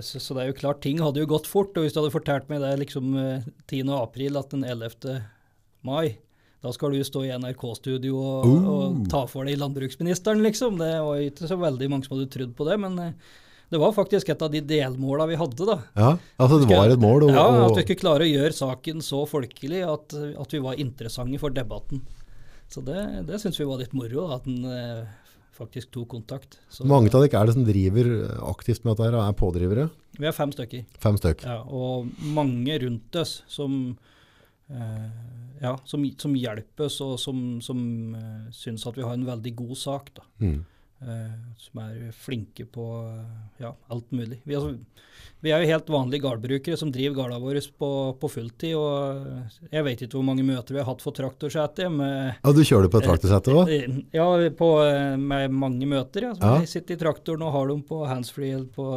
[0.00, 1.76] så, så det er jo klart, ting hadde jo gått fort.
[1.76, 3.90] Og hvis du hadde fortalt meg det liksom eh, 10.
[3.98, 5.18] april at den 11.
[5.84, 6.16] mai,
[6.64, 8.68] da skal du stå i NRK-studio og, oh.
[8.72, 10.78] og ta for deg landbruksministeren, liksom.
[10.80, 13.32] Det var ikke så veldig mange som hadde trodd på det, men eh,
[13.74, 15.76] det var faktisk et av de delmåla vi hadde, da.
[15.98, 16.10] ja,
[16.40, 17.26] altså det var et mål.
[17.26, 20.80] Og, Ja, At vi skulle klare å gjøre saken så folkelig at, at vi var
[20.80, 22.04] interessante for debatten.
[22.72, 25.04] Så det, det syns vi var litt moro, da, at en eh,
[25.54, 26.58] faktisk tok kontakt.
[26.72, 28.10] Så, mange av dere er det som driver
[28.54, 29.86] aktivt med dette her, er pådrivere?
[30.16, 30.88] Vi er fem stykker.
[31.02, 31.46] Fem stykker.
[31.50, 34.13] Ja, og mange rundt oss som, eh,
[35.64, 37.80] ja, som, som hjelper oss, og som, som
[38.18, 40.14] eh, syns at vi har en veldig god sak.
[40.16, 40.26] Da.
[40.44, 40.62] Mm.
[41.04, 44.38] Eh, som er flinke på eh, ja, alt mulig.
[44.44, 44.76] Vi, altså,
[45.44, 47.90] vi er jo helt vanlige gårdbrukere som driver gårda våre på,
[48.20, 48.76] på fulltid.
[48.78, 51.90] og eh, Jeg vet ikke hvor mange møter vi har hatt for traktorsete.
[51.90, 53.74] Ja, du kjører på et traktorsete òg?
[54.16, 56.30] Ja, på, eh, med mange møter.
[56.30, 56.32] Ja.
[56.38, 56.62] som Ja.
[56.64, 58.54] Jeg sitter i traktoren og har dem på handsfree.
[58.56, 58.88] eller på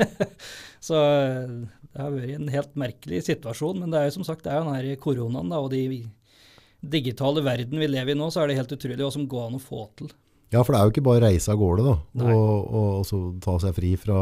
[0.80, 1.52] Så eh,
[1.90, 3.82] det har vært en helt merkelig situasjon.
[3.82, 5.84] Men det er jo som sagt det er jo den her koronaen da, og de
[6.80, 9.58] digitale verden vi lever i nå, så er det helt utrolig hva som går an
[9.58, 10.12] å få til.
[10.50, 11.92] Ja, for det er jo ikke bare å reise av gårde, da.
[12.26, 14.16] Og, og, og så ta seg fri fra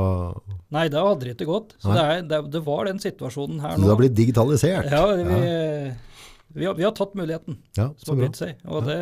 [0.75, 1.71] Nei, det hadde det ikke gått.
[1.81, 3.93] Så det, er, det, det var den situasjonen her Så det nå.
[3.95, 4.91] har blitt digitalisert?
[4.93, 5.25] Ja, vi,
[6.59, 8.29] vi, har, vi har tatt muligheten Ja, så bra.
[8.37, 8.61] seg.
[8.69, 8.99] Og det,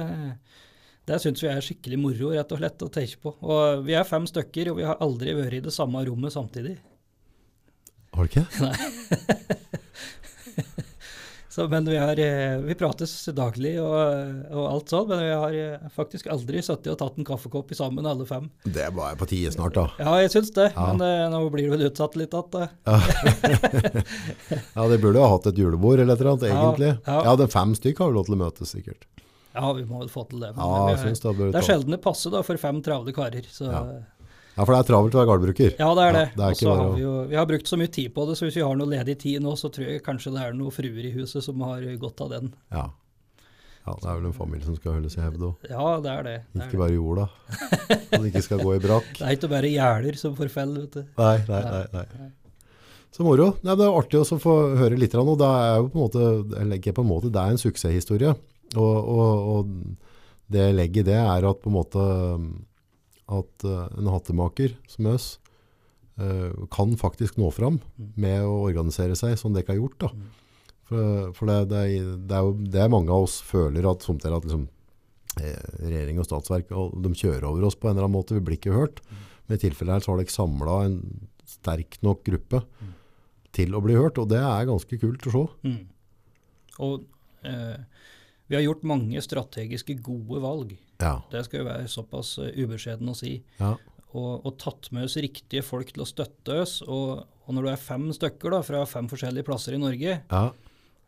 [1.11, 3.35] det syns vi er skikkelig moro, rett og slett, å tenke på.
[3.43, 6.77] Og vi er fem stykker, og vi har aldri vært i det samme rommet samtidig.
[8.17, 8.47] Har du ikke?
[11.57, 13.95] Så, men vi, har, eh, vi prates daglig og,
[14.53, 17.79] og alt sånn, men vi har eh, faktisk aldri sittet og tatt en kaffekopp i
[17.79, 18.51] sammen, alle fem.
[18.67, 19.87] Det bare på tide snart, da.
[19.97, 20.91] Ja, jeg syns det, Ja.
[20.93, 22.69] men eh, nå blir du vel utsatt litt igjen.
[24.77, 26.93] Ja, de burde ha hatt et julebord eller et eller annet, Ja, egentlig.
[27.09, 27.17] ja.
[27.31, 29.09] Ja, de fem stykk har vi lov til å møtes, sikkert.
[29.57, 30.53] Ja, vi må vel få til det.
[30.53, 33.49] Men Ja, vi det det er sjelden det passer da, for fem travle karer.
[33.49, 33.81] Så, Ja.
[34.57, 34.61] Ja.
[34.61, 35.73] Ja, for det er travelt å være gårdbruker.
[35.77, 36.27] det er det.
[36.33, 38.37] det er Og så har vi, jo, vi har brukt så mye tid på det,
[38.39, 40.73] så hvis vi har noe ledig tid nå, så tror jeg kanskje det er noen
[40.73, 42.49] fruer i huset som har godt av den.
[42.73, 42.87] Ja.
[43.85, 45.69] ja, det er vel en familie som skal holdes i hevd òg.
[45.69, 46.39] Ja, det er det.
[46.55, 46.81] det, er Ikke det.
[46.87, 47.27] bare jorda.
[48.07, 49.11] Så det ikke skal gå i brakk.
[49.19, 51.13] det er ikke bare gjerder som forfeller, vet du.
[51.21, 51.61] Nei, nei,
[51.93, 52.07] nei.
[52.17, 52.31] nei.
[53.17, 53.51] Så moro.
[53.61, 55.15] Nei, det er artig å få høre litt.
[55.21, 56.25] Og det er jo på en måte,
[56.57, 58.33] jeg legger på en måte, det er en suksesshistorie.
[58.77, 60.17] Og, og, og
[60.53, 62.09] det legget i det er at på en måte
[63.27, 65.29] at eh, en hattemaker som oss
[66.20, 69.99] eh, kan faktisk nå fram med å organisere seg som dere har gjort.
[70.07, 70.11] Da.
[70.87, 74.20] For, for det, det, er, det er jo det mange av oss føler at, som
[74.22, 74.68] dere, at liksom,
[75.43, 78.37] eh, regjering og statsverk og de kjører over oss på en eller annen måte.
[78.39, 79.03] Vi blir ikke hørt.
[79.47, 81.01] Men i tilfellet her så har dere samla en
[81.47, 82.62] sterk nok gruppe
[83.57, 85.45] til å bli hørt, og det er ganske kult å se.
[85.66, 85.85] Mm.
[86.85, 87.07] Og
[87.47, 87.79] eh,
[88.51, 90.74] vi har gjort mange strategiske gode valg.
[91.03, 93.43] Ja, Det skal jo være såpass uh, ubeskjeden å si.
[93.61, 93.75] ja,
[94.17, 96.79] Og, og tatt med oss riktige folk til å støtte oss.
[96.83, 100.45] Og, og når du er fem stykker da, fra fem forskjellige plasser i Norge, ja,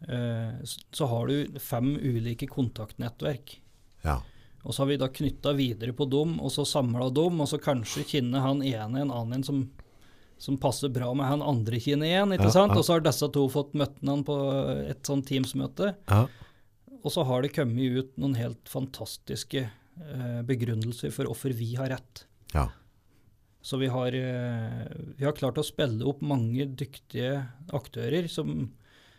[0.09, 0.59] eh,
[0.93, 3.61] så har du fem ulike kontaktnettverk.
[4.05, 4.21] ja.
[4.67, 7.57] Og så har vi da knytta videre på dem, og så samla dem, og så
[7.63, 9.63] kanskje kjenner han ene en annen som,
[10.37, 12.35] som passer bra med han andre kjenner igjen.
[12.35, 12.75] ikke Ja, sant?
[12.77, 14.37] Og så har disse to fått møtt han på
[14.91, 15.95] et sånt Teams-møte.
[16.11, 16.27] ja.
[17.05, 21.93] Og så har det kommet ut noen helt fantastiske eh, begrunnelser for hvorfor vi har
[21.95, 22.27] rett.
[22.55, 22.69] ja.
[23.69, 24.87] Så vi har, eh,
[25.19, 27.43] vi har klart å spille opp mange dyktige
[27.75, 28.71] aktører som,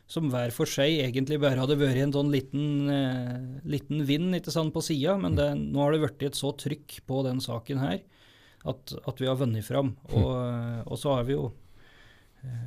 [0.09, 3.35] som hver for seg egentlig bare hadde vært en sånn liten, eh,
[3.67, 7.01] liten vind ikke sant, på sida, men det, nå har det blitt et så trykk
[7.05, 7.99] på den saken her
[8.65, 9.93] at, at vi har vunnet fram.
[10.15, 11.51] Og, eh, og så har vi jo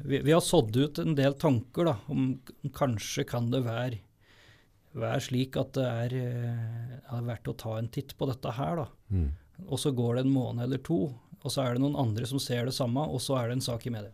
[0.04, 4.02] vi, vi har sådd ut en del tanker da, om om kanskje kan det være,
[4.94, 8.76] være slik at det er, eh, er verdt å ta en titt på dette her.
[8.76, 8.86] da.
[9.12, 9.30] Mm.
[9.68, 12.38] Og så går det en måned eller to, og så er det noen andre som
[12.38, 14.12] ser det samme, og så er det en sak i media.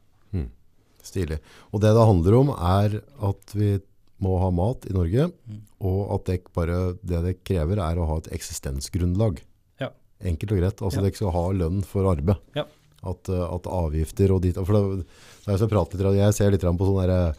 [1.02, 1.38] Stilig.
[1.72, 3.78] Og det det handler om er at vi
[4.20, 5.60] må ha mat i Norge, Mm.
[5.80, 9.38] og at det, bare, det det krever er å ha et eksistensgrunnlag.
[9.80, 9.90] Ja.
[10.20, 10.82] Enkelt og greit.
[10.82, 11.02] Altså Ja.
[11.06, 12.36] dere skal ha lønn for arbeid.
[12.56, 12.64] Ja.
[13.04, 15.06] At, eh, at avgifter og dit, for det,
[15.46, 17.32] det er så jeg prater litt, jeg ser litt på sånn der, eh,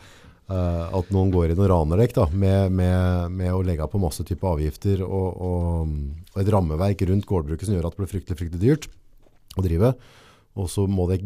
[0.49, 4.47] at noen går inn og raner deg med, med, med å legge på masse type
[4.49, 5.91] avgifter og, og,
[6.33, 8.89] og et rammeverk rundt gårdbruket som gjør at det blir fryktelig, fryktelig dyrt
[9.59, 9.93] å drive.
[10.57, 11.21] Og så må det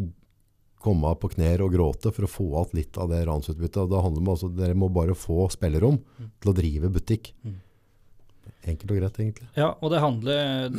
[0.84, 3.80] komme på knær og gråte for å få igjen litt av det ransutbyttet.
[3.86, 7.32] Og Det handler om altså, Dere må bare få spillerom til å drive butikk.
[7.44, 7.56] Mm.
[8.74, 9.48] Enkelt og greit, egentlig.
[9.56, 10.76] Ja, og det handler,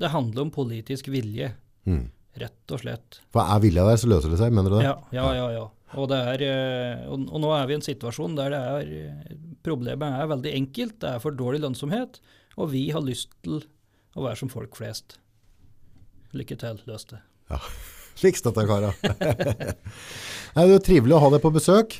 [0.00, 1.52] det handler om politisk vilje,
[1.82, 2.04] Mm.
[2.38, 3.16] rett og slett.
[3.34, 4.84] For er vilja der, så løser det seg, mener du det?
[4.86, 5.46] Ja, ja, ja.
[5.50, 5.64] ja.
[5.98, 8.92] Og, det er, eh, og, og nå er vi i en situasjon der det er
[8.98, 10.96] eh, Problemet er veldig enkelt.
[11.04, 12.16] Det er for dårlig lønnsomhet,
[12.58, 13.60] og vi har lyst til
[14.18, 15.20] å være som folk flest.
[16.34, 17.20] Lykke til, løs det.
[17.52, 17.60] Ja,
[18.22, 18.90] Fiks dette, kara.
[20.56, 21.94] Nei, det er trivelig å ha deg på besøk.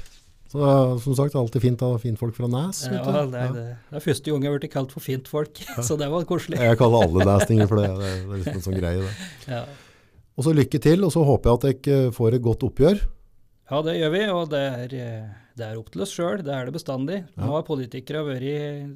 [0.52, 0.58] Så,
[1.00, 2.82] som sagt, alltid fint å ha fintfolk fra Næs.
[2.90, 5.96] Ja, det, er, det, det er første gang jeg har blitt kalt for fintfolk, så
[6.00, 6.58] det var koselig.
[6.60, 7.88] Jeg kaller alle næsninger for det.
[7.94, 9.06] Det er, det er liksom en sånn greie.
[9.06, 9.54] Det.
[9.54, 9.62] Ja.
[10.36, 13.00] Og så lykke til, og så håper jeg at dere får et godt oppgjør.
[13.70, 16.42] Ja, det gjør vi, og det er, eh, det er opp til oss sjøl.
[16.44, 17.22] Det er det bestandig.
[17.38, 18.86] Nå har politikere vært,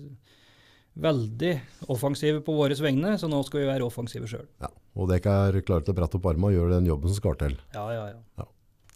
[0.97, 1.52] veldig
[1.93, 4.47] offensive på våre vegne, så nå skal vi være offensive sjøl.
[4.62, 4.70] Ja.
[4.97, 7.36] Og dere er klare til å brette opp armene og gjøre den jobben som skal
[7.43, 7.59] til.
[7.76, 8.06] Ja, ja,
[8.40, 8.47] ja.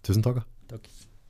[0.00, 0.40] Tusen takk.
[0.40, 0.76] da.
[0.76, 0.88] Takk.